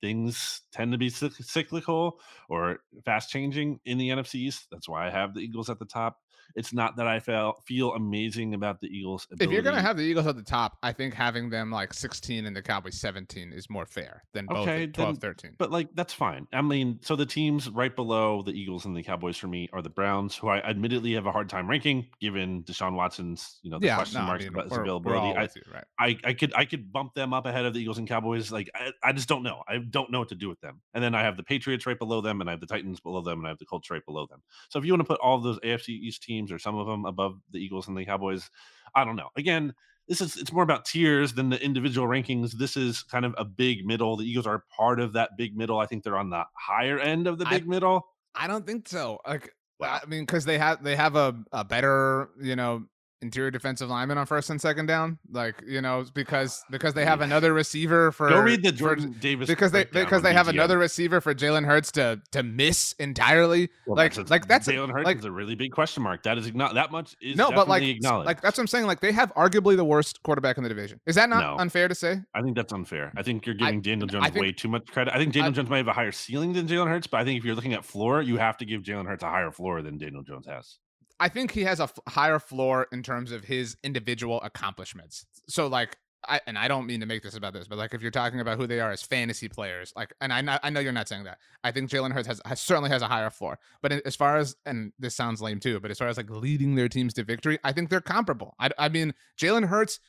things 0.00 0.62
tend 0.72 0.92
to 0.92 0.98
be 0.98 1.09
cyclical 1.09 2.20
or 2.48 2.78
fast 3.04 3.30
changing 3.30 3.80
in 3.85 3.98
the 3.98 4.11
NFC 4.11 4.37
East. 4.37 4.68
That's 4.70 4.88
why 4.88 5.06
I 5.06 5.11
have 5.11 5.35
the 5.35 5.40
Eagles 5.40 5.70
at 5.70 5.78
the 5.78 5.85
top. 5.85 6.18
It's 6.54 6.72
not 6.72 6.96
that 6.96 7.06
I 7.06 7.18
feel 7.20 7.54
feel 7.66 7.92
amazing 7.94 8.54
about 8.54 8.80
the 8.80 8.88
Eagles. 8.88 9.26
If 9.40 9.50
you're 9.50 9.62
gonna 9.62 9.82
have 9.82 9.96
the 9.96 10.02
Eagles 10.02 10.26
at 10.26 10.37
the 10.37 10.42
top, 10.42 10.78
I 10.82 10.92
think 10.92 11.14
having 11.14 11.50
them 11.50 11.70
like 11.70 11.92
16 11.92 12.46
and 12.46 12.54
the 12.54 12.62
Cowboys 12.62 12.98
17 13.00 13.52
is 13.52 13.68
more 13.68 13.87
fair 13.87 14.22
than 14.32 14.46
both 14.46 14.59
Okay, 14.59 14.85
at 14.85 14.94
12, 14.94 15.20
then- 15.20 15.30
13. 15.30 15.54
But 15.59 15.70
like 15.70 15.88
that's 15.94 16.12
fine. 16.12 16.46
I 16.52 16.62
mean, 16.62 16.98
so 17.02 17.16
the 17.16 17.26
teams 17.26 17.68
right 17.70 17.94
below 17.94 18.42
the 18.42 18.52
Eagles 18.52 18.85
and 18.85 18.96
the 18.96 19.02
Cowboys 19.02 19.37
for 19.37 19.48
me 19.48 19.68
are 19.72 19.82
the 19.82 19.90
Browns, 19.90 20.37
who 20.37 20.48
I 20.48 20.59
admittedly 20.59 21.12
have 21.14 21.26
a 21.26 21.32
hard 21.32 21.48
time 21.48 21.68
ranking 21.68 22.06
given 22.20 22.62
Deshaun 22.64 22.94
Watson's, 22.94 23.59
you 23.62 23.70
know, 23.70 23.78
the 23.78 23.87
yeah, 23.87 23.96
question 23.96 24.20
no, 24.20 24.24
I 24.24 24.28
marks 24.28 24.44
mean, 24.44 24.52
about 24.52 24.68
his 24.68 24.78
availability. 24.78 25.37
I, 25.38 25.42
you, 25.42 25.62
right? 25.72 25.85
I 25.98 26.18
I 26.24 26.32
could 26.32 26.52
I 26.54 26.64
could 26.64 26.92
bump 26.92 27.14
them 27.14 27.32
up 27.32 27.46
ahead 27.46 27.64
of 27.64 27.74
the 27.74 27.80
Eagles 27.80 27.98
and 27.98 28.09
Cowboys. 28.09 28.52
Like 28.52 28.70
I, 28.74 28.92
I 29.02 29.12
just 29.12 29.28
don't 29.28 29.42
know. 29.42 29.62
I 29.68 29.78
don't 29.78 30.11
know 30.11 30.18
what 30.18 30.28
to 30.30 30.35
do 30.35 30.48
with 30.48 30.61
them. 30.61 30.80
And 30.94 31.02
then 31.02 31.14
I 31.14 31.22
have 31.22 31.37
the 31.37 31.42
Patriots 31.42 31.87
right 31.87 31.98
below 31.98 32.20
them, 32.20 32.40
and 32.40 32.48
I 32.48 32.52
have 32.52 32.61
the 32.61 32.66
Titans 32.66 33.00
below 33.00 33.20
them, 33.20 33.38
and 33.38 33.46
I 33.46 33.50
have 33.50 33.59
the 33.59 33.66
Colts 33.66 33.90
right 33.90 34.04
below 34.06 34.26
them. 34.30 34.42
So 34.68 34.78
if 34.78 34.85
you 34.85 34.92
want 34.92 35.00
to 35.00 35.06
put 35.06 35.20
all 35.20 35.40
those 35.40 35.59
AFC 35.61 35.88
East 35.88 36.22
teams 36.22 36.36
or 36.51 36.59
some 36.59 36.77
of 36.77 36.87
them 36.87 37.05
above 37.05 37.38
the 37.51 37.59
Eagles 37.59 37.88
and 37.88 37.96
the 37.96 38.05
Cowboys, 38.05 38.51
I 38.94 39.05
don't 39.05 39.16
know. 39.16 39.29
Again, 39.37 39.75
this 40.09 40.20
is 40.20 40.37
it's 40.37 40.53
more 40.53 40.62
about 40.62 40.85
tiers 40.85 41.33
than 41.33 41.49
the 41.51 41.62
individual 41.62 42.07
rankings. 42.07 42.53
This 42.53 42.77
is 42.77 43.03
kind 43.03 43.25
of 43.25 43.35
a 43.38 43.44
big 43.44 43.85
middle. 43.85 44.16
The 44.16 44.25
Eagles 44.25 44.46
are 44.46 44.64
part 44.77 45.01
of 45.01 45.12
that 45.14 45.31
big 45.37 45.57
middle. 45.57 45.79
I 45.79 45.87
think 45.87 46.05
they're 46.05 46.16
on 46.18 46.31
the 46.31 46.44
higher 46.55 46.99
end 46.99 47.27
of 47.27 47.38
the 47.38 47.46
I- 47.46 47.51
big 47.51 47.68
middle. 47.68 48.07
I 48.35 48.46
don't 48.46 48.66
think 48.66 48.88
so. 48.88 49.18
Like, 49.27 49.53
Wow. 49.79 50.01
I 50.03 50.07
mean, 50.07 50.22
because 50.22 50.46
they 50.46 50.57
have 50.59 50.83
they 50.83 50.96
have 50.96 51.16
a, 51.16 51.35
a 51.53 51.62
better, 51.62 52.31
you 52.40 52.57
know, 52.57 52.85
interior 53.22 53.50
defensive 53.50 53.88
lineman 53.88 54.18
on 54.18 54.26
first 54.26 54.50
and 54.50 54.61
second 54.61 54.87
down. 54.87 55.18
Like, 55.31 55.62
you 55.66 55.81
know, 55.81 56.05
because 56.14 56.62
because 56.70 56.94
they 56.94 57.05
have 57.05 57.20
another 57.22 57.52
receiver 57.55 58.12
for 58.12 58.29
Go 58.29 58.40
read 58.40 58.62
the 58.62 58.70
for- 58.72 58.76
Jordan 58.79 59.16
Davis 59.20 59.48
because 59.48 59.72
they 59.72 59.85
because 59.85 60.22
they 60.22 60.33
have 60.35 60.48
another 60.48 60.79
receiver 60.79 61.20
for 61.20 61.35
Jalen 61.35 61.64
Hurts 61.64 61.90
to 61.92 62.20
to 62.33 62.42
miss 62.42 62.92
entirely. 62.98 63.70
Well, 63.87 63.96
like 63.96 64.14
that's 64.14 64.29
a- 64.29 64.33
like 64.33 64.48
that's 64.48 64.68
Jalen 64.68 64.92
Hurts 64.92 65.05
like 65.05 65.18
is 65.18 65.24
a 65.24 65.31
really 65.33 65.55
big 65.55 65.72
question 65.72 66.02
mark. 66.02 66.22
That 66.24 66.37
is 66.38 66.52
not 66.55 66.74
that 66.74 66.92
much 66.92 67.16
is 67.20 67.37
no, 67.37 67.50
but 67.50 67.68
like 67.68 67.83
acknowledged. 67.83 68.26
like 68.26 68.40
that's 68.42 68.59
what 68.59 68.62
I'm 68.62 68.66
saying. 68.68 68.87
Like 68.87 69.00
they 69.00 69.12
have 69.12 69.33
arguably 69.35 69.76
the 69.76 69.85
worst 69.85 70.22
quarterback 70.22 70.57
in 70.59 70.62
the 70.62 70.68
division. 70.68 71.00
Is 71.07 71.14
that 71.14 71.29
not 71.31 71.40
No. 71.42 71.61
unfair 71.61 71.88
to 71.88 71.94
say? 71.94 72.20
I 72.35 72.42
think 72.42 72.55
that's 72.57 72.72
unfair. 72.72 73.12
I 73.16 73.22
think 73.22 73.46
you're 73.46 73.55
I- 73.57 73.64
giving 73.66 73.81
Daniel 73.81 74.07
Jones 74.09 74.24
think- 74.26 74.37
way 74.42 74.52
too 74.52 74.68
much 74.68 74.87
credit. 74.87 75.14
I 75.14 75.18
think 75.18 75.33
Daniel 75.33 75.52
I- 75.52 75.55
Jones 75.55 75.70
might 75.70 75.79
have 75.79 75.88
a 75.88 75.92
higher 75.92 76.12
ceiling 76.12 76.52
than 76.52 76.66
Jalen 76.68 76.88
Hurts, 76.88 77.07
but 77.07 77.20
I 77.20 77.24
think 77.24 77.38
if 77.38 77.44
you're 77.44 77.55
looking 77.55 77.72
at 77.72 77.85
floor, 77.85 78.20
you 78.22 78.37
have 78.37 78.57
to 78.59 78.64
give 78.66 78.83
Jalen 78.83 79.07
Hurts 79.07 79.22
a 79.22 79.29
higher 79.31 79.50
floor 79.50 79.81
than 79.83 79.96
Daniel 79.98 80.22
Jones 80.22 80.46
has. 80.46 80.79
I 81.18 81.29
think 81.29 81.52
he 81.52 81.64
has 81.64 81.81
a 81.81 81.85
f- 81.85 81.98
higher 82.09 82.38
floor 82.38 82.87
in 82.92 83.02
terms 83.02 83.33
of 83.33 83.44
his 83.44 83.76
individual 83.83 84.40
accomplishments. 84.42 85.26
So 85.48 85.66
like 85.66 85.96
I 86.29 86.40
and 86.46 86.59
I 86.59 86.68
don't 86.68 86.87
mean 86.87 87.00
to 87.00 87.07
make 87.07 87.22
this 87.22 87.37
about 87.37 87.52
this, 87.52 87.68
but 87.68 87.79
like 87.79 87.94
if 87.94 88.02
you're 88.02 88.11
talking 88.11 88.40
about 88.40 88.59
who 88.59 88.66
they 88.66 88.81
are 88.81 88.90
as 88.90 89.02
fantasy 89.02 89.48
players, 89.48 89.92
like 89.96 90.14
and 90.20 90.33
I 90.33 90.40
know, 90.40 90.59
I 90.62 90.70
know 90.70 90.81
you're 90.81 90.92
not 90.92 91.09
saying 91.09 91.24
that. 91.24 91.38
I 91.62 91.72
think 91.72 91.90
Jalen 91.90 92.12
Hurts 92.12 92.29
has, 92.29 92.40
has 92.44 92.61
certainly 92.61 92.90
has 92.90 93.02
a 93.02 93.09
higher 93.09 93.31
floor. 93.31 93.59
But 93.83 93.92
as 93.92 94.16
far 94.16 94.37
as 94.37 94.57
and 94.66 94.92
this 94.98 95.14
sounds 95.14 95.40
lame 95.40 95.61
too, 95.61 95.81
but 95.81 95.90
as 95.90 95.98
far 95.98 96.09
as 96.09 96.16
like 96.16 96.31
leading 96.31 96.74
their 96.74 96.88
teams 96.88 97.14
to 97.14 97.24
victory, 97.24 97.59
I 97.64 97.72
think 97.72 97.90
they're 97.90 98.00
comparable. 98.00 98.55
I, 98.59 98.70
I 98.79 98.88
mean 98.88 99.14
Jalen 99.38 99.66
Hurts. 99.66 100.00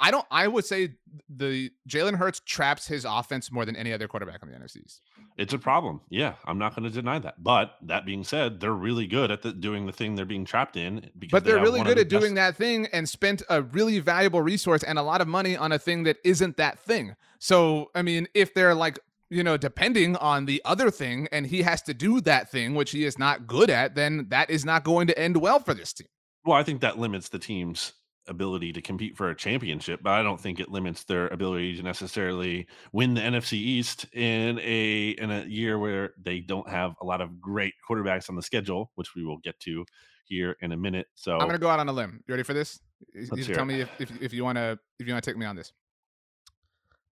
I- 0.00 0.10
don't. 0.10 0.26
I 0.30 0.48
would 0.48 0.64
say 0.64 0.94
the 1.28 1.70
Jalen 1.88 2.16
Hurts 2.16 2.40
traps 2.44 2.86
his 2.86 3.04
offense 3.04 3.52
more 3.52 3.64
than 3.64 3.76
any 3.76 3.92
other 3.92 4.08
quarterback 4.08 4.42
on 4.42 4.50
the 4.50 4.56
NFCs. 4.56 5.00
It's 5.36 5.52
a 5.52 5.58
problem. 5.58 6.00
Yeah, 6.08 6.34
I'm 6.46 6.58
not 6.58 6.74
going 6.74 6.88
to 6.88 6.94
deny 6.94 7.18
that. 7.18 7.42
But 7.42 7.76
that 7.82 8.06
being 8.06 8.24
said, 8.24 8.58
they're 8.60 8.72
really 8.72 9.06
good 9.06 9.30
at 9.30 9.42
the, 9.42 9.52
doing 9.52 9.86
the 9.86 9.92
thing 9.92 10.14
they're 10.14 10.24
being 10.24 10.46
trapped 10.46 10.76
in. 10.76 11.10
Because 11.18 11.32
But 11.32 11.44
they 11.44 11.50
they're 11.50 11.58
have 11.58 11.66
really 11.66 11.82
good 11.82 11.98
the 11.98 12.02
at 12.02 12.08
doing 12.08 12.34
that 12.34 12.56
thing 12.56 12.86
and 12.92 13.06
spent 13.08 13.42
a 13.50 13.62
really 13.62 13.98
valuable 14.00 14.40
resource 14.40 14.82
and 14.82 14.98
a 14.98 15.02
lot 15.02 15.20
of 15.20 15.28
money 15.28 15.56
on 15.56 15.72
a 15.72 15.78
thing 15.78 16.04
that 16.04 16.16
isn't 16.24 16.56
that 16.56 16.78
thing. 16.78 17.16
So, 17.38 17.90
I 17.94 18.00
mean, 18.02 18.28
if 18.32 18.54
they're 18.54 18.74
like, 18.74 18.98
you 19.28 19.42
know, 19.44 19.56
depending 19.58 20.16
on 20.16 20.46
the 20.46 20.62
other 20.64 20.90
thing 20.90 21.28
and 21.32 21.46
he 21.46 21.62
has 21.62 21.82
to 21.82 21.92
do 21.92 22.20
that 22.22 22.50
thing, 22.50 22.74
which 22.74 22.92
he 22.92 23.04
is 23.04 23.18
not 23.18 23.46
good 23.46 23.68
at, 23.68 23.94
then 23.94 24.26
that 24.30 24.48
is 24.48 24.64
not 24.64 24.84
going 24.84 25.06
to 25.08 25.18
end 25.18 25.36
well 25.36 25.58
for 25.60 25.74
this 25.74 25.92
team. 25.92 26.08
Well, 26.44 26.56
I 26.56 26.62
think 26.62 26.80
that 26.80 26.98
limits 26.98 27.28
the 27.28 27.38
team's 27.38 27.92
ability 28.28 28.72
to 28.72 28.82
compete 28.82 29.16
for 29.16 29.30
a 29.30 29.36
championship, 29.36 30.00
but 30.02 30.10
I 30.12 30.22
don't 30.22 30.40
think 30.40 30.60
it 30.60 30.70
limits 30.70 31.04
their 31.04 31.28
ability 31.28 31.76
to 31.76 31.82
necessarily 31.82 32.66
win 32.92 33.14
the 33.14 33.20
NFC 33.20 33.54
East 33.54 34.06
in 34.12 34.58
a 34.62 35.10
in 35.10 35.30
a 35.30 35.44
year 35.44 35.78
where 35.78 36.14
they 36.22 36.40
don't 36.40 36.68
have 36.68 36.94
a 37.00 37.04
lot 37.04 37.20
of 37.20 37.40
great 37.40 37.74
quarterbacks 37.88 38.28
on 38.28 38.36
the 38.36 38.42
schedule, 38.42 38.90
which 38.94 39.14
we 39.14 39.24
will 39.24 39.38
get 39.38 39.58
to 39.60 39.84
here 40.24 40.56
in 40.60 40.72
a 40.72 40.76
minute. 40.76 41.06
So 41.14 41.32
I'm 41.34 41.40
going 41.40 41.52
to 41.52 41.58
go 41.58 41.68
out 41.68 41.80
on 41.80 41.88
a 41.88 41.92
limb. 41.92 42.22
You 42.26 42.32
ready 42.32 42.42
for 42.42 42.54
this? 42.54 42.80
You 43.14 43.22
Let's 43.30 43.36
you 43.36 43.44
hear 43.44 43.54
tell 43.54 43.64
it. 43.64 43.68
me 43.68 43.80
if, 43.80 43.90
if, 44.00 44.22
if 44.22 44.32
you 44.32 44.44
want 44.44 44.56
to 44.56 44.78
if 44.98 45.06
you 45.06 45.12
want 45.12 45.24
to 45.24 45.30
take 45.30 45.38
me 45.38 45.46
on 45.46 45.56
this. 45.56 45.72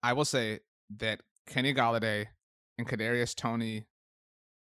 I 0.04 0.14
will 0.14 0.26
say 0.26 0.60
that 0.98 1.22
Kenny 1.48 1.74
Golladay 1.74 2.28
and 2.78 2.88
Kadarius 2.88 3.36
Toney 3.36 3.86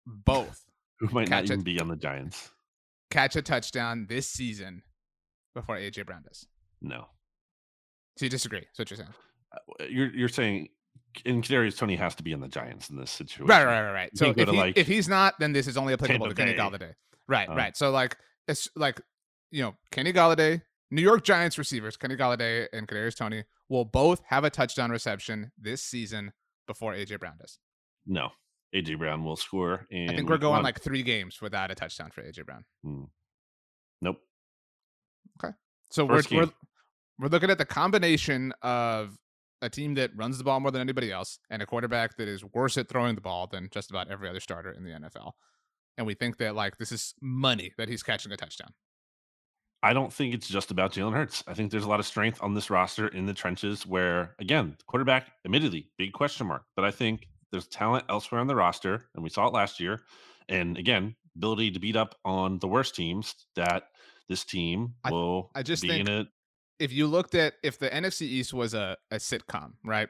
both 0.07 0.65
who 1.01 1.09
might 1.11 1.29
not 1.29 1.45
even 1.45 1.63
be 1.63 1.81
on 1.81 1.89
the 1.89 1.97
Giants? 1.97 2.51
catch 3.11 3.37
a 3.37 3.43
touchdown 3.43 4.07
this 4.09 4.29
season 4.29 4.83
before 5.55 5.77
AJ 5.77 6.07
Brown 6.07 6.23
does. 6.23 6.47
No, 6.81 7.07
So 8.17 8.25
you 8.27 8.31
disagree? 8.31 8.61
That's 8.61 8.79
what 8.79 8.91
you're 8.91 8.99
saying. 8.99 9.15
Uh, 9.53 9.85
you're 9.89 10.15
you're 10.15 10.29
saying 10.29 10.69
and 11.25 11.43
Kadarius 11.43 11.77
Toney 11.77 11.97
has 11.97 12.15
to 12.17 12.23
be 12.23 12.33
in 12.33 12.41
the 12.41 12.49
Giants 12.49 12.91
in 12.91 12.97
this 12.97 13.11
situation. 13.11 13.47
Right, 13.47 13.65
right, 13.65 13.83
right, 13.83 13.93
right. 13.93 14.11
You 14.13 14.19
So 14.19 14.35
if, 14.37 14.49
he, 14.49 14.57
like, 14.57 14.77
if 14.77 14.87
he's 14.87 15.09
not, 15.09 15.35
then 15.41 15.53
this 15.53 15.67
is 15.67 15.77
only 15.77 15.95
applicable 15.95 16.29
to 16.29 16.35
Kenny 16.35 16.53
Bay. 16.53 16.59
Golladay. 16.59 16.93
Right, 17.27 17.49
Oh. 17.51 17.55
right. 17.57 17.77
So 17.77 17.91
like 17.91 18.17
it's 18.47 18.69
like 18.77 19.01
you 19.51 19.63
know 19.63 19.75
Kenny 19.91 20.13
Golladay, 20.13 20.63
New 20.91 21.03
York 21.03 21.25
Giants 21.25 21.59
receivers 21.59 21.97
Kenny 21.97 22.17
Golladay 22.17 22.67
and 22.73 22.87
Kadarius 22.87 23.17
Toney 23.17 23.45
will 23.69 23.85
both 23.85 24.23
have 24.27 24.45
a 24.45 24.51
touchdown 24.51 24.91
reception 24.91 25.51
this 25.59 25.83
season 25.83 26.33
before 26.67 26.95
AJ 26.95 27.19
Brown 27.21 27.37
does. 27.39 27.59
No, 28.07 28.31
AJ 28.75 28.99
Brown 28.99 29.25
will 29.25 29.37
score. 29.37 29.87
And 29.91 30.11
I 30.11 30.15
think 30.17 30.29
we're 30.29 30.39
going 30.39 30.63
like 30.63 30.81
three 30.81 31.03
games 31.03 31.41
without 31.43 31.71
a 31.71 31.75
touchdown 31.75 32.11
for 32.11 32.23
AJ 32.23 32.47
Brown. 32.47 32.65
nope. 34.03 34.17
So 35.91 36.05
we're, 36.05 36.23
we're 36.31 36.51
we're 37.19 37.29
looking 37.29 37.51
at 37.51 37.59
the 37.59 37.65
combination 37.65 38.53
of 38.63 39.17
a 39.61 39.69
team 39.69 39.95
that 39.95 40.17
runs 40.17 40.39
the 40.39 40.45
ball 40.45 40.61
more 40.61 40.71
than 40.71 40.81
anybody 40.81 41.11
else 41.11 41.39
and 41.51 41.61
a 41.63 41.67
quarterback 41.67 42.17
that 42.17 42.29
is 42.29 42.45
worse 42.45 42.77
at 42.79 42.89
throwing 42.89 43.15
the 43.15 43.21
ball 43.21 43.49
than 43.49 43.69
just 43.73 43.91
about 43.91 44.09
every 44.09 44.29
other 44.29 44.41
starter 44.41 44.71
in 44.71 44.85
the 44.85 44.91
NFL. 44.91 45.33
And 45.97 46.07
we 46.07 46.15
think 46.15 46.37
that 46.39 46.55
like 46.55 46.79
this 46.79 46.93
is 46.93 47.15
money 47.21 47.73
that 47.77 47.89
he's 47.89 48.03
catching 48.03 48.31
a 48.31 48.37
touchdown. 48.37 48.73
I 49.83 49.93
don't 49.93 50.13
think 50.13 50.35
it's 50.35 50.49
just 50.49 50.71
about 50.71 50.93
Jalen 50.93 51.15
Hurts. 51.15 51.45
I 51.47 51.55
think 51.55 51.71
there's 51.71 51.85
a 51.85 51.89
lot 51.89 52.01
of 52.01 52.07
strength 52.07 52.43
on 52.43 52.55
this 52.55 52.69
roster 52.69 53.09
in 53.09 53.27
the 53.27 53.35
trenches 53.35 53.87
where, 53.87 54.35
again, 54.41 54.75
the 54.77 54.85
quarterback, 54.87 55.31
admittedly, 55.45 55.91
big 55.99 56.13
question 56.13 56.49
mark. 56.49 56.65
But 56.75 56.85
I 56.85 56.91
think 56.91 57.29
there's 57.53 57.69
talent 57.69 58.05
elsewhere 58.09 58.41
on 58.41 58.49
the 58.49 58.57
roster, 58.57 59.07
and 59.15 59.23
we 59.23 59.31
saw 59.31 59.47
it 59.47 59.53
last 59.53 59.79
year. 59.79 60.01
And 60.49 60.77
again, 60.77 61.15
ability 61.37 61.71
to 61.73 61.79
beat 61.79 61.95
up 61.95 62.17
on 62.25 62.59
the 62.59 62.67
worst 62.67 62.97
teams 62.97 63.35
that 63.55 63.85
this 64.29 64.45
team 64.45 64.95
I- 65.05 65.11
will 65.11 65.51
I 65.55 65.63
just 65.63 65.83
be 65.83 65.89
think- 65.89 66.09
in 66.09 66.15
it. 66.21 66.27
if 66.79 66.93
you 66.93 67.07
looked 67.07 67.35
at 67.35 67.55
if 67.63 67.79
the 67.79 67.89
NFC 67.91 68.23
East 68.23 68.53
was 68.55 68.75
a, 68.75 68.97
a 69.11 69.17
sitcom, 69.17 69.73
right? 69.85 70.09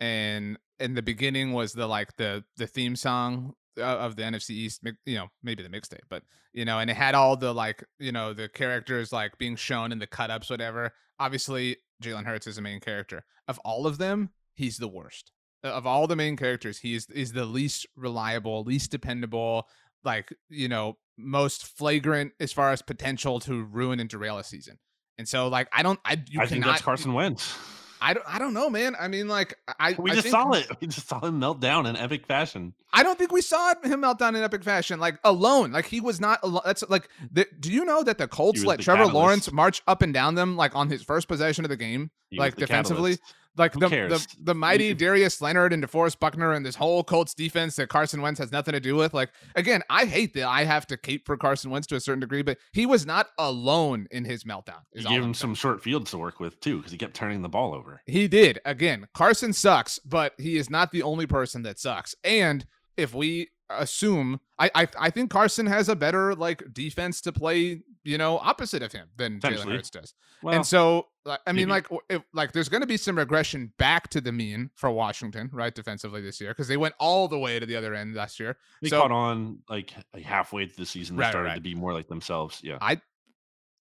And 0.00 0.58
in 0.80 0.94
the 0.94 1.02
beginning 1.02 1.52
was 1.52 1.72
the 1.72 1.86
like 1.86 2.16
the 2.16 2.44
the 2.56 2.66
theme 2.66 2.96
song 2.96 3.54
uh, 3.78 3.82
of 3.82 4.16
the 4.16 4.22
NFC 4.22 4.50
East, 4.50 4.82
you 5.06 5.16
know, 5.16 5.28
maybe 5.42 5.62
the 5.62 5.68
mixtape, 5.68 6.00
but 6.10 6.22
you 6.52 6.64
know, 6.64 6.78
and 6.78 6.90
it 6.90 6.96
had 6.96 7.14
all 7.14 7.36
the 7.36 7.52
like, 7.54 7.84
you 7.98 8.12
know, 8.12 8.32
the 8.34 8.48
characters 8.48 9.12
like 9.12 9.38
being 9.38 9.56
shown 9.56 9.92
in 9.92 9.98
the 9.98 10.06
cut 10.06 10.30
ups, 10.30 10.50
whatever. 10.50 10.92
Obviously, 11.18 11.76
Jalen 12.02 12.24
Hurts 12.26 12.46
is 12.46 12.56
the 12.56 12.62
main 12.62 12.80
character. 12.80 13.24
Of 13.48 13.58
all 13.60 13.86
of 13.86 13.98
them, 13.98 14.30
he's 14.54 14.76
the 14.78 14.88
worst. 14.88 15.30
Uh, 15.64 15.68
Of 15.68 15.86
all 15.86 16.06
the 16.08 16.16
main 16.16 16.36
characters, 16.36 16.78
he 16.78 16.94
is 16.94 17.08
is 17.10 17.32
the 17.32 17.44
least 17.46 17.86
reliable, 17.96 18.64
least 18.64 18.90
dependable, 18.90 19.68
like, 20.04 20.34
you 20.50 20.68
know, 20.68 20.98
most 21.22 21.66
flagrant 21.66 22.32
as 22.40 22.52
far 22.52 22.70
as 22.70 22.82
potential 22.82 23.40
to 23.40 23.62
ruin 23.62 24.00
and 24.00 24.08
derail 24.08 24.38
a 24.38 24.44
season. 24.44 24.78
And 25.18 25.28
so, 25.28 25.48
like, 25.48 25.68
I 25.72 25.82
don't, 25.82 26.00
I 26.04 26.22
you 26.28 26.40
I 26.40 26.46
think 26.46 26.64
that's 26.64 26.82
Carson 26.82 27.12
Wentz. 27.12 27.56
I 28.00 28.14
don't, 28.14 28.26
I 28.26 28.40
don't 28.40 28.52
know, 28.52 28.68
man. 28.68 28.96
I 28.98 29.06
mean, 29.06 29.28
like, 29.28 29.56
I 29.78 29.92
We 29.92 30.10
I 30.10 30.14
just 30.14 30.24
think, 30.24 30.32
saw 30.32 30.52
it. 30.52 30.66
We 30.80 30.88
just 30.88 31.06
saw 31.06 31.20
him 31.20 31.38
melt 31.38 31.60
down 31.60 31.86
in 31.86 31.96
epic 31.96 32.26
fashion. 32.26 32.74
I 32.92 33.04
don't 33.04 33.16
think 33.16 33.30
we 33.30 33.42
saw 33.42 33.74
him 33.80 34.00
melt 34.00 34.18
down 34.18 34.34
in 34.34 34.42
epic 34.42 34.64
fashion, 34.64 34.98
like 34.98 35.20
alone. 35.22 35.70
Like 35.70 35.86
he 35.86 36.00
was 36.00 36.20
not 36.20 36.40
alone. 36.42 36.62
That's 36.64 36.82
like, 36.88 37.08
the, 37.30 37.46
do 37.60 37.70
you 37.70 37.84
know 37.84 38.02
that 38.02 38.18
the 38.18 38.26
Colts 38.26 38.64
let 38.64 38.80
Trevor 38.80 39.06
Lawrence 39.06 39.52
march 39.52 39.82
up 39.86 40.02
and 40.02 40.12
down 40.12 40.34
them 40.34 40.56
like 40.56 40.74
on 40.74 40.88
his 40.88 41.02
first 41.04 41.28
possession 41.28 41.64
of 41.64 41.68
the 41.68 41.76
game? 41.76 42.10
He 42.30 42.38
Like, 42.38 42.56
the 42.56 42.62
defensively? 42.62 43.12
catalyst. 43.18 43.34
Like 43.56 43.74
the, 43.74 43.88
the 43.88 44.26
the 44.40 44.54
mighty 44.54 44.86
You- 44.86 44.94
Darius 44.94 45.40
Leonard 45.42 45.72
and 45.74 45.84
DeForest 45.84 46.18
Buckner 46.18 46.52
and 46.52 46.64
this 46.64 46.74
whole 46.74 47.04
Colts 47.04 47.34
defense 47.34 47.76
that 47.76 47.88
Carson 47.90 48.22
Wentz 48.22 48.38
has 48.40 48.50
nothing 48.50 48.72
to 48.72 48.80
do 48.80 48.96
with. 48.96 49.12
Like 49.12 49.30
again, 49.56 49.82
I 49.90 50.06
hate 50.06 50.32
that 50.34 50.48
I 50.48 50.64
have 50.64 50.86
to 50.86 50.96
cape 50.96 51.26
for 51.26 51.36
Carson 51.36 51.70
Wentz 51.70 51.86
to 51.88 51.96
a 51.96 52.00
certain 52.00 52.20
degree, 52.20 52.42
but 52.42 52.56
he 52.72 52.86
was 52.86 53.04
not 53.04 53.28
alone 53.38 54.06
in 54.10 54.24
his 54.24 54.44
meltdown. 54.44 54.80
All 54.96 55.02
gave 55.02 55.06
I'm 55.06 55.12
him 55.12 55.22
saying. 55.22 55.34
some 55.34 55.54
short 55.54 55.82
fields 55.82 56.10
to 56.12 56.18
work 56.18 56.40
with 56.40 56.58
too, 56.60 56.78
because 56.78 56.92
he 56.92 56.98
kept 56.98 57.14
turning 57.14 57.42
the 57.42 57.48
ball 57.48 57.74
over. 57.74 58.00
He 58.06 58.26
did. 58.26 58.58
Again, 58.64 59.06
Carson 59.14 59.52
sucks, 59.52 59.98
but 59.98 60.32
he 60.38 60.56
is 60.56 60.70
not 60.70 60.90
the 60.90 61.02
only 61.02 61.26
person 61.26 61.62
that 61.64 61.78
sucks. 61.78 62.14
And 62.24 62.64
if 62.96 63.14
we 63.14 63.48
assume 63.70 64.40
I 64.58 64.70
I, 64.74 64.88
I 64.98 65.10
think 65.10 65.30
Carson 65.30 65.66
has 65.66 65.88
a 65.88 65.96
better 65.96 66.34
like 66.34 66.62
defense 66.72 67.20
to 67.22 67.32
play, 67.32 67.82
you 68.04 68.18
know, 68.18 68.38
opposite 68.38 68.82
of 68.82 68.92
him 68.92 69.08
than 69.16 69.40
Jalen. 69.40 69.72
Hurts 69.72 69.90
does. 69.90 70.14
Well, 70.42 70.54
and 70.54 70.66
so 70.66 71.06
I 71.26 71.52
mean 71.52 71.68
maybe. 71.68 71.70
like 71.70 71.86
if, 72.10 72.22
like 72.32 72.52
there's 72.52 72.68
going 72.68 72.80
to 72.80 72.86
be 72.86 72.96
some 72.96 73.16
regression 73.16 73.72
back 73.78 74.08
to 74.10 74.20
the 74.20 74.32
mean 74.32 74.70
for 74.74 74.90
Washington, 74.90 75.50
right, 75.52 75.74
defensively 75.74 76.20
this 76.20 76.40
year 76.40 76.50
because 76.50 76.68
they 76.68 76.76
went 76.76 76.94
all 76.98 77.28
the 77.28 77.38
way 77.38 77.58
to 77.58 77.66
the 77.66 77.76
other 77.76 77.94
end 77.94 78.14
last 78.14 78.40
year. 78.40 78.56
they 78.80 78.88
so- 78.88 79.00
caught 79.00 79.12
on 79.12 79.60
like, 79.68 79.92
like 80.12 80.24
halfway 80.24 80.66
through 80.66 80.84
the 80.84 80.86
season. 80.86 81.16
They 81.16 81.22
Right, 81.22 81.30
started 81.30 81.48
right. 81.48 81.54
to 81.56 81.60
be 81.60 81.74
more 81.74 81.92
like 81.92 82.08
themselves. 82.08 82.60
Yeah. 82.62 82.78
I 82.80 83.00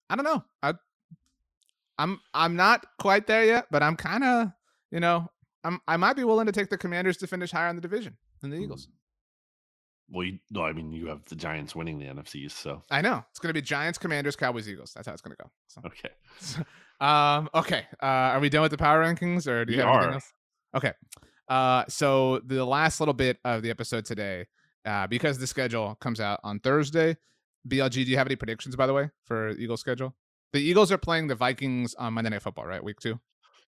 I 0.10 0.16
don't 0.16 0.26
know. 0.26 0.44
I 0.62 0.74
I'm 1.98 2.20
I'm 2.34 2.56
not 2.56 2.86
quite 3.00 3.28
there 3.28 3.46
yet, 3.46 3.68
but 3.72 3.84
I'm 3.84 3.96
kind 3.96 4.24
of, 4.24 4.52
you 4.92 5.00
know, 5.00 5.30
I'm 5.64 5.80
I 5.88 5.98
might 5.98 6.16
be 6.16 6.24
willing 6.24 6.48
to 6.48 6.52
take 6.52 6.70
the 6.70 6.78
Commanders 6.78 7.18
to 7.18 7.28
finish 7.28 7.52
higher 7.52 7.70
in 7.70 7.76
the 7.76 7.82
division 7.82 8.18
than 8.42 8.50
the 8.50 8.58
hmm. 8.58 8.64
Eagles. 8.64 8.88
Well, 10.12 10.26
you, 10.28 10.40
no, 10.50 10.64
I 10.64 10.74
mean 10.74 10.92
you 10.92 11.08
have 11.08 11.24
the 11.26 11.36
Giants 11.36 11.74
winning 11.76 11.98
the 11.98 12.06
NFCs, 12.06 12.52
so 12.52 12.84
I 12.92 13.02
know. 13.02 13.24
It's 13.30 13.40
going 13.40 13.50
to 13.50 13.54
be 13.54 13.62
Giants, 13.62 13.98
Commanders, 13.98 14.36
Cowboys, 14.36 14.68
Eagles. 14.70 14.92
That's 14.94 15.08
how 15.08 15.14
it's 15.14 15.22
going 15.22 15.36
to 15.38 15.44
go. 15.44 15.50
So, 15.68 15.82
okay. 15.86 16.10
um 17.00 17.50
okay. 17.54 17.86
Uh 18.02 18.06
are 18.36 18.40
we 18.40 18.50
done 18.50 18.62
with 18.62 18.72
the 18.72 18.78
power 18.78 19.04
rankings 19.04 19.48
or 19.48 19.66
do 19.66 19.72
you 19.74 19.78
We 19.80 19.84
have 19.84 19.94
anything 19.94 20.10
are. 20.10 20.14
else? 20.16 20.34
Okay. 20.76 20.94
Uh 21.48 21.86
so 21.88 22.40
the 22.46 22.64
last 22.66 23.00
little 23.00 23.14
bit 23.14 23.38
of 23.46 23.62
the 23.64 23.70
episode 23.70 24.06
today 24.06 24.48
uh 24.86 25.08
because 25.08 25.38
the 25.40 25.48
schedule 25.48 25.96
comes 25.96 26.20
out 26.20 26.40
on 26.44 26.60
Thursday. 26.60 27.18
BLG, 27.68 27.94
do 27.94 28.12
you 28.12 28.18
have 28.18 28.28
any 28.28 28.36
predictions 28.36 28.76
by 28.76 28.88
the 28.88 28.94
way 28.94 29.10
for 29.26 29.50
Eagles 29.52 29.80
schedule? 29.82 30.16
The 30.54 30.60
Eagles 30.60 30.92
are 30.92 30.98
playing 30.98 31.28
the 31.28 31.36
Vikings 31.36 31.94
on 31.96 32.14
Monday 32.14 32.32
Night 32.32 32.42
Football, 32.42 32.66
right? 32.66 32.84
Week 32.84 33.00
2. 33.00 33.18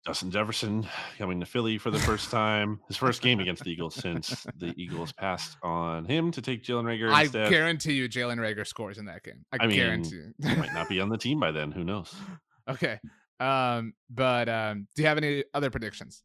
Justin 0.05 0.33
Jefferson 0.33 0.87
coming 1.17 1.39
to 1.39 1.47
Philly 1.47 1.79
for 1.79 1.93
the 1.93 1.99
first 1.99 2.31
time, 2.31 2.81
his 2.89 2.97
first 2.97 3.23
game 3.23 3.39
against 3.39 3.63
the 3.63 3.71
Eagles 3.71 3.95
since 3.95 4.45
the 4.57 4.75
Eagles 4.77 5.13
passed 5.13 5.57
on 5.63 6.05
him 6.07 6.33
to 6.33 6.43
take 6.43 6.65
Jalen 6.65 6.85
Reagor 6.85 7.13
I 7.13 7.23
instead. 7.23 7.51
guarantee 7.51 7.93
you 7.93 8.09
Jalen 8.09 8.39
Reagor 8.39 8.67
scores 8.67 8.99
in 8.99 9.05
that 9.05 9.23
game. 9.23 9.45
I, 9.53 9.59
I 9.61 9.67
mean, 9.69 9.77
guarantee 9.77 10.17
you. 10.17 10.35
He 10.43 10.57
might 10.57 10.75
not 10.75 10.89
be 10.89 11.01
on 11.01 11.09
the 11.09 11.19
team 11.19 11.39
by 11.39 11.53
then. 11.53 11.71
Who 11.71 11.85
knows? 11.85 12.13
okay. 12.69 12.99
Um, 13.39 13.95
but 14.11 14.49
um, 14.49 14.89
do 14.97 15.03
you 15.03 15.09
have 15.09 15.19
any 15.19 15.45
other 15.55 15.71
predictions? 15.71 16.25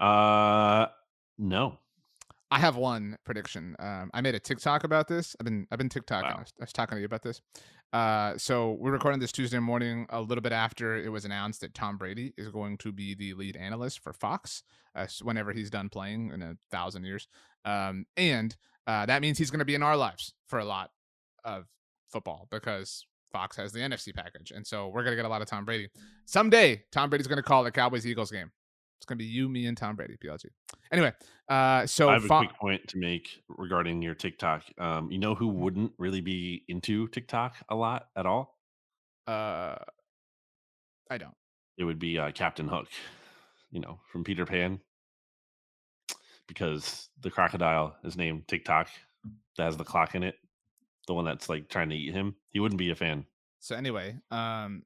Uh, 0.00 0.86
no. 1.38 1.78
I 2.50 2.58
have 2.58 2.76
one 2.76 3.16
prediction. 3.24 3.74
Um, 3.78 4.10
I 4.14 4.20
made 4.20 4.34
a 4.34 4.40
TikTok 4.40 4.84
about 4.84 5.08
this. 5.08 5.34
I've 5.40 5.44
been 5.44 5.66
I've 5.70 5.78
been 5.78 5.88
TikToking. 5.88 6.36
I, 6.36 6.38
was, 6.38 6.52
I 6.60 6.62
was 6.64 6.72
talking 6.72 6.96
to 6.96 7.00
you 7.00 7.06
about 7.06 7.22
this. 7.22 7.40
Uh, 7.96 8.36
so 8.36 8.72
we're 8.72 8.90
recording 8.90 9.20
this 9.20 9.32
Tuesday 9.32 9.58
morning, 9.58 10.04
a 10.10 10.20
little 10.20 10.42
bit 10.42 10.52
after 10.52 10.98
it 10.98 11.08
was 11.10 11.24
announced 11.24 11.62
that 11.62 11.72
Tom 11.72 11.96
Brady 11.96 12.34
is 12.36 12.50
going 12.50 12.76
to 12.76 12.92
be 12.92 13.14
the 13.14 13.32
lead 13.32 13.56
analyst 13.56 14.00
for 14.00 14.12
Fox 14.12 14.62
uh, 14.94 15.06
whenever 15.22 15.50
he's 15.50 15.70
done 15.70 15.88
playing 15.88 16.30
in 16.30 16.42
a 16.42 16.58
thousand 16.70 17.04
years. 17.04 17.26
Um, 17.64 18.04
and 18.18 18.54
uh, 18.86 19.06
that 19.06 19.22
means 19.22 19.38
he's 19.38 19.50
going 19.50 19.60
to 19.60 19.64
be 19.64 19.74
in 19.74 19.82
our 19.82 19.96
lives 19.96 20.34
for 20.46 20.58
a 20.58 20.64
lot 20.66 20.90
of 21.42 21.64
football 22.12 22.48
because 22.50 23.06
Fox 23.32 23.56
has 23.56 23.72
the 23.72 23.80
NFC 23.80 24.14
package, 24.14 24.50
and 24.50 24.66
so 24.66 24.88
we're 24.88 25.02
going 25.02 25.12
to 25.12 25.16
get 25.16 25.24
a 25.24 25.30
lot 25.30 25.40
of 25.40 25.48
Tom 25.48 25.64
Brady. 25.64 25.88
Someday, 26.26 26.82
Tom 26.92 27.08
Brady's 27.08 27.26
going 27.26 27.38
to 27.38 27.42
call 27.42 27.64
the 27.64 27.70
Cowboys 27.70 28.06
Eagles 28.06 28.30
game. 28.30 28.52
It's 28.98 29.06
going 29.06 29.16
to 29.16 29.24
be 29.24 29.30
you, 29.30 29.48
me, 29.48 29.64
and 29.64 29.74
Tom 29.74 29.96
Brady. 29.96 30.18
BLG. 30.22 30.44
Anyway, 30.92 31.12
uh, 31.48 31.86
so 31.86 32.08
I 32.08 32.14
have 32.14 32.24
a 32.24 32.28
quick 32.28 32.54
point 32.58 32.88
to 32.88 32.98
make 32.98 33.42
regarding 33.48 34.02
your 34.02 34.14
TikTok. 34.14 34.64
Um, 34.78 35.10
you 35.10 35.18
know 35.18 35.34
who 35.34 35.48
wouldn't 35.48 35.92
really 35.98 36.20
be 36.20 36.64
into 36.68 37.08
TikTok 37.08 37.54
a 37.68 37.74
lot 37.74 38.08
at 38.16 38.26
all? 38.26 38.58
Uh, 39.26 39.76
I 41.10 41.18
don't. 41.18 41.34
It 41.78 41.84
would 41.84 41.98
be 41.98 42.18
uh, 42.18 42.32
Captain 42.32 42.66
Hook, 42.66 42.88
you 43.70 43.80
know, 43.80 44.00
from 44.10 44.24
Peter 44.24 44.46
Pan, 44.46 44.80
because 46.48 47.08
the 47.20 47.30
crocodile 47.30 47.96
is 48.02 48.16
named 48.16 48.48
TikTok. 48.48 48.88
That 49.56 49.64
has 49.64 49.76
the 49.76 49.84
clock 49.84 50.14
in 50.14 50.22
it. 50.22 50.36
The 51.06 51.14
one 51.14 51.24
that's 51.24 51.48
like 51.48 51.68
trying 51.68 51.90
to 51.90 51.96
eat 51.96 52.12
him. 52.12 52.34
He 52.50 52.60
wouldn't 52.60 52.78
be 52.78 52.90
a 52.90 52.96
fan. 52.96 53.24
So 53.60 53.76
anyway, 53.76 54.16
um, 54.32 54.82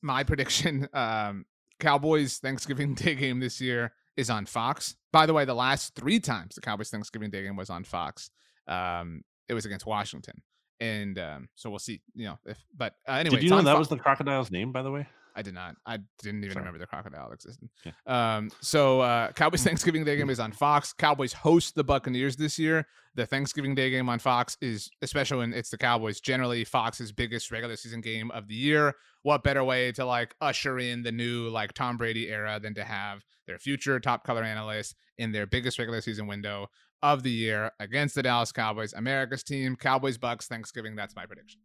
my 0.00 0.22
prediction: 0.24 0.88
um, 0.92 1.44
Cowboys 1.80 2.38
Thanksgiving 2.38 2.94
Day 2.94 3.16
game 3.16 3.40
this 3.40 3.60
year 3.60 3.92
is 4.16 4.30
on 4.30 4.46
Fox. 4.46 4.96
By 5.12 5.26
the 5.26 5.34
way, 5.34 5.44
the 5.44 5.54
last 5.54 5.94
three 5.94 6.20
times 6.20 6.54
the 6.54 6.60
Cowboys 6.60 6.90
Thanksgiving 6.90 7.30
Day 7.30 7.42
game 7.42 7.56
was 7.56 7.70
on 7.70 7.84
Fox, 7.84 8.30
um, 8.66 9.22
it 9.48 9.54
was 9.54 9.66
against 9.66 9.86
Washington, 9.86 10.42
and 10.80 11.18
um, 11.18 11.48
so 11.54 11.70
we'll 11.70 11.78
see. 11.78 12.00
You 12.14 12.26
know, 12.26 12.38
if 12.46 12.58
but 12.76 12.94
uh, 13.08 13.12
anyway, 13.12 13.36
Did 13.36 13.44
you 13.44 13.50
know 13.50 13.62
that 13.62 13.72
Fo- 13.72 13.78
was 13.78 13.88
the 13.88 13.96
crocodile's 13.96 14.50
name, 14.50 14.72
by 14.72 14.82
the 14.82 14.90
way? 14.90 15.06
I 15.34 15.42
did 15.42 15.54
not. 15.54 15.76
I 15.86 15.98
didn't 16.22 16.44
even 16.44 16.52
Sorry. 16.52 16.62
remember 16.62 16.78
the 16.78 16.86
crocodile 16.86 17.32
existed. 17.32 17.68
Yeah. 17.84 17.92
Um, 18.06 18.50
so 18.60 19.00
uh, 19.00 19.32
Cowboys 19.32 19.62
Thanksgiving 19.62 20.04
Day 20.04 20.16
game 20.16 20.30
is 20.30 20.40
on 20.40 20.52
Fox. 20.52 20.92
Cowboys 20.92 21.32
host 21.32 21.74
the 21.74 21.84
Buccaneers 21.84 22.36
this 22.36 22.58
year. 22.58 22.86
The 23.14 23.26
Thanksgiving 23.26 23.74
Day 23.74 23.90
game 23.90 24.08
on 24.08 24.18
Fox 24.18 24.56
is, 24.60 24.90
especially 25.02 25.38
when 25.38 25.52
it's 25.52 25.70
the 25.70 25.78
Cowboys, 25.78 26.20
generally 26.20 26.64
Fox's 26.64 27.12
biggest 27.12 27.50
regular 27.50 27.76
season 27.76 28.00
game 28.00 28.30
of 28.30 28.48
the 28.48 28.54
year. 28.54 28.94
What 29.22 29.44
better 29.44 29.62
way 29.64 29.92
to 29.92 30.04
like 30.04 30.34
usher 30.40 30.78
in 30.78 31.02
the 31.02 31.12
new 31.12 31.48
like 31.48 31.72
Tom 31.74 31.96
Brady 31.96 32.28
era 32.28 32.58
than 32.60 32.74
to 32.74 32.84
have 32.84 33.22
their 33.46 33.58
future 33.58 34.00
top 34.00 34.24
color 34.24 34.42
analyst 34.42 34.96
in 35.18 35.32
their 35.32 35.46
biggest 35.46 35.78
regular 35.78 36.00
season 36.00 36.26
window 36.26 36.68
of 37.02 37.22
the 37.22 37.30
year 37.30 37.70
against 37.80 38.14
the 38.14 38.22
Dallas 38.22 38.52
Cowboys, 38.52 38.92
America's 38.92 39.42
team, 39.42 39.76
Cowboys 39.76 40.18
Bucks 40.18 40.46
Thanksgiving. 40.46 40.94
That's 40.96 41.16
my 41.16 41.26
prediction. 41.26 41.60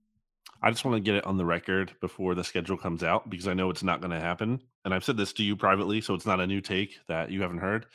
I 0.61 0.71
just 0.71 0.83
want 0.85 0.95
to 0.95 1.01
get 1.01 1.15
it 1.15 1.25
on 1.25 1.37
the 1.37 1.45
record 1.45 1.93
before 2.01 2.33
the 2.35 2.43
schedule 2.43 2.77
comes 2.77 3.03
out 3.03 3.29
because 3.29 3.47
I 3.47 3.53
know 3.53 3.69
it's 3.69 3.83
not 3.83 4.01
going 4.01 4.11
to 4.11 4.19
happen. 4.19 4.59
And 4.85 4.93
I've 4.93 5.03
said 5.03 5.17
this 5.17 5.33
to 5.33 5.43
you 5.43 5.55
privately, 5.55 6.01
so 6.01 6.13
it's 6.15 6.25
not 6.25 6.39
a 6.39 6.47
new 6.47 6.61
take 6.61 6.99
that 7.07 7.29
you 7.31 7.41
haven't 7.41 7.59
heard. 7.59 7.85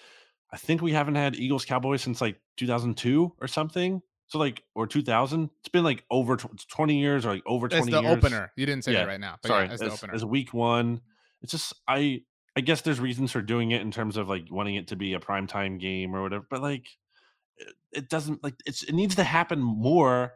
I 0.52 0.58
think 0.58 0.80
we 0.82 0.92
haven't 0.92 1.14
had 1.16 1.34
Eagles 1.34 1.64
Cowboys 1.64 2.02
since 2.02 2.20
like 2.20 2.38
2002 2.58 3.32
or 3.40 3.48
something. 3.48 4.02
So 4.28 4.38
like 4.38 4.62
or 4.74 4.86
2000. 4.86 5.50
It's 5.60 5.68
been 5.68 5.84
like 5.84 6.04
over 6.10 6.36
tw- 6.36 6.68
20 6.68 6.98
years 6.98 7.26
or 7.26 7.34
like 7.34 7.42
over 7.46 7.68
20 7.68 7.82
It's 7.82 7.90
the 7.90 8.00
years. 8.02 8.16
opener. 8.16 8.52
You 8.56 8.64
didn't 8.66 8.84
say 8.84 8.92
Yeah, 8.92 9.00
that 9.00 9.08
right 9.08 9.20
now. 9.20 9.36
But 9.42 9.48
Sorry, 9.48 9.66
yeah, 9.66 9.72
as 9.72 9.80
the 9.80 9.86
as, 9.86 9.92
opener. 9.94 10.14
as 10.14 10.24
week 10.24 10.54
one. 10.54 11.00
It's 11.42 11.52
just 11.52 11.74
I 11.88 12.22
I 12.56 12.60
guess 12.60 12.82
there's 12.82 13.00
reasons 13.00 13.32
for 13.32 13.42
doing 13.42 13.72
it 13.72 13.80
in 13.82 13.90
terms 13.90 14.16
of 14.16 14.28
like 14.28 14.44
wanting 14.50 14.76
it 14.76 14.88
to 14.88 14.96
be 14.96 15.14
a 15.14 15.20
primetime 15.20 15.80
game 15.80 16.14
or 16.14 16.22
whatever, 16.22 16.46
but 16.48 16.62
like 16.62 16.86
it, 17.56 17.74
it 17.92 18.08
doesn't 18.08 18.42
like 18.44 18.54
it's 18.64 18.82
it 18.84 18.92
needs 18.94 19.16
to 19.16 19.24
happen 19.24 19.58
more 19.60 20.32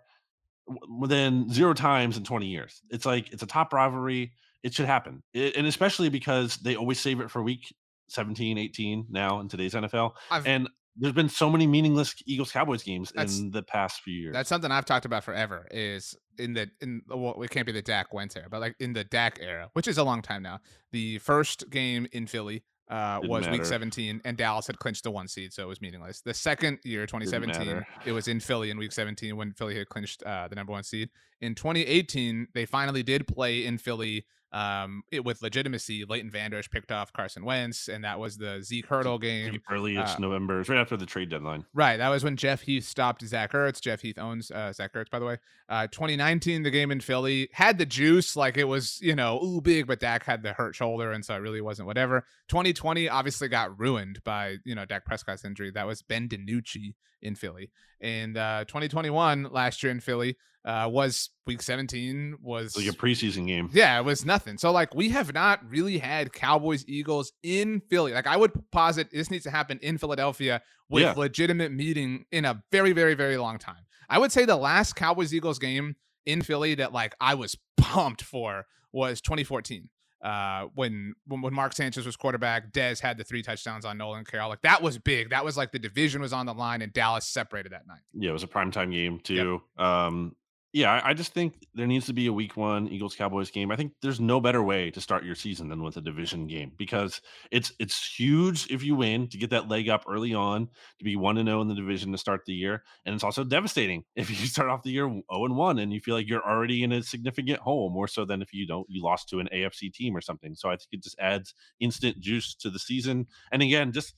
than 1.06 1.48
zero 1.50 1.72
times 1.74 2.16
in 2.16 2.24
20 2.24 2.46
years. 2.46 2.82
It's 2.90 3.06
like 3.06 3.32
it's 3.32 3.42
a 3.42 3.46
top 3.46 3.72
rivalry. 3.72 4.32
It 4.62 4.74
should 4.74 4.86
happen. 4.86 5.22
It, 5.32 5.56
and 5.56 5.66
especially 5.66 6.08
because 6.08 6.56
they 6.56 6.76
always 6.76 6.98
save 7.00 7.20
it 7.20 7.30
for 7.30 7.42
week 7.42 7.72
17, 8.08 8.58
18 8.58 9.06
now 9.10 9.40
in 9.40 9.48
today's 9.48 9.74
NFL. 9.74 10.12
I've- 10.30 10.48
And 10.48 10.68
there's 10.98 11.12
been 11.12 11.28
so 11.28 11.50
many 11.50 11.66
meaningless 11.66 12.14
Eagles 12.24 12.50
Cowboys 12.50 12.82
games 12.82 13.12
in 13.40 13.50
the 13.50 13.62
past 13.62 14.00
few 14.00 14.14
years. 14.14 14.32
That's 14.32 14.48
something 14.48 14.70
I've 14.70 14.86
talked 14.86 15.04
about 15.04 15.24
forever. 15.24 15.68
Is 15.70 16.16
in 16.38 16.54
the 16.54 16.70
in 16.80 17.02
well, 17.06 17.40
it 17.42 17.50
can't 17.50 17.66
be 17.66 17.72
the 17.72 17.82
Dak 17.82 18.14
Wentz 18.14 18.34
era, 18.34 18.46
but 18.50 18.60
like 18.62 18.74
in 18.80 18.94
the 18.94 19.04
Dak 19.04 19.38
era, 19.42 19.68
which 19.74 19.86
is 19.88 19.98
a 19.98 20.04
long 20.04 20.22
time 20.22 20.42
now. 20.42 20.60
The 20.92 21.18
first 21.18 21.68
game 21.68 22.06
in 22.12 22.26
Philly 22.26 22.64
uh, 22.88 23.20
was 23.24 23.48
week 23.48 23.64
17, 23.64 24.20
and 24.24 24.36
Dallas 24.36 24.66
had 24.66 24.78
clinched 24.78 25.04
the 25.04 25.10
one 25.10 25.28
seed, 25.28 25.52
so 25.52 25.62
it 25.62 25.66
was 25.66 25.80
meaningless. 25.80 26.20
The 26.20 26.34
second 26.34 26.78
year, 26.84 27.06
2017, 27.06 27.84
it 28.04 28.12
was 28.12 28.28
in 28.28 28.40
Philly 28.40 28.70
in 28.70 28.78
week 28.78 28.92
17 28.92 29.36
when 29.36 29.52
Philly 29.52 29.76
had 29.76 29.88
clinched 29.88 30.22
uh, 30.22 30.48
the 30.48 30.54
number 30.54 30.72
one 30.72 30.84
seed. 30.84 31.10
In 31.40 31.54
2018, 31.54 32.48
they 32.54 32.64
finally 32.64 33.02
did 33.02 33.26
play 33.26 33.64
in 33.64 33.78
Philly 33.78 34.26
um, 34.52 35.02
it, 35.12 35.24
with 35.24 35.42
legitimacy. 35.42 36.04
Leighton 36.08 36.30
Vander 36.30 36.62
picked 36.70 36.90
off 36.90 37.12
Carson 37.12 37.44
Wentz, 37.44 37.88
and 37.88 38.04
that 38.04 38.18
was 38.18 38.38
the 38.38 38.62
Zeke 38.62 38.86
Hurdle 38.86 39.18
game. 39.18 39.52
the 39.52 39.74
earliest 39.74 40.16
uh, 40.16 40.20
November, 40.20 40.60
it's 40.60 40.68
right 40.68 40.78
after 40.78 40.96
the 40.96 41.04
trade 41.04 41.28
deadline. 41.28 41.66
Right. 41.74 41.98
That 41.98 42.08
was 42.08 42.24
when 42.24 42.36
Jeff 42.36 42.62
Heath 42.62 42.84
stopped 42.84 43.22
Zach 43.22 43.52
Ertz. 43.52 43.80
Jeff 43.80 44.00
Heath 44.00 44.18
owns 44.18 44.50
uh, 44.50 44.72
Zach 44.72 44.94
Ertz, 44.94 45.10
by 45.10 45.18
the 45.18 45.26
way. 45.26 45.38
Uh, 45.68 45.86
2019, 45.88 46.62
the 46.62 46.70
game 46.70 46.90
in 46.90 47.00
Philly 47.00 47.50
had 47.52 47.76
the 47.76 47.86
juice. 47.86 48.34
Like 48.34 48.56
it 48.56 48.64
was, 48.64 48.98
you 49.02 49.14
know, 49.14 49.42
ooh, 49.42 49.60
big, 49.60 49.86
but 49.86 50.00
Dak 50.00 50.24
had 50.24 50.42
the 50.42 50.54
hurt 50.54 50.74
shoulder. 50.74 51.12
And 51.12 51.24
so 51.24 51.34
it 51.34 51.38
really 51.38 51.60
wasn't 51.60 51.86
whatever. 51.86 52.24
2020 52.48 53.08
obviously 53.08 53.48
got 53.48 53.78
ruined 53.78 54.22
by, 54.24 54.56
you 54.64 54.74
know, 54.74 54.86
Dak 54.86 55.04
Prescott's 55.04 55.44
injury. 55.44 55.70
That 55.70 55.86
was 55.86 56.00
Ben 56.02 56.28
DiNucci 56.28 56.94
in 57.20 57.34
Philly. 57.34 57.70
And 58.00 58.36
uh, 58.36 58.64
2021, 58.68 59.44
last 59.52 59.82
year 59.82 59.90
in 59.92 60.00
Philly, 60.00 60.36
uh, 60.64 60.88
was 60.90 61.30
week 61.46 61.62
17, 61.62 62.36
was 62.42 62.76
like 62.76 62.86
a 62.86 62.90
preseason 62.96 63.46
game. 63.46 63.70
yeah, 63.72 63.98
it 63.98 64.04
was 64.04 64.24
nothing. 64.24 64.58
So 64.58 64.72
like 64.72 64.94
we 64.94 65.10
have 65.10 65.32
not 65.32 65.60
really 65.70 65.98
had 65.98 66.32
Cowboys 66.32 66.84
Eagles 66.88 67.32
in 67.42 67.80
Philly. 67.88 68.12
Like 68.12 68.26
I 68.26 68.36
would 68.36 68.52
posit 68.72 69.10
this 69.12 69.30
needs 69.30 69.44
to 69.44 69.50
happen 69.50 69.78
in 69.80 69.96
Philadelphia 69.96 70.60
with 70.88 71.02
Yeah. 71.04 71.14
legitimate 71.16 71.70
meeting 71.72 72.24
in 72.32 72.44
a 72.44 72.62
very 72.72 72.92
very 72.92 73.14
very 73.14 73.36
long 73.36 73.58
time. 73.58 73.86
I 74.08 74.18
would 74.18 74.32
say 74.32 74.44
the 74.44 74.56
last 74.56 74.94
Cowboys 74.96 75.32
Eagles 75.32 75.58
game 75.60 75.94
in 76.26 76.42
Philly 76.42 76.74
that 76.74 76.92
like 76.92 77.14
I 77.20 77.34
was 77.36 77.56
pumped 77.76 78.22
for 78.22 78.66
was 78.92 79.20
2014. 79.20 79.88
Uh, 80.22 80.66
when, 80.74 81.14
when 81.26 81.42
when 81.42 81.52
Mark 81.52 81.72
Sanchez 81.74 82.06
was 82.06 82.16
quarterback, 82.16 82.72
Dez 82.72 83.00
had 83.00 83.18
the 83.18 83.24
three 83.24 83.42
touchdowns 83.42 83.84
on 83.84 83.98
Nolan 83.98 84.24
Carroll. 84.24 84.48
Like 84.48 84.62
that 84.62 84.82
was 84.82 84.98
big. 84.98 85.30
That 85.30 85.44
was 85.44 85.56
like 85.56 85.72
the 85.72 85.78
division 85.78 86.20
was 86.22 86.32
on 86.32 86.46
the 86.46 86.54
line, 86.54 86.82
and 86.82 86.92
Dallas 86.92 87.26
separated 87.26 87.72
that 87.72 87.86
night. 87.86 88.00
Yeah, 88.14 88.30
it 88.30 88.32
was 88.32 88.42
a 88.42 88.48
primetime 88.48 88.92
game 88.92 89.20
too. 89.20 89.62
Um, 89.76 90.34
yeah, 90.76 91.00
I, 91.02 91.14
just 91.14 91.32
think 91.32 91.54
there 91.74 91.86
needs 91.86 92.04
to 92.04 92.12
be 92.12 92.26
a 92.26 92.32
week 92.34 92.54
one 92.54 92.86
Eagles 92.88 93.16
Cowboys 93.16 93.50
game. 93.50 93.70
I 93.70 93.76
think 93.76 93.94
there's 94.02 94.20
no 94.20 94.42
better 94.42 94.62
way 94.62 94.90
to 94.90 95.00
start 95.00 95.24
your 95.24 95.34
season 95.34 95.70
than 95.70 95.82
with 95.82 95.96
a 95.96 96.02
division 96.02 96.46
game 96.46 96.72
because 96.76 97.22
it's 97.50 97.72
it's 97.78 98.14
huge 98.14 98.70
if 98.70 98.84
you 98.84 98.94
win 98.94 99.26
to 99.28 99.38
get 99.38 99.48
that 99.48 99.70
leg 99.70 99.88
up 99.88 100.04
early 100.06 100.34
on 100.34 100.68
to 100.98 101.04
be 101.04 101.16
one 101.16 101.38
and 101.38 101.48
zero 101.48 101.62
in 101.62 101.68
the 101.68 101.74
division 101.74 102.12
to 102.12 102.18
start 102.18 102.42
the 102.44 102.52
year, 102.52 102.82
and 103.06 103.14
it's 103.14 103.24
also 103.24 103.42
devastating 103.42 104.04
if 104.16 104.28
you 104.28 104.46
start 104.46 104.68
off 104.68 104.82
the 104.82 104.90
year 104.90 105.08
zero 105.08 105.22
oh 105.30 105.46
and 105.46 105.56
one 105.56 105.78
and 105.78 105.94
you 105.94 106.00
feel 106.00 106.14
like 106.14 106.28
you're 106.28 106.46
already 106.46 106.82
in 106.82 106.92
a 106.92 107.02
significant 107.02 107.58
hole 107.60 107.88
more 107.88 108.06
so 108.06 108.26
than 108.26 108.42
if 108.42 108.52
you 108.52 108.66
don't 108.66 108.86
you 108.90 109.02
lost 109.02 109.30
to 109.30 109.40
an 109.40 109.48
AFC 109.54 109.90
team 109.90 110.14
or 110.14 110.20
something. 110.20 110.54
So 110.54 110.68
I 110.68 110.72
think 110.72 110.88
it 110.92 111.02
just 111.02 111.18
adds 111.18 111.54
instant 111.80 112.20
juice 112.20 112.54
to 112.56 112.68
the 112.68 112.78
season. 112.78 113.28
And 113.50 113.62
again, 113.62 113.92
just 113.92 114.12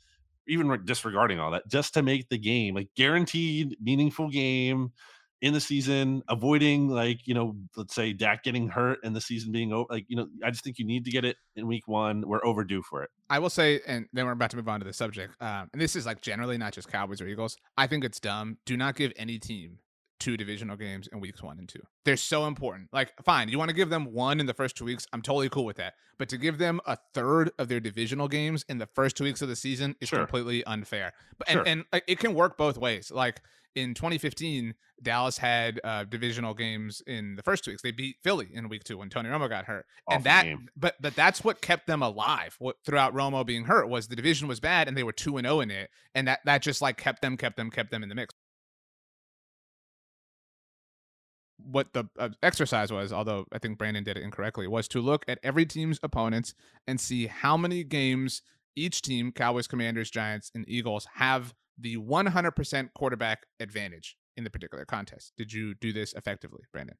even 0.48 0.76
disregarding 0.84 1.38
all 1.38 1.52
that, 1.52 1.68
just 1.68 1.94
to 1.94 2.02
make 2.02 2.28
the 2.28 2.38
game 2.38 2.74
like 2.74 2.88
guaranteed 2.96 3.76
meaningful 3.80 4.28
game 4.28 4.90
in 5.40 5.52
the 5.54 5.60
season, 5.60 6.22
avoiding 6.28 6.88
like 6.88 7.20
you 7.26 7.34
know, 7.34 7.54
let's 7.76 7.94
say 7.94 8.12
Dak 8.12 8.42
getting 8.42 8.68
hurt 8.68 8.98
and 9.04 9.14
the 9.14 9.20
season 9.20 9.52
being 9.52 9.72
over. 9.72 9.86
Like 9.90 10.04
you 10.08 10.16
know, 10.16 10.26
I 10.44 10.50
just 10.50 10.64
think 10.64 10.78
you 10.78 10.84
need 10.86 11.04
to 11.04 11.10
get 11.10 11.24
it 11.24 11.36
in 11.56 11.66
week 11.66 11.86
one. 11.86 12.24
We're 12.26 12.44
overdue 12.44 12.82
for 12.82 13.02
it. 13.02 13.10
I 13.30 13.38
will 13.38 13.50
say, 13.50 13.80
and 13.86 14.06
then 14.12 14.26
we're 14.26 14.32
about 14.32 14.50
to 14.50 14.56
move 14.56 14.68
on 14.68 14.80
to 14.80 14.86
the 14.86 14.92
subject. 14.92 15.34
Um, 15.40 15.68
and 15.72 15.80
this 15.80 15.94
is 15.96 16.06
like 16.06 16.20
generally 16.22 16.58
not 16.58 16.72
just 16.72 16.88
Cowboys 16.88 17.20
or 17.20 17.26
Eagles. 17.28 17.56
I 17.76 17.86
think 17.86 18.04
it's 18.04 18.18
dumb. 18.20 18.58
Do 18.66 18.76
not 18.76 18.96
give 18.96 19.12
any 19.16 19.38
team 19.38 19.78
two 20.20 20.36
divisional 20.36 20.76
games 20.76 21.08
in 21.12 21.20
weeks 21.20 21.40
one 21.44 21.60
and 21.60 21.68
two. 21.68 21.78
They're 22.04 22.16
so 22.16 22.46
important. 22.46 22.88
Like, 22.92 23.12
fine, 23.24 23.48
you 23.48 23.56
want 23.56 23.68
to 23.68 23.74
give 23.76 23.88
them 23.88 24.12
one 24.12 24.40
in 24.40 24.46
the 24.46 24.54
first 24.54 24.76
two 24.76 24.84
weeks. 24.84 25.06
I'm 25.12 25.22
totally 25.22 25.48
cool 25.48 25.64
with 25.64 25.76
that. 25.76 25.94
But 26.18 26.28
to 26.30 26.36
give 26.38 26.58
them 26.58 26.80
a 26.86 26.98
third 27.14 27.52
of 27.60 27.68
their 27.68 27.78
divisional 27.78 28.26
games 28.26 28.64
in 28.68 28.78
the 28.78 28.88
first 28.96 29.16
two 29.16 29.22
weeks 29.22 29.42
of 29.42 29.48
the 29.48 29.54
season 29.54 29.94
is 30.00 30.08
Sure. 30.08 30.18
completely 30.18 30.64
unfair. 30.64 31.12
But 31.38 31.48
Sure. 31.50 31.60
and, 31.60 31.68
and 31.68 31.84
like, 31.92 32.02
it 32.08 32.18
can 32.18 32.34
work 32.34 32.58
both 32.58 32.76
ways. 32.78 33.12
Like 33.12 33.40
in 33.78 33.94
2015, 33.94 34.74
Dallas 35.02 35.38
had 35.38 35.80
uh, 35.84 36.04
divisional 36.04 36.52
games 36.52 37.00
in 37.06 37.36
the 37.36 37.42
first 37.42 37.64
two 37.64 37.70
weeks. 37.70 37.82
They 37.82 37.92
beat 37.92 38.16
Philly 38.24 38.48
in 38.52 38.68
week 38.68 38.82
two 38.82 38.98
when 38.98 39.08
Tony 39.08 39.28
Romo 39.28 39.48
got 39.48 39.66
hurt 39.66 39.86
and 40.10 40.24
that 40.24 40.44
game. 40.44 40.68
but 40.76 40.96
but 41.00 41.14
that's 41.14 41.44
what 41.44 41.60
kept 41.60 41.86
them 41.86 42.02
alive 42.02 42.56
what, 42.58 42.76
throughout 42.84 43.14
Romo 43.14 43.46
being 43.46 43.64
hurt 43.64 43.88
was 43.88 44.08
the 44.08 44.16
division 44.16 44.48
was 44.48 44.58
bad 44.58 44.88
and 44.88 44.96
they 44.96 45.04
were 45.04 45.12
2 45.12 45.36
and 45.36 45.46
0 45.46 45.60
in 45.60 45.70
it 45.70 45.90
and 46.14 46.26
that 46.26 46.40
that 46.44 46.62
just 46.62 46.82
like 46.82 46.96
kept 46.96 47.22
them 47.22 47.36
kept 47.36 47.56
them 47.56 47.70
kept 47.70 47.90
them 47.90 48.02
in 48.02 48.08
the 48.08 48.14
mix 48.14 48.34
what 51.58 51.92
the 51.92 52.04
uh, 52.18 52.30
exercise 52.42 52.90
was 52.92 53.12
although 53.12 53.44
I 53.52 53.58
think 53.58 53.78
Brandon 53.78 54.02
did 54.02 54.16
it 54.16 54.24
incorrectly 54.24 54.66
was 54.66 54.88
to 54.88 55.00
look 55.00 55.24
at 55.28 55.38
every 55.42 55.66
team's 55.66 56.00
opponents 56.02 56.54
and 56.86 57.00
see 57.00 57.28
how 57.28 57.56
many 57.56 57.84
games 57.84 58.42
each 58.74 59.02
team 59.02 59.30
Cowboys 59.32 59.68
Commanders 59.68 60.10
Giants 60.10 60.50
and 60.54 60.64
Eagles 60.68 61.06
have 61.14 61.54
the 61.80 61.96
100% 61.96 62.88
quarterback 62.94 63.46
advantage 63.60 64.16
in 64.36 64.44
the 64.44 64.50
particular 64.50 64.84
contest 64.84 65.32
did 65.36 65.52
you 65.52 65.74
do 65.74 65.92
this 65.92 66.12
effectively 66.14 66.62
Brandon 66.72 66.96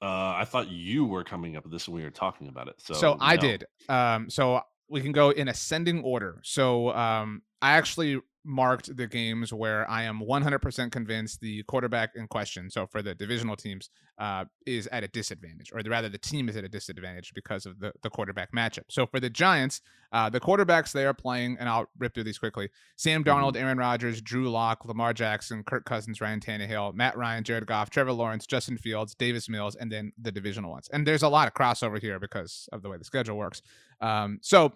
Uh, 0.00 0.34
I 0.36 0.44
thought 0.44 0.68
you 0.68 1.04
were 1.04 1.24
coming 1.24 1.56
up 1.56 1.64
with 1.64 1.72
this 1.72 1.88
when 1.88 1.96
we 1.96 2.02
were 2.02 2.10
talking 2.10 2.48
about 2.48 2.68
it. 2.68 2.74
So, 2.78 2.94
So, 2.94 3.16
I 3.20 3.36
no. 3.36 3.40
did. 3.40 3.64
Um, 3.88 4.28
so 4.28 4.60
we 4.88 5.00
can 5.00 5.12
go 5.12 5.30
in 5.30 5.48
ascending 5.48 6.02
order. 6.02 6.40
So 6.42 6.90
um, 6.92 7.42
I 7.62 7.72
actually 7.72 8.20
marked 8.44 8.96
the 8.96 9.06
games 9.06 9.52
where 9.52 9.88
I 9.88 10.02
am 10.02 10.20
100% 10.20 10.90
convinced 10.90 11.40
the 11.40 11.62
quarterback 11.64 12.10
in 12.16 12.26
question, 12.26 12.70
so 12.70 12.86
for 12.86 13.00
the 13.00 13.14
divisional 13.14 13.54
teams, 13.54 13.88
uh, 14.18 14.44
is 14.66 14.88
at 14.88 15.04
a 15.04 15.08
disadvantage, 15.08 15.72
or 15.72 15.80
rather, 15.86 16.08
the 16.08 16.18
team 16.18 16.48
is 16.48 16.56
at 16.56 16.64
a 16.64 16.68
disadvantage 16.68 17.32
because 17.34 17.66
of 17.66 17.78
the, 17.78 17.92
the 18.02 18.10
quarterback 18.10 18.52
matchup. 18.52 18.84
So 18.88 19.06
for 19.06 19.20
the 19.20 19.30
Giants, 19.30 19.80
uh, 20.12 20.28
the 20.28 20.40
quarterbacks 20.40 20.92
they 20.92 21.06
are 21.06 21.14
playing, 21.14 21.56
and 21.58 21.68
I'll 21.68 21.86
rip 21.98 22.14
through 22.14 22.24
these 22.24 22.38
quickly 22.38 22.68
Sam 22.96 23.24
Darnold, 23.24 23.56
Aaron 23.56 23.78
Rodgers, 23.78 24.20
Drew 24.20 24.50
Lock, 24.50 24.84
Lamar 24.84 25.12
Jackson, 25.12 25.62
Kirk 25.64 25.84
Cousins, 25.84 26.20
Ryan 26.20 26.40
Tannehill, 26.40 26.94
Matt 26.94 27.16
Ryan, 27.16 27.44
Jared 27.44 27.66
Goff, 27.66 27.90
Trevor 27.90 28.12
Lawrence, 28.12 28.46
Justin 28.46 28.76
Fields, 28.76 29.14
Davis 29.14 29.48
Mills, 29.48 29.76
and 29.76 29.90
then 29.90 30.12
the 30.20 30.32
divisional 30.32 30.70
ones. 30.70 30.88
And 30.92 31.06
there's 31.06 31.22
a 31.22 31.28
lot 31.28 31.48
of 31.48 31.54
crossover 31.54 32.00
here 32.00 32.18
because 32.18 32.68
of 32.72 32.82
the 32.82 32.88
way 32.88 32.98
the 32.98 33.04
schedule 33.04 33.36
works. 33.36 33.62
Um, 34.00 34.38
so, 34.42 34.72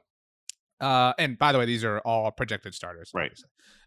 uh, 0.80 1.12
and 1.18 1.38
by 1.38 1.52
the 1.52 1.58
way, 1.58 1.64
these 1.66 1.84
are 1.84 1.98
all 2.00 2.30
projected 2.30 2.74
starters, 2.74 3.10
Right. 3.14 3.32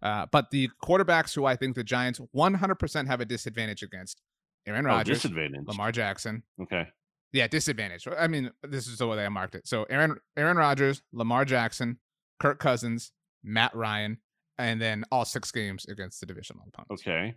Uh, 0.02 0.26
but 0.32 0.50
the 0.52 0.70
quarterbacks 0.84 1.36
who 1.36 1.46
I 1.46 1.56
think 1.56 1.76
the 1.76 1.84
Giants 1.84 2.20
100% 2.36 3.08
have 3.08 3.20
a 3.22 3.26
disadvantage 3.26 3.84
against 3.84 4.22
Aaron 4.66 4.86
Oh, 4.86 4.90
Rodgers, 4.90 5.18
disadvantage. 5.22 5.62
Lamar 5.68 5.92
Jackson. 5.92 6.44
Okay. 6.62 6.88
Yeah, 7.32 7.48
disadvantage. 7.48 8.08
I 8.18 8.28
mean, 8.28 8.52
this 8.64 8.88
is 8.88 8.98
the 8.98 9.08
way 9.08 9.24
I 9.24 9.30
marked 9.30 9.56
it. 9.56 9.68
So 9.68 9.84
Aaron 9.90 10.18
Aaron 10.36 10.58
Rodgers, 10.58 11.02
Lamar 11.14 11.46
Jackson, 11.46 12.00
Kirk 12.40 12.60
Cousins, 12.60 13.12
Matt 13.44 13.76
Ryan, 13.76 14.18
and 14.58 14.82
then 14.82 15.04
all 15.12 15.26
six 15.26 15.52
games 15.52 15.86
against 15.86 16.20
the 16.22 16.26
divisional 16.26 16.64
opponents. 16.68 17.04
Okay. 17.06 17.36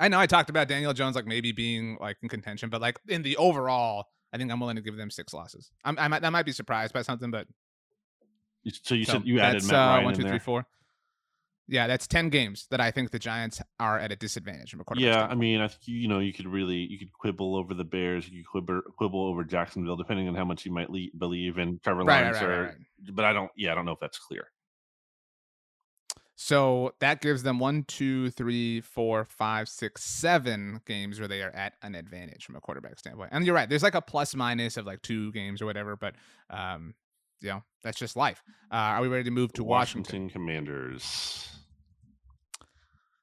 I 0.00 0.08
know 0.08 0.18
I 0.18 0.26
talked 0.26 0.50
about 0.50 0.66
Daniel 0.68 0.92
Jones 0.92 1.14
like 1.14 1.26
maybe 1.26 1.52
being 1.52 1.96
like 2.00 2.16
in 2.22 2.28
contention, 2.28 2.70
but 2.70 2.80
like 2.80 2.98
in 3.08 3.22
the 3.22 3.36
overall, 3.36 4.06
I 4.32 4.38
think 4.38 4.50
I'm 4.50 4.58
willing 4.58 4.76
to 4.76 4.82
give 4.82 4.96
them 4.96 5.10
six 5.10 5.32
losses. 5.32 5.70
I'm, 5.84 5.96
I 5.98 6.08
might 6.08 6.24
I 6.24 6.30
might 6.30 6.46
be 6.46 6.52
surprised 6.52 6.92
by 6.92 7.02
something, 7.02 7.30
but 7.30 7.46
So 8.82 8.94
you 8.94 9.04
so 9.04 9.14
said 9.14 9.26
you 9.26 9.40
added 9.40 9.62
that's, 9.62 9.70
Matt 9.70 9.74
uh, 9.74 9.92
Ryan 9.92 10.04
one, 10.04 10.14
in 10.14 10.20
there. 10.20 10.30
three, 10.30 10.38
four. 10.38 10.66
Yeah, 11.66 11.86
that's 11.86 12.06
ten 12.06 12.28
games 12.28 12.66
that 12.70 12.80
I 12.80 12.90
think 12.90 13.10
the 13.10 13.18
Giants 13.18 13.62
are 13.80 13.98
at 13.98 14.12
a 14.12 14.16
disadvantage 14.16 14.70
from 14.70 14.80
a 14.80 14.84
quarterback. 14.84 15.14
Yeah, 15.14 15.26
I 15.26 15.34
mean, 15.34 15.60
I 15.60 15.68
think 15.68 15.80
you 15.86 16.08
know 16.08 16.18
you 16.18 16.32
could 16.32 16.46
really 16.46 16.76
you 16.76 16.98
could 16.98 17.12
quibble 17.12 17.56
over 17.56 17.72
the 17.72 17.84
Bears, 17.84 18.28
you 18.28 18.42
could 18.42 18.66
quibble, 18.66 18.82
quibble 18.98 19.26
over 19.26 19.44
Jacksonville, 19.44 19.96
depending 19.96 20.28
on 20.28 20.34
how 20.34 20.44
much 20.44 20.66
you 20.66 20.72
might 20.72 20.90
le- 20.90 21.08
believe 21.16 21.58
in 21.58 21.80
Trevor 21.82 22.04
right, 22.04 22.20
Lawrence. 22.20 22.36
right, 22.36 22.44
or, 22.44 22.62
right, 22.62 22.68
right. 22.68 23.14
But 23.14 23.24
I 23.24 23.32
don't. 23.32 23.50
Yeah, 23.56 23.72
I 23.72 23.74
don't 23.74 23.86
know 23.86 23.92
if 23.92 24.00
that's 24.00 24.18
clear. 24.18 24.50
So 26.36 26.92
that 26.98 27.20
gives 27.20 27.44
them 27.44 27.58
one, 27.60 27.84
two, 27.84 28.30
three, 28.30 28.80
four, 28.80 29.24
five, 29.24 29.68
six, 29.68 30.02
seven 30.02 30.80
games 30.84 31.20
where 31.20 31.28
they 31.28 31.42
are 31.42 31.52
at 31.52 31.74
an 31.82 31.94
advantage 31.94 32.44
from 32.44 32.56
a 32.56 32.60
quarterback 32.60 32.98
standpoint. 32.98 33.30
And 33.32 33.46
you're 33.46 33.54
right. 33.54 33.68
There's 33.68 33.84
like 33.84 33.94
a 33.94 34.02
plus 34.02 34.34
minus 34.34 34.76
of 34.76 34.84
like 34.84 35.00
two 35.02 35.30
games 35.32 35.62
or 35.62 35.66
whatever, 35.66 35.96
but 35.96 36.16
um, 36.50 36.94
you 37.44 37.50
know, 37.50 37.62
that's 37.82 37.98
just 37.98 38.16
life. 38.16 38.42
Uh, 38.72 38.74
are 38.96 39.02
we 39.02 39.08
ready 39.08 39.24
to 39.24 39.30
move 39.30 39.52
to 39.52 39.62
Washington? 39.64 40.28
Commanders. 40.30 41.50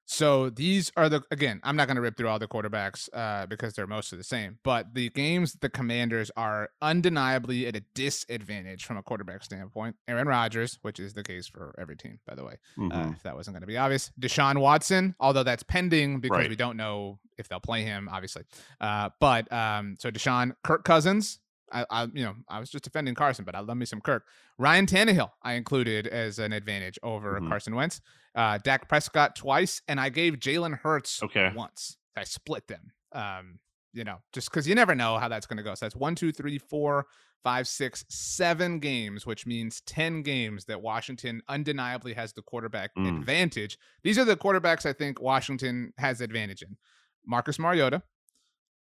So 0.05 0.49
these 0.49 0.91
are 0.97 1.07
the 1.07 1.23
again, 1.31 1.61
I'm 1.63 1.77
not 1.77 1.87
going 1.87 1.95
to 1.95 2.01
rip 2.01 2.17
through 2.17 2.27
all 2.27 2.37
the 2.37 2.47
quarterbacks 2.47 3.07
uh, 3.13 3.45
because 3.45 3.73
they're 3.75 3.87
mostly 3.87 4.17
the 4.17 4.25
same, 4.25 4.59
but 4.61 4.93
the 4.93 5.09
games 5.09 5.53
the 5.61 5.69
Commanders 5.69 6.29
are 6.35 6.69
undeniably 6.81 7.65
at 7.65 7.77
a 7.77 7.83
disadvantage 7.95 8.83
from 8.83 8.97
a 8.97 9.03
quarterback 9.03 9.41
standpoint. 9.41 9.95
Aaron 10.09 10.27
Rodgers, 10.27 10.77
which 10.81 10.99
is 10.99 11.13
the 11.13 11.23
case 11.23 11.47
for 11.47 11.73
every 11.79 11.95
team, 11.95 12.19
by 12.27 12.35
the 12.35 12.43
way, 12.43 12.55
Mhm. 12.77 12.93
uh, 12.93 13.11
if 13.13 13.23
that 13.23 13.35
wasn't 13.37 13.53
going 13.55 13.61
to 13.61 13.67
be 13.67 13.77
obvious. 13.77 14.11
Deshaun 14.19 14.57
Watson, 14.59 15.15
although 15.17 15.43
that's 15.43 15.63
pending 15.63 16.19
because 16.19 16.39
Right. 16.39 16.49
we 16.49 16.57
don't 16.57 16.75
know 16.75 17.19
if 17.37 17.47
they'll 17.47 17.61
play 17.61 17.83
him, 17.83 18.09
obviously. 18.11 18.43
Uh, 18.81 19.11
but 19.21 19.49
um, 19.53 19.95
so 19.97 20.11
Deshaun, 20.11 20.55
Kirk 20.61 20.83
Cousins. 20.83 21.39
I, 21.71 21.85
I, 21.89 22.03
you 22.13 22.23
know, 22.23 22.35
I 22.49 22.59
was 22.59 22.69
just 22.69 22.83
defending 22.83 23.15
Carson, 23.15 23.45
but 23.45 23.55
I 23.55 23.59
love 23.59 23.77
me 23.77 23.85
some 23.85 24.01
Kirk. 24.01 24.25
Ryan 24.57 24.85
Tannehill, 24.85 25.31
I 25.43 25.53
included 25.53 26.07
as 26.07 26.37
an 26.39 26.53
advantage 26.53 26.99
over 27.03 27.39
Mhm. 27.39 27.47
Carson 27.47 27.75
Wentz. 27.75 28.01
Uh, 28.35 28.57
Dak 28.63 28.87
Prescott 28.89 29.35
twice, 29.35 29.81
and 29.87 29.99
I 29.99 30.09
gave 30.09 30.35
Jalen 30.35 30.79
Hurts 30.79 31.21
Okay. 31.23 31.51
once. 31.55 31.97
I 32.15 32.23
split 32.23 32.67
them. 32.67 32.91
Um, 33.13 33.59
you 33.93 34.03
know, 34.03 34.21
just 34.31 34.49
because 34.49 34.67
you 34.67 34.75
never 34.75 34.95
know 34.95 35.17
how 35.17 35.27
that's 35.27 35.45
going 35.45 35.57
to 35.57 35.63
go. 35.63 35.75
So 35.75 35.85
that's 35.85 35.95
one, 35.95 36.15
two, 36.15 36.31
three, 36.31 36.57
four, 36.57 37.07
five, 37.43 37.67
six, 37.67 38.05
seven 38.07 38.79
games, 38.79 39.25
which 39.25 39.45
means 39.45 39.81
10 39.81 40.21
games 40.21 40.65
that 40.65 40.81
Washington 40.81 41.41
undeniably 41.49 42.13
has 42.13 42.31
the 42.33 42.41
quarterback 42.41 42.93
Mm. 42.95 43.17
advantage. 43.19 43.77
These 44.03 44.17
are 44.17 44.23
the 44.25 44.37
quarterbacks 44.37 44.85
I 44.85 44.93
think 44.93 45.19
Washington 45.19 45.91
has 45.97 46.21
advantage 46.21 46.61
in. 46.61 46.77
Marcus 47.25 47.57
Mariota, 47.59 48.03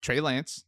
Trey 0.02 0.20
Lance, 0.22 0.64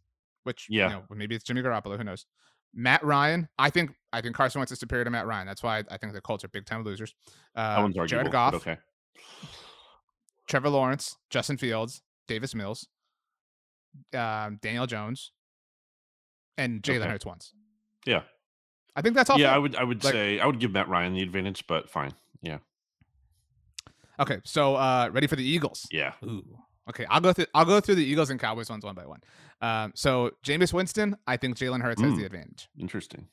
which 0.48 0.66
Yeah. 0.70 0.88
you 0.90 0.94
know, 0.96 1.04
maybe 1.12 1.36
it's 1.36 1.44
Jimmy 1.44 1.62
Garoppolo, 1.62 1.98
who 1.98 2.04
knows. 2.04 2.26
Matt 2.74 3.04
Ryan, 3.04 3.48
I 3.60 3.70
think 3.70 3.92
I 4.12 4.22
think 4.22 4.36
Carson 4.36 4.60
Wentz 4.60 4.72
is 4.72 4.80
superior 4.80 5.04
to 5.04 5.10
Matt 5.12 5.28
Ryan. 5.28 5.46
That's 5.46 5.62
why 5.62 5.84
I 5.92 5.98
think 5.98 6.14
the 6.14 6.22
Colts 6.22 6.44
are 6.44 6.48
big 6.48 6.66
time 6.66 6.84
losers. 6.84 7.14
Uh, 7.56 7.60
arguable. 7.60 8.08
Jared 8.08 8.32
Goff, 8.32 8.54
Okay. 8.56 8.78
Trevor 10.48 10.70
Lawrence, 10.70 11.18
Justin 11.30 11.58
Fields, 11.58 12.02
Davis 12.28 12.56
Mills, 12.56 12.88
um, 14.14 14.58
Daniel 14.62 14.86
Jones, 14.88 15.32
and 16.58 16.82
Jalen 16.82 17.02
Okay. 17.02 17.10
Hurts 17.10 17.26
once. 17.26 17.54
Yeah. 18.06 18.24
I 18.96 19.02
think 19.02 19.16
that's 19.16 19.30
all. 19.30 19.40
Yeah, 19.40 19.48
fair. 19.48 19.56
I 19.56 19.58
would 19.60 19.76
I 19.76 19.84
would 19.84 20.04
Like- 20.04 20.14
say 20.14 20.40
I 20.40 20.46
would 20.46 20.60
give 20.60 20.72
Matt 20.72 20.88
Ryan 20.88 21.14
the 21.14 21.22
advantage, 21.22 21.66
but 21.68 21.90
fine. 21.90 22.14
Yeah. 22.42 22.60
Okay, 24.20 24.40
so 24.44 24.76
uh, 24.76 25.10
ready 25.12 25.28
for 25.28 25.36
the 25.36 25.44
Eagles? 25.44 25.86
Yeah. 25.92 26.14
Ooh. 26.24 26.64
Okay, 26.90 27.06
I'll 27.10 27.22
go 27.22 27.34
through. 27.34 27.46
I'll 27.54 27.66
go 27.66 27.80
through 27.80 27.96
the 27.96 28.06
Eagles 28.06 28.30
and 28.30 28.40
Cowboys 28.40 28.70
ones 28.70 28.84
one 28.86 28.96
by 28.96 29.06
one. 29.06 29.20
Um, 29.62 29.92
so 29.96 30.32
Jameis 30.46 30.72
Winston, 30.74 31.18
I 31.28 31.38
think 31.38 31.58
Jalen 31.58 31.82
Hurts 31.82 32.02
has 32.02 32.16
the 32.16 32.22
Mm. 32.24 32.26
advantage. 32.28 32.70
Interesting. 32.80 33.28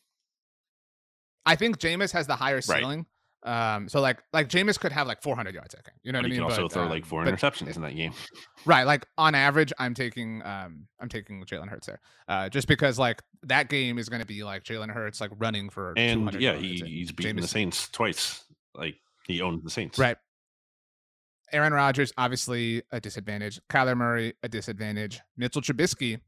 I 1.46 1.56
think 1.56 1.78
Jameis 1.78 2.12
has 2.12 2.26
the 2.26 2.36
higher 2.36 2.56
Right. 2.56 2.64
ceiling. 2.64 3.06
Um, 3.42 3.90
so 3.90 4.00
like 4.00 4.22
like 4.32 4.48
Jameis 4.48 4.80
could 4.80 4.90
have 4.92 5.06
like 5.06 5.22
400 5.22 5.54
yards 5.54 5.74
that 5.74 5.84
game. 5.84 5.94
You 6.02 6.12
know 6.12 6.20
But 6.20 6.22
what 6.22 6.24
I 6.24 6.34
he 6.34 6.40
mean? 6.40 6.48
can 6.48 6.50
also 6.50 6.62
But, 6.62 6.72
throw 6.72 6.82
um, 6.84 6.88
like 6.88 7.04
four 7.04 7.22
but- 7.24 7.34
interceptions 7.34 7.76
in 7.76 7.82
that 7.82 7.94
game. 7.94 8.12
Right, 8.66 8.84
like 8.84 9.04
on 9.18 9.34
average, 9.34 9.70
I'm 9.78 9.92
taking 9.92 10.40
um 10.46 10.88
I'm 10.98 11.10
taking 11.10 11.44
Jalen 11.44 11.68
Hurts 11.68 11.86
there, 11.86 12.00
uh, 12.28 12.48
just 12.48 12.66
because 12.66 12.98
like 12.98 13.22
that 13.42 13.68
game 13.68 13.98
is 13.98 14.08
going 14.08 14.22
to 14.22 14.26
be 14.26 14.42
like 14.42 14.64
Jalen 14.64 14.90
Hurts 14.90 15.20
like 15.20 15.30
running 15.36 15.68
for 15.68 15.92
And 15.98 16.20
200 16.20 16.40
yeah, 16.40 16.54
he, 16.56 16.78
he's 16.78 17.12
beaten 17.12 17.36
the 17.36 17.46
Saints 17.46 17.90
twice. 17.90 18.42
Like 18.74 18.96
he 19.26 19.42
owns 19.42 19.62
the 19.62 19.68
Saints. 19.68 19.98
right. 19.98 20.16
Aaron 21.54 21.72
Rodgers 21.72 22.12
obviously 22.18 22.82
a 22.92 23.00
disadvantage. 23.00 23.60
Kyler 23.70 23.96
Murray 23.96 24.34
a 24.42 24.48
disadvantage. 24.48 25.20
Mitchell 25.36 25.62
Trubisky, 25.62 26.20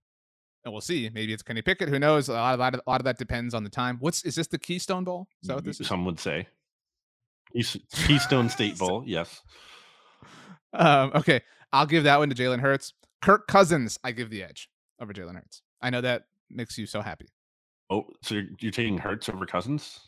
and 0.64 0.72
we'll 0.72 0.81
see. 0.81 1.11
Maybe 1.12 1.33
it's 1.33 1.43
Kenny 1.43 1.62
Pickett. 1.62 1.89
Who 1.89 1.99
knows? 1.99 2.29
A 2.29 2.33
lot, 2.33 2.55
of, 2.55 2.61
a 2.61 2.62
lot 2.62 2.74
of 2.74 2.81
a 2.87 2.91
lot 2.91 3.01
of 3.01 3.05
that 3.05 3.18
depends 3.18 3.53
on 3.55 3.64
the 3.64 3.70
time. 3.70 3.97
What's 4.01 4.24
is 4.24 4.37
this 4.37 4.47
the 4.47 4.59
Keystone 4.59 5.05
Bowl? 5.05 5.29
Is 5.43 5.49
that 5.49 5.57
what 5.57 5.64
this 5.64 5.81
is? 5.81 5.87
Some 5.89 6.05
would 6.05 6.20
say. 6.20 6.47
Keystone 7.55 8.49
State 8.49 8.79
Bowl, 8.79 9.03
yes. 9.07 9.43
Um, 10.72 11.12
okay, 11.14 11.41
I'll 11.72 11.87
give 11.87 12.05
that 12.05 12.18
one 12.18 12.29
to 12.29 12.35
Jalen 12.35 12.61
Hurts. 12.61 12.93
Kirk 13.22 13.47
Cousins, 13.47 13.99
I 14.05 14.12
give 14.12 14.31
the 14.31 14.43
edge 14.43 14.68
over 15.01 15.12
Jalen 15.12 15.35
Hurts. 15.37 15.62
I 15.81 15.91
know 15.91 16.01
that 16.03 16.24
makes 16.51 16.77
you 16.77 16.87
so 16.87 17.01
happy. 17.01 17.29
Oh, 17.89 18.05
so 18.22 18.35
you're, 18.35 18.45
you're 18.61 18.72
taking 18.72 18.99
Hurts 18.99 19.29
over 19.29 19.47
Cousins? 19.47 20.01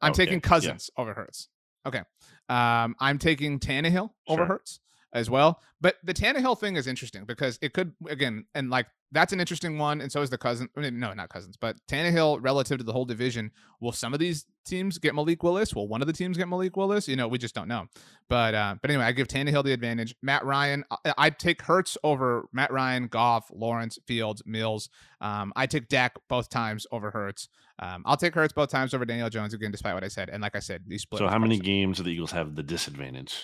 I'm 0.00 0.12
Okay, 0.12 0.24
taking 0.24 0.38
yeah. 0.38 0.48
Cousins 0.48 0.90
over 0.96 1.12
Hurts. 1.12 1.48
Okay. 1.86 2.02
Um, 2.48 2.94
I'm 3.00 3.18
taking 3.18 3.58
Tannehill 3.58 4.10
over 4.28 4.40
Sure. 4.40 4.46
Hurts 4.46 4.80
as 5.16 5.30
well. 5.30 5.60
But 5.80 5.96
the 6.04 6.14
Tannehill 6.14 6.58
thing 6.58 6.76
is 6.76 6.86
interesting 6.86 7.24
because 7.24 7.58
it 7.60 7.72
could 7.72 7.92
again 8.08 8.44
and 8.54 8.70
like 8.70 8.86
that's 9.12 9.32
an 9.32 9.40
interesting 9.40 9.78
one, 9.78 10.00
and 10.00 10.10
so 10.10 10.20
is 10.20 10.30
the 10.30 10.38
cousin. 10.38 10.68
I 10.76 10.80
mean, 10.80 10.98
no, 10.98 11.12
not 11.14 11.28
cousins, 11.28 11.56
but 11.56 11.76
Tannehill 11.88 12.38
relative 12.42 12.78
to 12.78 12.84
the 12.84 12.92
whole 12.92 13.04
division. 13.04 13.50
Will 13.80 13.92
some 13.92 14.12
of 14.12 14.18
these 14.18 14.46
teams 14.64 14.98
get 14.98 15.14
Malik 15.14 15.42
Willis? 15.42 15.74
Will 15.74 15.86
one 15.86 16.00
of 16.00 16.06
the 16.06 16.12
teams 16.12 16.36
get 16.36 16.48
Malik 16.48 16.76
Willis? 16.76 17.06
You 17.08 17.16
know, 17.16 17.28
we 17.28 17.38
just 17.38 17.54
don't 17.54 17.68
know. 17.68 17.86
But 18.28 18.54
uh, 18.54 18.76
but 18.80 18.90
anyway, 18.90 19.04
I 19.04 19.12
give 19.12 19.28
Tannehill 19.28 19.64
the 19.64 19.72
advantage. 19.72 20.14
Matt 20.22 20.44
Ryan, 20.44 20.84
I, 20.90 21.14
I'd 21.18 21.38
take 21.38 21.62
Hurts 21.62 21.96
over 22.02 22.48
Matt 22.52 22.72
Ryan, 22.72 23.06
Goff, 23.06 23.50
Lawrence, 23.54 23.98
Fields, 24.06 24.42
Mills. 24.44 24.88
Um, 25.20 25.52
I 25.56 25.66
take 25.66 25.88
Dak 25.88 26.16
both 26.28 26.48
times 26.48 26.86
over 26.90 27.10
Hurts. 27.10 27.48
Um, 27.78 28.02
I'll 28.06 28.16
take 28.16 28.34
Hurts 28.34 28.52
both 28.52 28.70
times 28.70 28.92
over 28.92 29.04
Daniel 29.04 29.30
Jones 29.30 29.54
again, 29.54 29.70
despite 29.70 29.94
what 29.94 30.04
I 30.04 30.08
said. 30.08 30.30
And 30.30 30.42
like 30.42 30.56
I 30.56 30.60
said, 30.60 30.84
these 30.86 31.02
split. 31.02 31.20
So 31.20 31.28
how 31.28 31.38
many 31.38 31.58
games 31.58 31.98
do 31.98 32.02
the 32.02 32.10
Eagles 32.10 32.32
have 32.32 32.54
the 32.54 32.62
disadvantage? 32.62 33.42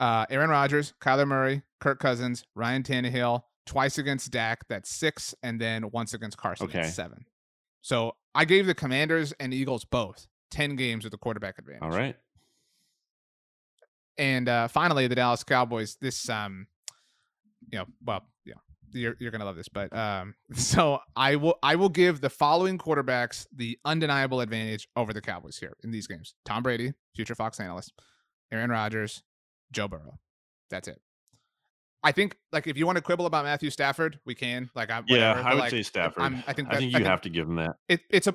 Uh, 0.00 0.26
Aaron 0.30 0.50
Rodgers, 0.50 0.92
Kyler 1.00 1.26
Murray, 1.26 1.62
Kirk 1.80 2.00
Cousins, 2.00 2.44
Ryan 2.54 2.82
Tannehill, 2.82 3.42
twice 3.66 3.98
against 3.98 4.30
Dak. 4.30 4.66
That's 4.68 4.90
six, 4.90 5.34
and 5.42 5.60
then 5.60 5.90
once 5.90 6.14
against 6.14 6.36
Carson. 6.36 6.66
Okay. 6.66 6.82
That's 6.82 6.94
seven. 6.94 7.24
So 7.82 8.16
I 8.34 8.44
gave 8.44 8.66
the 8.66 8.74
Commanders 8.74 9.32
and 9.38 9.54
Eagles 9.54 9.84
both 9.84 10.26
ten 10.50 10.76
games 10.76 11.04
with 11.04 11.12
the 11.12 11.18
quarterback 11.18 11.58
advantage. 11.58 11.82
All 11.82 11.90
right. 11.90 12.16
And 14.16 14.48
uh, 14.48 14.68
finally, 14.68 15.06
the 15.06 15.14
Dallas 15.14 15.42
Cowboys. 15.44 15.96
This, 16.00 16.28
um, 16.28 16.66
you 17.70 17.78
know, 17.78 17.86
well, 18.04 18.22
yeah, 18.44 18.54
you're 18.92 19.16
you're 19.18 19.30
gonna 19.30 19.44
love 19.44 19.56
this, 19.56 19.68
but 19.68 19.94
um, 19.96 20.34
so 20.54 21.00
I 21.16 21.36
will 21.36 21.58
I 21.62 21.76
will 21.76 21.88
give 21.88 22.20
the 22.20 22.30
following 22.30 22.78
quarterbacks 22.78 23.46
the 23.54 23.78
undeniable 23.84 24.40
advantage 24.40 24.88
over 24.96 25.12
the 25.12 25.20
Cowboys 25.20 25.58
here 25.58 25.76
in 25.82 25.90
these 25.90 26.06
games: 26.06 26.34
Tom 26.44 26.62
Brady, 26.62 26.92
future 27.14 27.34
Fox 27.34 27.60
analyst, 27.60 27.92
Aaron 28.52 28.70
Rodgers, 28.70 29.22
Joe 29.72 29.88
Burrow. 29.88 30.18
That's 30.70 30.88
it. 30.88 31.00
I 32.02 32.12
think, 32.12 32.36
like, 32.52 32.66
if 32.66 32.76
you 32.76 32.84
want 32.84 32.96
to 32.96 33.02
quibble 33.02 33.24
about 33.26 33.44
Matthew 33.44 33.70
Stafford, 33.70 34.18
we 34.26 34.34
can. 34.34 34.68
Like, 34.74 34.90
I 34.90 35.02
Yeah, 35.06 35.30
whatever, 35.32 35.48
I 35.48 35.54
would 35.54 35.60
like, 35.60 35.70
say 35.70 35.82
Stafford. 35.82 36.22
I'm- 36.22 36.44
I 36.46 36.52
think 36.52 36.68
I 36.68 36.72
that- 36.72 36.78
think 36.80 36.94
I 36.94 36.98
you 36.98 37.04
think- 37.04 37.06
have 37.06 37.20
to 37.22 37.30
give 37.30 37.48
him 37.48 37.56
that. 37.56 37.76
it, 37.88 38.02
it's 38.10 38.26
a 38.26 38.34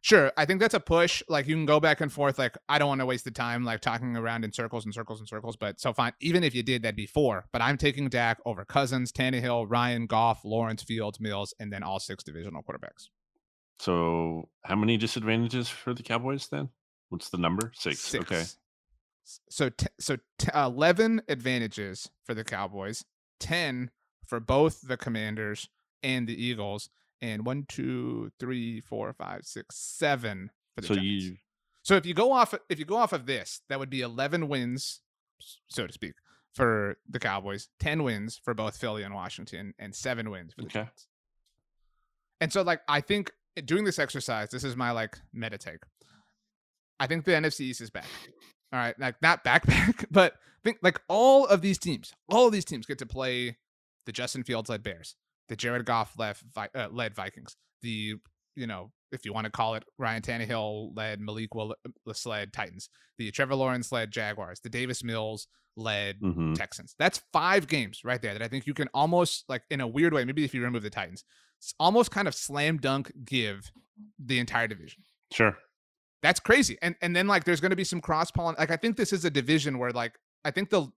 sure 0.00 0.30
i 0.36 0.44
think 0.44 0.60
that's 0.60 0.74
a 0.74 0.80
push 0.80 1.22
like 1.30 1.46
you 1.46 1.54
can 1.54 1.64
go 1.64 1.80
back 1.80 2.02
and 2.02 2.12
forth 2.12 2.38
like 2.38 2.58
i 2.68 2.78
don't 2.78 2.88
want 2.88 3.00
to 3.00 3.06
waste 3.06 3.24
the 3.24 3.30
time 3.30 3.64
like 3.64 3.80
talking 3.80 4.18
around 4.18 4.44
in 4.44 4.52
circles 4.52 4.84
and 4.84 4.92
circles 4.92 5.18
and 5.18 5.26
circles 5.26 5.56
but 5.56 5.80
so 5.80 5.94
fine 5.94 6.12
even 6.20 6.44
if 6.44 6.54
you 6.54 6.62
did 6.62 6.82
that'd 6.82 6.94
be 6.94 7.06
four 7.06 7.46
but 7.54 7.62
i'm 7.62 7.78
taking 7.78 8.06
dak 8.10 8.38
over 8.44 8.66
cousins 8.66 9.10
Tannehill, 9.12 9.64
ryan 9.66 10.04
goff 10.06 10.44
lawrence 10.44 10.82
fields 10.82 11.18
mills 11.20 11.54
and 11.58 11.72
then 11.72 11.82
all 11.82 11.98
six 11.98 12.22
divisional 12.22 12.62
quarterbacks 12.62 13.08
So 13.78 14.50
how 14.62 14.76
many 14.76 14.98
disadvantages 14.98 15.70
for 15.70 15.94
the 15.94 16.02
Cowboys 16.02 16.48
then? 16.48 16.68
What's 17.08 17.30
the 17.30 17.38
number? 17.38 17.72
Six. 17.74 18.14
Okay. 18.14 18.44
So 19.48 19.70
t- 19.70 19.86
so 19.98 20.16
t- 20.38 20.48
11 20.54 21.22
advantages 21.28 22.10
for 22.24 22.34
the 22.34 22.44
cowboys 22.44 23.04
10 23.40 23.90
for 24.26 24.38
both 24.40 24.80
the 24.82 24.96
commanders 24.96 25.68
and 26.02 26.26
the 26.26 26.42
eagles 26.42 26.90
and 27.22 27.46
one 27.46 27.64
two 27.68 28.30
three 28.38 28.80
four 28.80 29.12
five 29.14 29.40
six 29.44 29.76
seven 29.76 30.50
for 30.74 30.82
the 30.82 30.86
So 30.88 30.94
Giants. 30.94 31.24
you 31.24 31.36
So 31.82 31.96
if 31.96 32.04
you 32.06 32.12
go 32.14 32.32
off 32.32 32.54
if 32.68 32.78
you 32.78 32.84
go 32.84 32.96
off 32.96 33.12
of 33.12 33.26
this, 33.26 33.60
that 33.68 33.78
would 33.78 33.90
be 33.90 34.02
11 34.02 34.48
wins, 34.48 35.00
so 35.68 35.86
to 35.86 35.92
speak, 35.92 36.14
for 36.52 36.96
the 37.08 37.18
Cowboys, 37.18 37.68
10 37.80 38.02
wins 38.02 38.38
for 38.42 38.52
both 38.54 38.76
Philly 38.76 39.02
and 39.02 39.14
Washington, 39.14 39.74
and 39.78 39.94
seven 39.94 40.30
wins 40.30 40.52
for 40.54 40.62
the 40.62 40.66
Okay. 40.66 40.80
Giants. 40.80 41.06
And 42.40 42.52
so, 42.52 42.62
like, 42.62 42.82
I 42.88 43.00
think 43.00 43.32
eh, 43.56 43.62
doing 43.64 43.84
this 43.84 43.98
exercise, 43.98 44.50
this 44.50 44.64
is 44.64 44.76
my 44.76 44.90
like 44.90 45.18
meta 45.32 45.56
take. 45.58 45.80
I 47.00 47.06
think 47.06 47.24
the 47.24 47.32
NFC 47.32 47.60
East 47.62 47.80
is 47.80 47.90
back. 47.90 48.06
All 48.74 48.80
right, 48.80 48.98
like 48.98 49.22
not 49.22 49.44
back 49.44 49.64
back, 49.66 50.04
but 50.10 50.34
think 50.64 50.78
like 50.82 51.00
all 51.08 51.46
of 51.46 51.62
these 51.62 51.78
teams, 51.78 52.12
all 52.28 52.48
of 52.48 52.52
these 52.52 52.64
teams 52.64 52.86
get 52.86 52.98
to 52.98 53.06
play 53.06 53.56
the 54.04 54.10
Justin 54.10 54.42
Fields 54.42 54.68
led 54.68 54.82
Bears, 54.82 55.14
the 55.48 55.54
Jared 55.54 55.86
Goff 55.86 56.18
led, 56.18 56.36
uh, 56.56 56.88
led 56.90 57.14
Vikings, 57.14 57.54
the 57.82 58.14
you 58.56 58.66
know 58.66 58.90
if 59.12 59.24
you 59.24 59.32
want 59.32 59.44
to 59.44 59.50
call 59.52 59.76
it 59.76 59.84
Ryan 59.96 60.22
Tannehill 60.22 60.90
led 60.96 61.20
Malik 61.20 61.54
Willis 61.54 62.26
led 62.26 62.52
Titans, 62.52 62.88
the 63.16 63.30
Trevor 63.30 63.54
Lawrence 63.54 63.92
led 63.92 64.10
Jaguars, 64.10 64.58
the 64.58 64.70
Davis 64.70 65.04
Mills 65.04 65.46
led 65.76 66.18
mhm. 66.20 66.56
Texans. 66.56 66.96
That's 66.98 67.22
five 67.32 67.68
games 67.68 68.00
right 68.02 68.20
there 68.20 68.32
that 68.32 68.42
I 68.42 68.48
think 68.48 68.66
you 68.66 68.74
can 68.74 68.88
almost 68.92 69.44
like 69.48 69.62
in 69.70 69.80
a 69.80 69.86
weird 69.86 70.12
way, 70.12 70.24
maybe 70.24 70.44
if 70.44 70.52
you 70.52 70.64
remove 70.64 70.82
the 70.82 70.90
Titans, 70.90 71.22
almost 71.78 72.10
kind 72.10 72.26
of 72.26 72.34
slam 72.34 72.78
dunk 72.78 73.12
give 73.24 73.70
the 74.18 74.40
entire 74.40 74.66
division. 74.66 75.04
sure. 75.32 75.56
That's 76.24 76.40
crazy. 76.40 76.78
And 76.80 76.94
and 77.02 77.14
then 77.14 77.26
like 77.26 77.44
there's 77.44 77.60
going 77.60 77.68
to 77.70 77.76
be 77.76 77.84
some 77.84 78.00
cross 78.00 78.30
pollen. 78.30 78.56
Like 78.58 78.70
I 78.70 78.76
think 78.76 78.96
this 78.96 79.12
is 79.12 79.26
a 79.26 79.30
division 79.30 79.78
where 79.78 79.90
like 79.90 80.18
I 80.42 80.50
think 80.50 80.70
the 80.70 80.90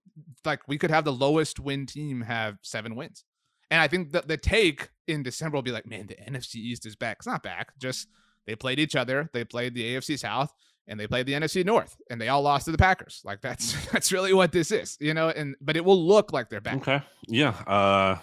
like 0.46 0.66
we 0.66 0.78
could 0.78 0.90
have 0.90 1.04
the 1.04 1.12
lowest 1.12 1.60
win 1.60 1.84
team 1.84 2.22
have 2.22 2.56
seven 2.62 2.96
wins. 2.96 3.24
And 3.70 3.78
I 3.78 3.88
think 3.88 4.12
the 4.12 4.22
the 4.22 4.38
take 4.38 4.88
in 5.06 5.22
December 5.22 5.58
will 5.58 5.62
be 5.62 5.70
like, 5.70 5.86
man, 5.86 6.06
the 6.06 6.14
NFC 6.14 6.54
East 6.54 6.86
is 6.86 6.96
back. 6.96 7.18
It's 7.18 7.26
not 7.26 7.42
back. 7.42 7.78
Just 7.78 8.08
they 8.46 8.56
played 8.56 8.78
each 8.78 8.96
other. 8.96 9.28
They 9.34 9.44
played 9.44 9.74
the 9.74 9.94
AFC 9.94 10.18
South, 10.18 10.50
and 10.86 10.98
they 10.98 11.06
played 11.06 11.26
the 11.26 11.34
NFC 11.34 11.62
North 11.62 11.94
and 12.08 12.18
they 12.18 12.28
all 12.28 12.40
lost 12.40 12.64
to 12.64 12.72
the 12.72 12.78
Packers. 12.78 13.20
Like 13.22 13.42
that's 13.42 13.74
that's 13.92 14.10
really 14.10 14.32
what 14.32 14.50
this 14.50 14.72
is, 14.72 14.96
you 14.98 15.12
know. 15.12 15.28
And 15.28 15.56
but 15.60 15.76
it 15.76 15.84
will 15.84 16.02
look 16.02 16.32
like 16.32 16.48
they're 16.48 16.62
back. 16.62 16.76
Okay. 16.76 17.02
Yeah. 17.26 17.50
Uh 17.66 18.16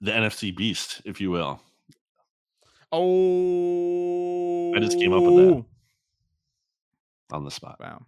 the 0.00 0.10
NFC 0.10 0.54
beast, 0.54 1.00
if 1.04 1.20
you 1.20 1.30
will. 1.30 1.60
Oh, 2.90 4.74
I 4.74 4.80
just 4.80 4.98
came 4.98 5.12
up 5.12 5.22
with 5.22 5.36
that. 5.36 5.64
On 7.32 7.44
the 7.44 7.50
spot. 7.50 7.76
Wow. 7.80 8.06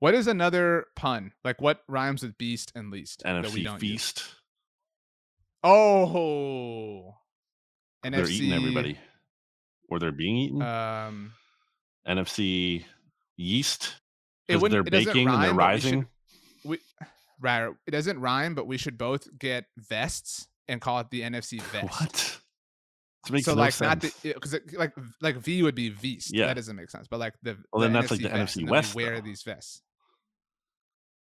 What 0.00 0.14
is 0.14 0.26
another 0.26 0.86
pun? 0.96 1.32
Like 1.44 1.60
what 1.60 1.80
rhymes 1.88 2.22
with 2.22 2.38
beast 2.38 2.72
and 2.74 2.90
least? 2.90 3.22
NFC 3.26 3.64
don't 3.64 3.82
use? 3.82 3.90
feast. 3.90 4.24
Oh, 5.64 7.14
NFC. 8.04 8.10
They're 8.12 8.28
eating 8.28 8.52
everybody. 8.52 8.98
Or 9.90 9.98
they're 9.98 10.12
being 10.12 10.36
eaten. 10.36 10.62
Um, 10.62 11.32
NFC 12.06 12.84
yeast. 13.36 13.94
it 14.46 14.54
Because 14.60 14.70
they're 14.70 14.80
it 14.82 14.90
baking 14.90 15.28
and 15.28 15.42
they're 15.42 15.52
but 15.54 15.74
we 15.74 15.80
should- 15.80 15.92
rising. 15.94 16.06
We, 16.64 16.78
right. 17.40 17.72
It 17.86 17.90
doesn't 17.90 18.20
rhyme, 18.20 18.54
but 18.54 18.66
we 18.66 18.76
should 18.78 18.98
both 18.98 19.26
get 19.38 19.64
vests 19.76 20.46
and 20.68 20.80
call 20.80 21.00
it 21.00 21.10
the 21.10 21.22
NFC 21.22 21.60
vest. 21.62 22.00
What? 22.00 22.38
So 23.26 23.54
no 23.54 23.60
like 23.60 23.72
sense. 23.72 23.80
not 23.80 24.00
the 24.00 24.12
because 24.22 24.56
like 24.72 24.92
like 25.20 25.36
V 25.36 25.62
would 25.62 25.74
be 25.74 25.90
Vest. 25.90 26.32
Yeah. 26.32 26.46
that 26.46 26.54
doesn't 26.54 26.76
make 26.76 26.90
sense. 26.90 27.08
But 27.08 27.20
like 27.20 27.34
the 27.42 27.56
Well, 27.72 27.82
then 27.82 27.92
that's 27.92 28.10
like 28.10 28.20
the 28.20 28.28
vest, 28.28 28.56
NFC 28.56 28.60
and 28.60 28.66
then 28.66 28.66
we 28.66 28.70
West, 28.70 28.94
Where 28.94 29.14
are 29.14 29.20
these 29.20 29.42
vests. 29.42 29.82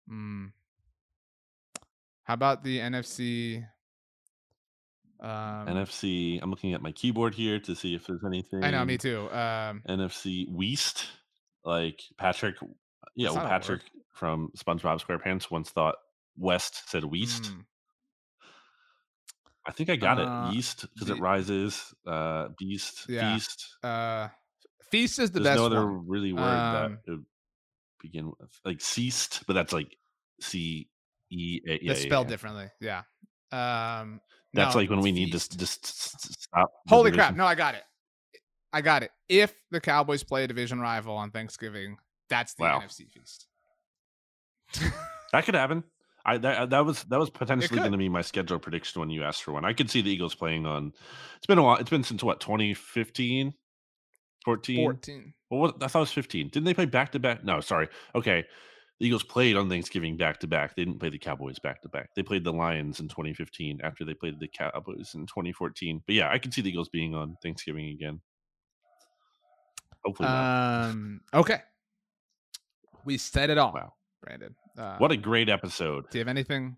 Hmm. 0.08 0.46
How 2.24 2.34
about 2.34 2.64
the 2.64 2.78
NFC? 2.78 3.64
Um, 5.20 5.30
NFC. 5.66 6.40
I'm 6.42 6.50
looking 6.50 6.74
at 6.74 6.82
my 6.82 6.92
keyboard 6.92 7.34
here 7.34 7.58
to 7.60 7.74
see 7.74 7.94
if 7.94 8.06
there's 8.06 8.24
anything. 8.26 8.64
I 8.64 8.70
know, 8.70 8.84
me 8.84 8.98
too. 8.98 9.30
Um, 9.30 9.82
NFC 9.88 10.50
Weast, 10.50 11.06
like 11.64 12.02
Patrick. 12.18 12.56
Yeah, 13.14 13.28
well, 13.28 13.36
not 13.36 13.40
a 13.40 13.44
word. 13.44 13.50
Patrick 13.50 13.82
from 14.12 14.50
SpongeBob 14.56 15.04
SquarePants 15.04 15.50
once 15.50 15.70
thought 15.70 15.96
West 16.36 16.90
said 16.90 17.04
Weast. 17.04 17.46
hmm. 17.46 17.60
I 19.66 19.72
think 19.72 19.88
I 19.90 19.96
got 19.96 20.18
Uh, 20.20 20.48
it. 20.50 20.54
Yeast 20.54 20.86
because 20.92 21.10
it 21.10 21.18
rises. 21.20 21.94
Uh, 22.06 22.48
Beast, 22.58 23.06
Yeah. 23.08 23.34
Feast. 23.34 23.76
Uh, 23.82 24.28
feast 24.90 25.18
is 25.18 25.30
the 25.30 25.40
There's 25.40 25.54
best 25.54 25.58
no 25.58 25.66
other 25.66 25.86
one. 25.86 26.06
really 26.06 26.32
word 26.32 26.42
Um, 26.42 26.98
that 27.06 27.12
would 27.12 27.26
begin 28.00 28.26
with, 28.38 28.50
like 28.64 28.80
ceased, 28.80 29.44
but 29.46 29.54
that's 29.54 29.72
like 29.72 29.96
C 30.40 30.88
E 31.30 31.60
A. 31.66 31.78
Yeah, 31.82 31.92
it's 31.92 32.02
spelled 32.02 32.26
yeah. 32.26 32.30
differently. 32.30 32.68
Yeah. 32.80 33.02
Um, 33.52 34.20
That's 34.52 34.74
no, 34.74 34.80
like 34.80 34.90
when 34.90 35.00
we 35.00 35.12
need 35.12 35.32
to 35.32 35.38
feast. 35.38 35.58
just 35.58 35.86
stop. 36.42 36.70
Holy 36.88 37.10
crap! 37.12 37.34
No, 37.36 37.46
I 37.46 37.54
got 37.54 37.74
it. 37.74 37.84
I 38.72 38.80
got 38.80 39.02
it. 39.04 39.10
If 39.28 39.54
the 39.70 39.80
Cowboys 39.80 40.22
play 40.24 40.44
a 40.44 40.46
division 40.48 40.80
rival 40.80 41.16
on 41.16 41.30
Thanksgiving, 41.30 41.96
that's 42.28 42.54
the 42.54 42.64
Wow. 42.64 42.80
NFC 42.80 43.08
feast. 43.08 43.46
That 45.32 45.44
could 45.44 45.54
happen. 45.54 45.84
I 46.26 46.38
that 46.38 46.70
that 46.70 46.84
was 46.84 47.04
that 47.04 47.18
was 47.18 47.30
potentially 47.30 47.78
going 47.78 47.92
to 47.92 47.98
be 47.98 48.08
my 48.08 48.22
schedule 48.22 48.58
prediction 48.58 49.00
when 49.00 49.10
you 49.10 49.22
asked 49.22 49.42
for 49.42 49.52
one. 49.52 49.64
I 49.64 49.72
could 49.72 49.90
see 49.90 50.00
the 50.00 50.10
Eagles 50.10 50.34
playing 50.34 50.64
on. 50.66 50.92
It's 51.36 51.46
been 51.46 51.58
a 51.58 51.62
while. 51.62 51.76
It's 51.76 51.90
been 51.90 52.04
since 52.04 52.22
what 52.22 52.40
2015, 52.40 53.52
14. 54.44 54.84
14. 54.84 55.34
Well, 55.50 55.60
what, 55.60 55.82
I 55.82 55.86
thought 55.88 56.00
it 56.00 56.00
was 56.00 56.12
15. 56.12 56.48
Didn't 56.48 56.64
they 56.64 56.74
play 56.74 56.86
back 56.86 57.12
to 57.12 57.18
back? 57.18 57.44
No, 57.44 57.60
sorry. 57.60 57.88
Okay. 58.14 58.44
The 59.00 59.06
Eagles 59.06 59.24
played 59.24 59.56
on 59.56 59.68
Thanksgiving 59.68 60.16
back 60.16 60.38
to 60.40 60.46
back. 60.46 60.76
They 60.76 60.84
didn't 60.84 61.00
play 61.00 61.10
the 61.10 61.18
Cowboys 61.18 61.58
back 61.58 61.82
to 61.82 61.88
back. 61.88 62.10
They 62.14 62.22
played 62.22 62.44
the 62.44 62.52
Lions 62.52 63.00
in 63.00 63.08
2015 63.08 63.80
after 63.82 64.04
they 64.04 64.14
played 64.14 64.38
the 64.38 64.48
Cowboys 64.48 65.14
in 65.14 65.26
2014. 65.26 66.00
But 66.06 66.14
yeah, 66.14 66.30
I 66.30 66.38
could 66.38 66.54
see 66.54 66.62
the 66.62 66.70
Eagles 66.70 66.88
being 66.88 67.12
on 67.12 67.36
Thanksgiving 67.42 67.88
again. 67.88 68.20
Hopefully 70.04 70.28
not. 70.28 70.90
Um. 70.90 71.20
Okay. 71.34 71.60
We 73.04 73.18
said 73.18 73.50
it 73.50 73.58
all, 73.58 73.72
Wow. 73.72 73.94
Brandon. 74.22 74.54
Uh, 74.76 74.96
What 74.98 75.12
a 75.12 75.16
great 75.16 75.48
episode. 75.48 76.10
Do 76.10 76.18
you 76.18 76.20
have 76.20 76.28
anything? 76.28 76.76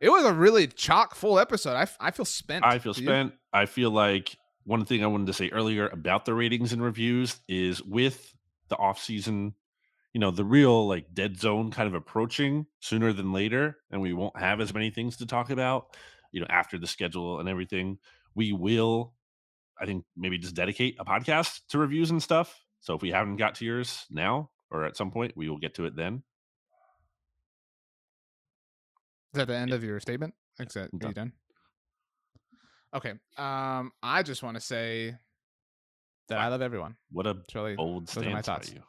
It 0.00 0.10
was 0.10 0.24
a 0.24 0.32
really 0.32 0.66
chock 0.66 1.14
full 1.14 1.38
episode. 1.38 1.74
I, 1.76 1.86
I 2.00 2.10
feel 2.10 2.24
spent. 2.24 2.64
I 2.64 2.78
feel 2.78 2.94
spent. 2.94 3.34
I 3.52 3.66
feel 3.66 3.90
like 3.90 4.36
one 4.64 4.84
thing 4.84 5.02
I 5.04 5.06
wanted 5.06 5.28
to 5.28 5.32
say 5.32 5.48
earlier 5.50 5.88
about 5.88 6.24
the 6.24 6.34
ratings 6.34 6.72
and 6.72 6.82
reviews 6.82 7.40
is 7.48 7.82
with 7.82 8.34
the 8.68 8.76
off 8.76 8.98
season, 9.00 9.54
you 10.12 10.20
know, 10.20 10.30
the 10.30 10.44
real 10.44 10.86
like 10.88 11.14
dead 11.14 11.38
zone 11.38 11.70
kind 11.70 11.86
of 11.86 11.94
approaching 11.94 12.66
sooner 12.80 13.12
than 13.12 13.32
later, 13.32 13.76
and 13.90 14.00
we 14.00 14.12
won't 14.12 14.36
have 14.38 14.60
as 14.60 14.74
many 14.74 14.90
things 14.90 15.18
to 15.18 15.26
talk 15.26 15.50
about, 15.50 15.96
you 16.32 16.40
know, 16.40 16.46
after 16.50 16.78
the 16.78 16.86
schedule 16.86 17.38
and 17.40 17.48
everything. 17.48 17.98
We 18.34 18.52
will, 18.52 19.14
I 19.80 19.86
think, 19.86 20.04
maybe 20.16 20.38
just 20.38 20.54
dedicate 20.54 20.96
a 20.98 21.04
podcast 21.04 21.60
to 21.68 21.78
reviews 21.78 22.10
and 22.10 22.22
stuff. 22.22 22.64
So 22.80 22.94
if 22.94 23.02
we 23.02 23.10
haven't 23.10 23.36
got 23.36 23.54
to 23.56 23.64
yours 23.64 24.04
now 24.10 24.50
or 24.70 24.84
at 24.84 24.96
some 24.96 25.10
point, 25.12 25.34
we 25.36 25.48
will 25.48 25.58
get 25.58 25.74
to 25.76 25.84
it 25.84 25.94
then. 25.94 26.22
Is 29.32 29.38
that 29.38 29.46
the 29.48 29.56
end 29.56 29.72
of 29.72 29.82
your 29.82 29.98
statement? 30.00 30.34
I'm 30.60 30.66
are 30.76 30.88
you 31.08 31.14
done? 31.14 31.32
Okay. 32.94 33.14
Um. 33.38 33.92
I 34.02 34.22
just 34.22 34.42
want 34.42 34.56
to 34.56 34.60
say 34.60 35.16
that 36.28 36.38
I 36.38 36.48
love 36.48 36.60
everyone. 36.60 36.96
What 37.10 37.26
a 37.26 37.38
really 37.54 37.74
bold 37.76 38.08
those 38.08 38.18
are 38.18 38.42
stance 38.42 38.46
by 38.46 38.74
you. 38.74 38.82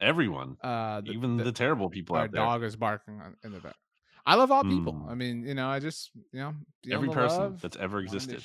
Everyone, 0.00 0.56
Uh, 0.62 1.00
the- 1.02 1.12
even 1.12 1.36
the, 1.36 1.52
terrible 1.52 1.88
people 1.90 2.16
our 2.16 2.22
out 2.24 2.32
there. 2.32 2.42
dog 2.42 2.62
is 2.64 2.74
barking 2.74 3.20
in 3.44 3.52
the 3.52 3.60
back. 3.60 3.76
I 4.24 4.34
love 4.36 4.50
all 4.50 4.64
people. 4.64 4.94
Mm. 4.94 5.10
I 5.10 5.14
mean, 5.14 5.42
you 5.44 5.54
know, 5.54 5.68
I 5.68 5.78
just 5.78 6.10
you 6.32 6.40
know 6.40 6.54
Every 6.90 7.08
person 7.08 7.38
love, 7.42 7.60
that's 7.60 7.76
ever 7.76 8.00
existed. 8.00 8.44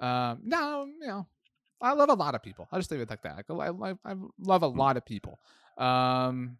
Um, 0.00 0.40
no, 0.42 0.86
you 1.00 1.06
know, 1.06 1.26
I 1.80 1.92
love 1.92 2.08
a 2.10 2.14
lot 2.14 2.34
of 2.34 2.42
people. 2.42 2.66
I 2.72 2.78
just 2.78 2.90
leave 2.90 3.00
it 3.00 3.08
like 3.10 3.22
that. 3.22 3.44
I, 3.48 3.52
I, 3.54 3.94
I 4.04 4.14
love 4.40 4.62
a 4.64 4.70
Mm. 4.70 4.76
lot 4.76 4.96
of 4.96 5.06
people. 5.06 5.38
Um, 5.78 6.58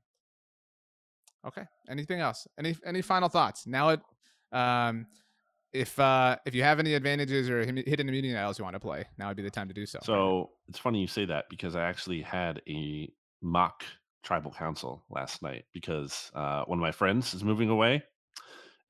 okay. 1.46 1.62
Anything 1.88 2.20
else? 2.20 2.46
Any 2.58 2.76
any 2.84 3.02
final 3.02 3.28
thoughts? 3.28 3.66
Now 3.66 3.90
it, 3.90 4.00
um, 4.52 5.06
if 5.72 5.98
uh 5.98 6.36
if 6.46 6.54
you 6.54 6.62
have 6.62 6.78
any 6.78 6.94
advantages 6.94 7.50
or 7.50 7.64
hidden 7.64 8.08
immunity 8.08 8.36
idols 8.36 8.58
you 8.58 8.64
want 8.64 8.74
to 8.74 8.80
play, 8.80 9.04
now 9.18 9.28
would 9.28 9.36
be 9.36 9.42
the 9.42 9.50
time 9.50 9.68
to 9.68 9.74
do 9.74 9.86
so. 9.86 9.98
So 10.02 10.50
it's 10.68 10.78
funny 10.78 11.00
you 11.00 11.06
say 11.06 11.24
that 11.26 11.46
because 11.50 11.76
I 11.76 11.82
actually 11.82 12.22
had 12.22 12.62
a 12.68 13.10
mock 13.42 13.82
tribal 14.22 14.52
council 14.52 15.04
last 15.10 15.42
night 15.42 15.64
because 15.72 16.30
uh, 16.34 16.64
one 16.64 16.78
of 16.78 16.82
my 16.82 16.92
friends 16.92 17.34
is 17.34 17.44
moving 17.44 17.68
away 17.68 18.02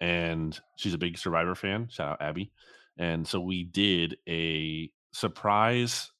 and 0.00 0.58
she's 0.76 0.94
a 0.94 0.98
big 0.98 1.18
Survivor 1.18 1.54
fan. 1.54 1.88
Shout 1.90 2.12
out 2.12 2.22
Abby. 2.22 2.52
And 2.98 3.26
so 3.26 3.40
we 3.40 3.64
did 3.64 4.16
a 4.28 4.90
surprise 5.12 6.10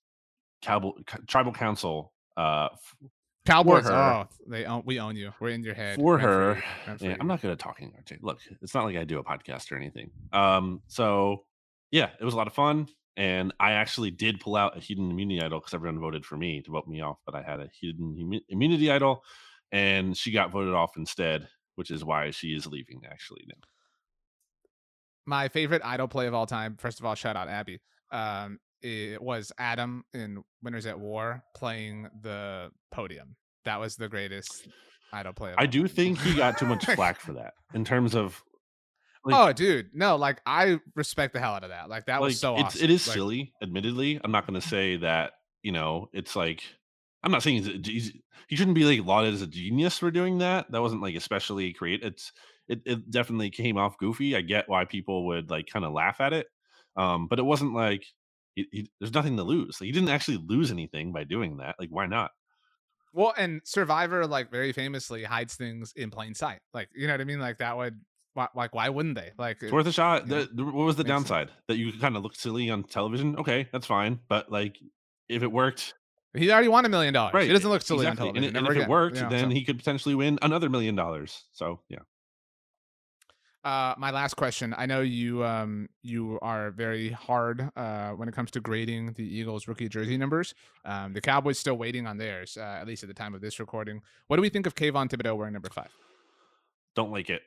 tribal 0.63 1.53
council 1.53 2.13
uh, 2.37 2.69
Cowboys, 3.47 3.85
her. 3.85 3.93
oh, 3.93 4.29
they 4.47 4.65
own, 4.65 4.83
we 4.87 4.99
own 5.01 5.17
you. 5.17 5.33
We're 5.39 5.51
in 5.51 5.63
your 5.63 5.75
head 5.75 5.97
for 5.97 6.19
her. 6.19 6.63
Yeah. 7.01 7.17
I'm 7.21 7.27
not 7.27 7.43
good 7.43 7.51
at 7.51 7.59
talking, 7.59 7.93
RJ. 8.03 8.19
Look, 8.23 8.39
it's 8.63 8.75
not 8.75 8.85
like 8.85 8.97
I 8.97 9.05
do 9.05 9.19
a 9.19 9.25
podcast 9.25 9.71
or 9.71 9.77
anything. 9.77 10.11
Um, 10.33 10.81
so 10.87 11.45
yeah, 11.91 12.11
it 12.19 12.25
was 12.25 12.35
a 12.35 12.37
lot 12.37 12.47
of 12.47 12.55
fun. 12.55 12.89
And 13.17 13.53
I 13.61 13.73
actually 13.73 14.11
did 14.11 14.41
pull 14.41 14.57
out 14.57 14.77
a 14.77 14.81
hidden 14.81 15.11
immunity 15.11 15.41
idol 15.41 15.61
because 15.61 15.75
everyone 15.75 16.01
voted 16.01 16.25
for 16.25 16.37
me 16.37 16.63
to 16.63 16.71
vote 16.73 16.89
me 16.89 17.01
off. 17.01 17.19
But 17.25 17.37
I 17.37 17.43
had 17.43 17.61
a 17.61 17.69
hidden 17.81 18.41
immunity 18.49 18.91
idol, 18.91 19.23
and 19.71 20.17
she 20.17 20.33
got 20.33 20.51
voted 20.51 20.75
off 20.75 20.97
instead, 20.97 21.47
which 21.77 21.91
is 21.93 22.05
why 22.05 22.31
she 22.33 22.49
is 22.49 22.67
leaving 22.67 23.03
actually 23.09 23.45
now. 23.47 23.69
my 25.27 25.49
favorite 25.49 25.83
idol 25.85 26.09
play 26.09 26.27
of 26.27 26.35
all 26.35 26.47
time. 26.47 26.77
First 26.77 26.99
of 26.99 27.07
all, 27.07 27.15
shout 27.15 27.37
out 27.37 27.49
Abby. 27.49 27.81
Um, 28.11 28.59
it 28.85 29.21
was 29.23 29.51
Adam 29.59 30.05
in 30.13 30.45
Winners 30.63 30.87
at 30.87 30.99
War 31.01 31.43
playing 31.57 32.09
the 32.23 32.71
podium. 32.93 33.37
That 33.65 33.81
was 33.81 33.97
the 33.97 34.09
greatest 34.09 34.69
idol 35.13 35.33
play. 35.33 35.55
I 35.57 35.67
do 35.67 35.89
think 35.89 36.21
he 36.21 36.35
got 36.37 36.59
too 36.59 36.67
much 36.67 36.85
flack 36.85 37.19
for 37.19 37.33
that 37.41 37.55
in 37.73 37.85
terms 37.85 38.15
of 38.15 38.43
like- 39.25 39.35
oh, 39.37 39.53
dude, 39.55 39.89
no, 39.95 40.17
like 40.17 40.43
I 40.45 40.79
respect 40.95 41.33
the 41.33 41.41
hell 41.41 41.55
out 41.55 41.65
of 41.65 41.71
that. 41.71 41.89
Like 41.89 42.05
that 42.07 42.21
like 42.21 42.29
was 42.29 42.41
so 42.41 42.57
it's 42.57 42.65
awesome. 42.77 42.85
it 42.85 42.91
is 42.91 43.07
Like, 43.09 43.15
silly 43.15 43.53
admittedly 43.63 44.21
i'm 44.23 44.31
not 44.31 44.47
going 44.47 44.61
to 44.61 44.69
say 44.69 44.97
that 44.97 45.33
you 45.63 45.73
know 45.73 46.11
it's 46.13 46.37
like 46.37 46.63
i'm 47.23 47.33
not 47.33 47.43
saying 47.43 47.63
he's, 47.63 47.87
he's 47.87 48.13
he 48.49 48.57
shouldn't 48.57 48.75
be 48.75 48.85
like 48.85 49.07
lauded 49.07 49.33
as 49.33 49.41
a 49.41 49.47
genius 49.47 49.97
for 49.99 50.11
doing 50.11 50.39
that 50.39 50.71
that 50.71 50.83
wasn't 50.83 51.01
like 51.01 51.15
especially 51.15 51.73
creative 51.73 52.07
it's 52.09 52.33
it, 52.69 52.83
it 52.85 53.11
definitely 53.11 53.49
came 53.49 53.79
off 53.79 53.97
goofy 53.97 54.37
i 54.37 54.43
get 54.43 54.69
why 54.69 54.85
people 54.85 55.25
would 55.27 55.49
like 55.49 55.67
kind 55.73 55.87
of 55.87 55.93
laugh 55.95 56.21
at 56.21 56.35
it 56.35 56.47
um 56.99 57.27
but 57.29 57.39
it 57.39 57.45
wasn't 57.47 57.73
like 57.73 58.05
he, 58.55 58.67
he, 58.73 58.91
there's 59.01 59.13
nothing 59.15 59.37
to 59.37 59.43
lose 59.43 59.81
like, 59.81 59.87
he 59.87 59.93
didn't 59.93 60.09
actually 60.09 60.37
lose 60.47 60.71
anything 60.71 61.13
by 61.13 61.25
doing 61.25 61.57
that 61.59 61.75
like 61.79 61.89
why 61.91 62.07
not 62.07 62.31
Well, 63.13 63.33
and 63.37 63.61
Survivor, 63.65 64.27
like 64.27 64.51
very 64.51 64.73
famously, 64.73 65.23
hides 65.25 65.55
things 65.55 65.93
in 65.97 66.11
plain 66.11 66.35
sight. 66.35 66.61
Like 66.73 66.89
you 66.95 67.07
know 67.07 67.13
what 67.15 67.21
I 67.21 67.25
mean? 67.25 67.39
Like 67.41 67.59
that 67.59 67.77
would, 67.77 68.01
why, 68.35 68.49
like 68.57 68.75
why 68.75 68.89
wouldn't 68.89 69.15
they? 69.15 69.31
Like 69.39 69.63
it's 69.63 69.73
worth 69.73 69.87
a 69.87 69.93
shot 69.93 70.27
know, 70.27 70.41
the, 70.45 70.51
the- 70.53 70.65
what 70.65 70.75
was 70.87 70.97
the 70.97 71.05
makes 71.05 71.15
sense. 71.15 71.29
downside 71.29 71.51
that 71.69 71.77
you 71.77 71.93
kind 71.93 72.17
of 72.17 72.23
look 72.25 72.35
silly 72.35 72.71
on 72.71 72.83
television 72.83 73.37
okay 73.37 73.69
that's 73.73 73.87
fine 73.87 74.19
but 74.29 74.51
like 74.51 74.77
if 75.29 75.43
it 75.45 75.53
worked 75.53 75.95
he 76.37 76.51
already 76.51 76.67
won 76.67 76.85
a 76.85 76.89
million 76.89 77.15
dollars. 77.15 77.33
Right. 77.33 77.47
He 77.47 77.53
doesn't 77.53 77.71
look 77.71 77.83
silly 77.83 78.05
exactly. 78.09 78.31
on 78.31 78.37
And, 78.37 78.43
television. 78.43 78.57
and 78.57 78.67
ever 78.67 78.77
if 78.77 78.83
it 78.83 78.89
worked, 78.91 79.17
you 79.19 79.23
know, 79.23 79.29
then 79.31 79.45
so- 79.45 79.49
he 79.51 79.65
could 79.65 79.79
potentially 79.79 80.17
win 80.17 80.37
another 80.43 80.69
million 80.69 80.97
dollars. 80.97 81.45
So 81.53 81.79
yeah. 81.89 82.01
Uh, 83.65 83.95
my 83.97 84.11
last 84.11 84.35
question. 84.35 84.75
I 84.77 84.85
know 84.85 85.01
you 85.01 85.43
um 85.43 85.89
you 86.03 86.39
are 86.43 86.71
very 86.71 87.09
hard 87.11 87.71
uh 87.77 88.11
when 88.11 88.29
it 88.29 88.35
comes 88.35 88.51
to 88.53 88.61
grading 88.61 89.15
the 89.15 89.25
Eagles 89.25 89.67
rookie 89.67 89.89
jersey 89.89 90.19
numbers. 90.19 90.55
Um, 90.85 91.15
the 91.15 91.21
Cowboys 91.23 91.59
still 91.59 91.79
waiting 91.79 92.07
on 92.07 92.19
theirs, 92.19 92.59
uh, 92.59 92.61
at 92.81 92.87
least 92.87 93.03
at 93.05 93.09
the 93.09 93.15
time 93.15 93.35
of 93.35 93.41
this 93.41 93.59
recording. 93.59 94.03
What 94.27 94.37
do 94.37 94.43
we 94.43 94.51
think 94.51 94.67
of 94.67 94.75
Kayvon 94.75 95.09
Thibodeaux 95.09 95.37
wearing 95.37 95.55
number 95.55 95.71
five? 95.71 95.89
Don't 96.95 97.11
like 97.11 97.31
it. 97.31 97.41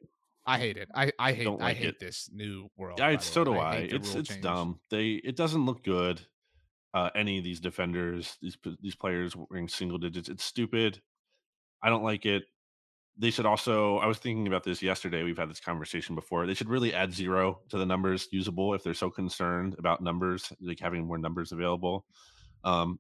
I 0.48 0.58
hate 0.58 0.78
it. 0.78 0.90
I 0.96 1.12
I 1.20 1.34
hate 1.34 1.44
Don't 1.44 1.62
I 1.62 1.74
hate 1.74 1.90
it. 1.90 2.00
this 2.00 2.30
new 2.34 2.70
world. 2.78 2.98
Yeah, 3.00 3.10
it's 3.10 3.26
so 3.30 3.44
do 3.44 3.60
I. 3.60 3.82
the 3.88 3.96
It's 3.96 4.16
it's 4.16 4.30
change. 4.30 4.42
dumb. 4.42 4.80
They 4.90 5.12
it 5.24 5.36
doesn't 5.36 5.66
look 5.66 5.84
good. 5.84 6.22
Uh, 6.94 7.12
any 7.14 7.38
of 7.38 7.44
these 7.44 7.60
defenders, 7.60 8.38
these 8.42 8.58
these 8.82 8.96
players 8.96 9.36
wearing 9.36 9.68
single 9.68 10.00
digits, 10.00 10.30
it's 10.30 10.44
stupid. 10.44 11.00
I 11.84 11.90
don't 11.90 12.04
like 12.04 12.26
it. 12.26 12.46
They 13.20 13.32
should 13.32 13.46
also. 13.46 13.98
I 13.98 14.06
was 14.06 14.20
thinking 14.20 14.48
about 14.48 14.64
this 14.64 14.82
yesterday. 14.82 15.24
We've 15.24 15.38
had 15.38 15.50
this 15.50 15.60
conversation 15.60 16.14
before. 16.14 16.46
They 16.46 16.54
should 16.54 16.70
really 16.70 16.94
add 16.94 17.14
zero 17.14 17.62
to 17.70 17.78
the 17.78 17.86
numbers 17.86 18.28
usable 18.32 18.74
if 18.76 18.84
they're 18.84 18.94
so 18.94 19.10
concerned 19.10 19.76
about 19.80 20.02
numbers, 20.02 20.54
like 20.62 20.80
having 20.80 21.06
more 21.06 21.18
numbers 21.18 21.52
available. 21.52 22.06
Um, 22.64 23.00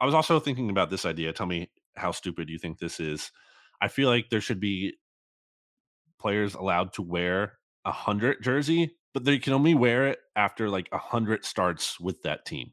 I 0.00 0.06
was 0.06 0.14
also 0.14 0.38
thinking 0.38 0.70
about 0.70 0.90
this 0.90 1.04
idea. 1.04 1.32
Tell 1.32 1.46
me 1.46 1.70
how 1.96 2.12
stupid 2.12 2.48
you 2.48 2.58
think 2.58 2.78
this 2.78 3.00
is. 3.00 3.32
I 3.80 3.88
feel 3.88 4.08
like 4.08 4.30
there 4.30 4.40
should 4.40 4.60
be 4.60 4.94
players 6.18 6.54
allowed 6.54 6.92
to 6.94 7.02
wear 7.02 7.58
a 7.84 7.92
hundred 7.92 8.42
jersey, 8.42 8.96
but 9.14 9.24
they 9.24 9.38
can 9.38 9.52
only 9.52 9.74
wear 9.74 10.08
it 10.08 10.18
after 10.34 10.68
like 10.68 10.88
a 10.92 10.98
hundred 10.98 11.44
starts 11.44 11.98
with 11.98 12.22
that 12.22 12.44
team. 12.44 12.72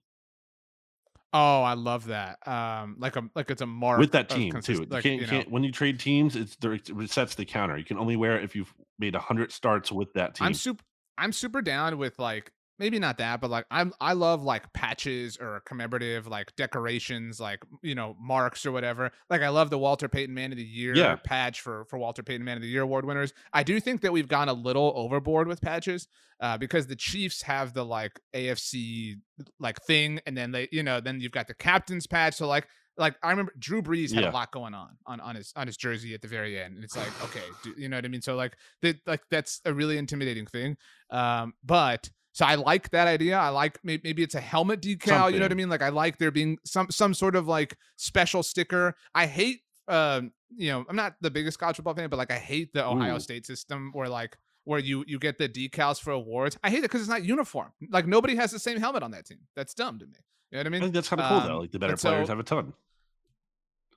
Oh, 1.34 1.64
I 1.64 1.74
love 1.74 2.06
that. 2.08 2.48
Um, 2.48 2.96
like 3.00 3.16
a 3.16 3.24
like 3.34 3.50
it's 3.50 3.62
a 3.62 3.66
mark 3.66 4.00
with 4.00 4.12
that 4.12 4.30
team 4.30 4.54
too. 4.62 4.74
You 4.74 4.86
like, 4.86 5.04
can't, 5.04 5.06
you 5.06 5.22
you 5.22 5.22
know, 5.22 5.28
can't 5.28 5.52
when 5.52 5.64
you 5.64 5.72
trade 5.72 6.00
teams, 6.00 6.36
it's 6.36 6.56
there 6.58 6.74
it 6.74 6.86
resets 6.86 7.36
the 7.36 7.46
counter. 7.46 7.78
You 7.78 7.84
can 7.84 7.98
only 7.98 8.16
wear 8.16 8.38
it 8.38 8.44
if 8.44 8.56
you've 8.56 8.74
made 9.00 9.16
hundred 9.16 9.52
starts 9.52 9.92
with 9.92 10.14
that 10.14 10.36
team. 10.36 10.48
I'm 10.48 10.54
super 10.54 10.84
I'm 11.18 11.32
super 11.32 11.62
down 11.62 11.98
with 11.98 12.20
like 12.20 12.52
maybe 12.80 12.99
not 12.99 13.17
that, 13.19 13.39
but 13.41 13.49
like 13.49 13.65
I'm 13.71 13.93
I 14.01 14.13
love 14.13 14.43
like 14.43 14.71
patches 14.74 15.38
or 15.38 15.61
commemorative 15.65 16.28
like 16.28 16.55
decorations, 16.55 17.39
like 17.39 17.59
you 17.82 17.95
know 17.95 18.15
marks 18.19 18.65
or 18.65 18.71
whatever. 18.71 19.11
Like 19.30 19.41
I 19.41 19.49
love 19.49 19.69
the 19.69 19.78
Walter 19.78 20.07
Payton 20.07 20.34
Man 20.34 20.51
of 20.51 20.57
the 20.57 20.63
Year 20.63 20.95
Yeah. 20.95 21.15
patch 21.24 21.61
for 21.61 21.86
for 21.86 21.97
Walter 21.99 22.24
Payton 22.24 22.43
Man 22.43 22.57
of 22.57 22.63
the 22.63 22.69
Year 22.69 22.82
award 22.84 23.05
winners. 23.05 23.34
I 23.53 23.63
do 23.63 23.80
think 23.80 24.01
that 24.01 24.11
we've 24.11 24.28
gone 24.28 24.49
a 24.49 24.53
little 24.53 24.93
overboard 24.95 25.47
with 25.47 25.61
patches 25.61 26.07
uh, 26.39 26.57
because 26.57 26.88
the 26.88 26.95
Chiefs 26.95 27.41
have 27.43 27.74
the 27.74 27.86
like 27.86 28.19
AFC 28.36 29.15
like 29.59 29.80
thing, 29.84 30.19
and 30.26 30.36
then 30.38 30.51
they 30.51 30.67
you 30.71 30.84
know 30.84 30.99
then 30.99 31.19
you've 31.19 31.32
got 31.32 31.47
the 31.47 31.53
captain's 31.53 32.07
patch. 32.07 32.36
So 32.36 32.47
like 32.47 32.67
like 32.97 33.15
I 33.24 33.32
remember 33.32 33.53
Drew 33.57 33.82
Brees 33.82 34.13
had 34.13 34.24
Yeah. 34.24 34.32
a 34.32 34.34
lot 34.34 34.51
going 34.51 34.74
on 34.74 34.97
on 35.07 35.19
on 35.19 35.36
his 35.36 35.51
on 35.55 35.67
his 35.67 35.78
jersey 35.78 36.13
at 36.13 36.21
the 36.21 36.28
very 36.28 36.59
end, 36.59 36.76
and 36.76 36.84
it's 36.84 36.95
like 36.95 37.11
okay, 37.24 37.43
do, 37.63 37.74
you 37.78 37.89
know 37.89 37.97
what 37.97 38.05
I 38.05 38.07
mean. 38.07 38.21
So 38.21 38.36
like 38.36 38.55
that 38.82 38.97
like 39.07 39.21
that's 39.32 39.61
a 39.65 39.74
really 39.74 39.97
intimidating 39.97 40.45
thing. 40.45 40.78
Um, 41.09 41.53
but 41.63 42.09
so 42.34 42.46
I 42.46 42.56
like 42.56 42.90
that 42.90 43.08
idea. 43.08 43.38
I 43.38 43.50
like 43.50 43.80
maybe, 43.84 44.02
maybe 44.04 44.24
it's 44.24 44.36
a 44.36 44.42
helmet 44.42 44.82
decal. 44.82 45.32
You 45.32 45.40
know 45.40 45.46
what 45.46 45.52
I 45.52 45.56
mean? 45.56 45.70
Like 45.70 45.82
I 45.82 45.90
like 45.90 46.18
there 46.18 46.32
being 46.32 46.58
some 46.66 46.88
some 46.92 47.14
sort 47.14 47.36
of 47.36 47.48
like 47.48 47.78
special 47.96 48.44
sticker. 48.44 48.96
I 49.16 49.26
hate 49.28 49.62
um 49.88 50.32
you 50.56 50.72
know 50.72 50.86
I'm 50.90 50.96
not 50.96 51.16
the 51.22 51.32
biggest 51.32 51.60
college 51.60 51.76
football 51.78 51.94
fan, 51.96 52.10
but 52.10 52.18
like 52.18 52.32
I 52.32 52.38
hate 52.40 52.74
the 52.74 52.86
Ohio 52.86 53.16
Ooh. 53.16 53.20
State 53.20 53.46
system 53.46 53.92
where 53.94 54.10
like 54.10 54.38
where 54.66 54.80
you 54.80 55.04
you 55.08 55.20
get 55.20 55.38
the 55.38 55.48
decals 55.48 56.00
for 56.02 56.12
awards. 56.12 56.58
I 56.64 56.70
hate 56.70 56.80
it 56.80 56.84
because 56.84 57.02
it's 57.02 57.10
not 57.10 57.24
uniform. 57.24 57.72
Like 57.90 58.08
nobody 58.08 58.36
has 58.36 58.52
the 58.52 58.60
same 58.60 58.80
helmet 58.80 59.04
on 59.04 59.12
that 59.12 59.26
team. 59.26 59.40
That's 59.56 59.74
dumb 59.74 60.00
to 60.00 60.06
me. 60.06 60.14
You 60.52 60.58
know 60.58 60.60
what 60.60 60.68
I 60.68 60.70
mean? 60.70 60.82
I 60.82 60.84
think 60.86 60.94
that's 60.96 61.10
kind 61.10 61.22
of 61.22 61.30
cool 61.30 61.40
though. 61.42 61.56
Um, 61.56 61.60
Like 61.62 61.72
the 61.72 61.80
better 61.80 61.94
and 61.94 62.00
so- 62.00 62.10
players 62.10 62.30
have 62.30 62.40
a 62.40 62.44
ton. 62.44 62.74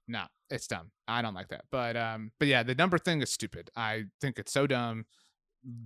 No, 0.08 0.24
it's 0.50 0.66
dumb. 0.68 0.90
I 1.08 1.20
don't 1.22 1.34
like 1.34 1.48
that. 1.48 1.64
But 1.70 1.96
um, 1.96 2.30
but 2.38 2.48
yeah, 2.48 2.62
the 2.62 2.74
number 2.74 2.98
thing 2.98 3.22
is 3.22 3.30
stupid. 3.30 3.70
I 3.76 4.04
think 4.20 4.38
it's 4.38 4.52
so 4.52 4.66
dumb. 4.66 5.06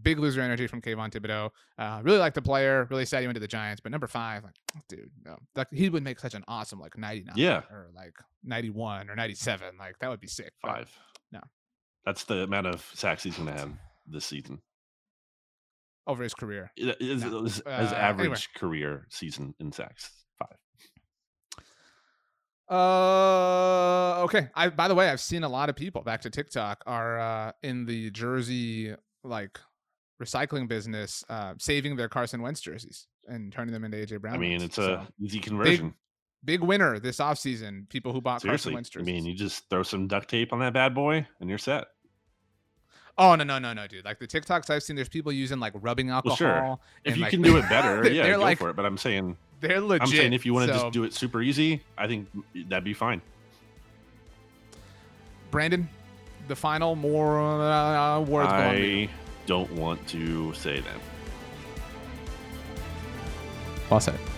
Big 0.03 0.19
loser 0.19 0.41
energy 0.43 0.67
from 0.67 0.83
Kayvon 0.83 1.11
Thibodeaux. 1.11 1.51
Uh, 1.79 2.01
really 2.03 2.19
like 2.19 2.35
the 2.35 2.43
player. 2.43 2.87
Really 2.91 3.07
sad 3.07 3.21
he 3.21 3.27
went 3.27 3.37
to 3.37 3.41
the 3.41 3.49
Giants. 3.49 3.81
But 3.81 3.93
number 3.93 4.07
five, 4.07 4.45
like, 4.45 4.55
dude, 4.89 5.11
no, 5.25 5.37
like 5.57 5.69
he 5.73 5.89
would 5.89 6.03
make 6.03 6.19
such 6.21 6.35
an 6.35 6.45
awesome 6.49 6.79
like 6.81 6.99
ninety 6.99 7.25
nine, 7.25 7.35
Yeah. 7.37 7.63
or 7.71 7.89
like 7.97 8.15
ninety 8.45 8.69
one 8.71 9.09
or 9.09 9.17
ninety 9.17 9.35
seven. 9.35 9.77
Like 9.79 9.99
that 10.01 10.09
would 10.11 10.21
be 10.21 10.27
sick. 10.27 10.53
Five. 10.63 10.91
no. 11.33 11.41
That's 12.05 12.25
the 12.25 12.43
amount 12.43 12.67
of 12.67 12.85
sacks 12.95 13.23
he's 13.23 13.37
going 13.37 13.49
to 13.49 13.55
have 13.59 13.73
this 14.07 14.25
season. 14.27 14.61
over 16.07 16.23
his 16.25 16.35
career. 16.35 16.73
It 16.77 16.97
is 17.01 17.23
No. 17.23 17.45
his, 17.45 17.55
his 17.57 17.63
Uh, 17.67 17.71
anyway. 17.71 17.97
average 17.97 18.53
career 18.55 19.07
season 19.11 19.55
in 19.61 19.71
sacks. 19.73 20.11
Five. 20.39 20.57
Uh, 22.71 24.23
okay. 24.25 24.49
I 24.55 24.69
by 24.69 24.89
the 24.89 24.95
way, 24.95 25.09
I've 25.09 25.21
seen 25.21 25.43
a 25.45 25.49
lot 25.49 25.69
of 25.69 25.77
people 25.77 26.03
back 26.03 26.21
to 26.23 26.31
TikTok 26.31 26.83
are 26.87 27.19
uh 27.19 27.53
in 27.63 27.85
the 27.87 28.11
jersey 28.11 28.95
like 29.25 29.59
recycling 30.21 30.69
business, 30.69 31.25
uh, 31.29 31.55
saving 31.59 31.97
their 31.97 32.09
Carson 32.09 32.43
Wentz 32.43 32.61
jerseys 32.61 33.07
and 33.29 33.53
turning 33.53 33.73
them 33.73 33.85
into 33.85 33.97
AJ 33.97 34.21
Brown. 34.21 34.35
I 34.35 34.39
mean, 34.39 34.61
it's 34.63 34.79
a 34.79 35.07
easy 35.21 35.39
conversion. 35.41 35.95
big 36.45 36.61
winner 36.63 36.99
this 36.99 37.19
offseason. 37.19 37.89
People 37.89 38.13
who 38.13 38.21
bought 38.21 38.43
Seriously. 38.43 38.73
Carson 38.73 38.97
Wentz 38.99 39.09
I 39.09 39.13
mean, 39.13 39.25
you 39.25 39.35
just 39.35 39.69
throw 39.71 39.83
some 39.83 40.07
duct 40.07 40.29
tape 40.29 40.53
on 40.53 40.59
that 40.61 40.73
bad 40.73 40.95
boy 40.95 41.27
and 41.41 41.49
you're 41.49 41.59
set. 41.59 41.87
oh 43.19 43.35
no 43.35 43.45
no 43.45 43.59
no 43.59 43.73
no, 43.73 43.87
dude! 43.87 44.05
Like 44.05 44.19
the 44.19 44.27
TikToks 44.27 44.71
I've 44.71 44.83
seen, 44.83 44.97
there's 44.97 45.09
people 45.09 45.33
using 45.33 45.59
like 45.59 45.73
rubbing 45.77 46.11
alcohol. 46.11 46.37
sure. 46.37 46.79
If 47.05 47.17
you 47.17 47.23
like- 47.23 47.31
can 47.31 47.43
do 47.43 47.57
it 47.57 47.69
better, 47.69 48.03
they're- 48.03 48.13
yeah, 48.13 48.23
they're 48.25 48.37
go 48.37 48.43
like 48.43 48.59
for 48.59 48.71
it. 48.71 48.77
But 48.77 48.87
I'm 48.87 48.99
saying, 48.99 49.37
they're 49.61 49.81
legit. 49.81 50.03
I'm 50.03 50.09
saying 50.09 50.33
if 50.33 50.45
you 50.47 50.55
want 50.55 50.69
to 50.69 50.75
so, 50.77 50.83
just 50.85 50.93
do 50.93 51.05
it 51.05 51.15
super 51.15 51.43
easy, 51.43 51.83
I 51.99 52.07
think 52.07 52.29
that'd 52.69 52.85
be 52.85 52.95
fine. 52.95 53.21
Brandon, 55.51 55.89
the 56.49 56.57
final 56.57 56.95
more 56.95 57.41
uh, 57.41 58.21
words. 58.21 58.49
I 58.53 59.09
don't 59.47 59.71
want 59.73 60.07
to 60.09 60.53
say. 60.55 60.83
Well 63.91 64.01
said. 64.01 64.30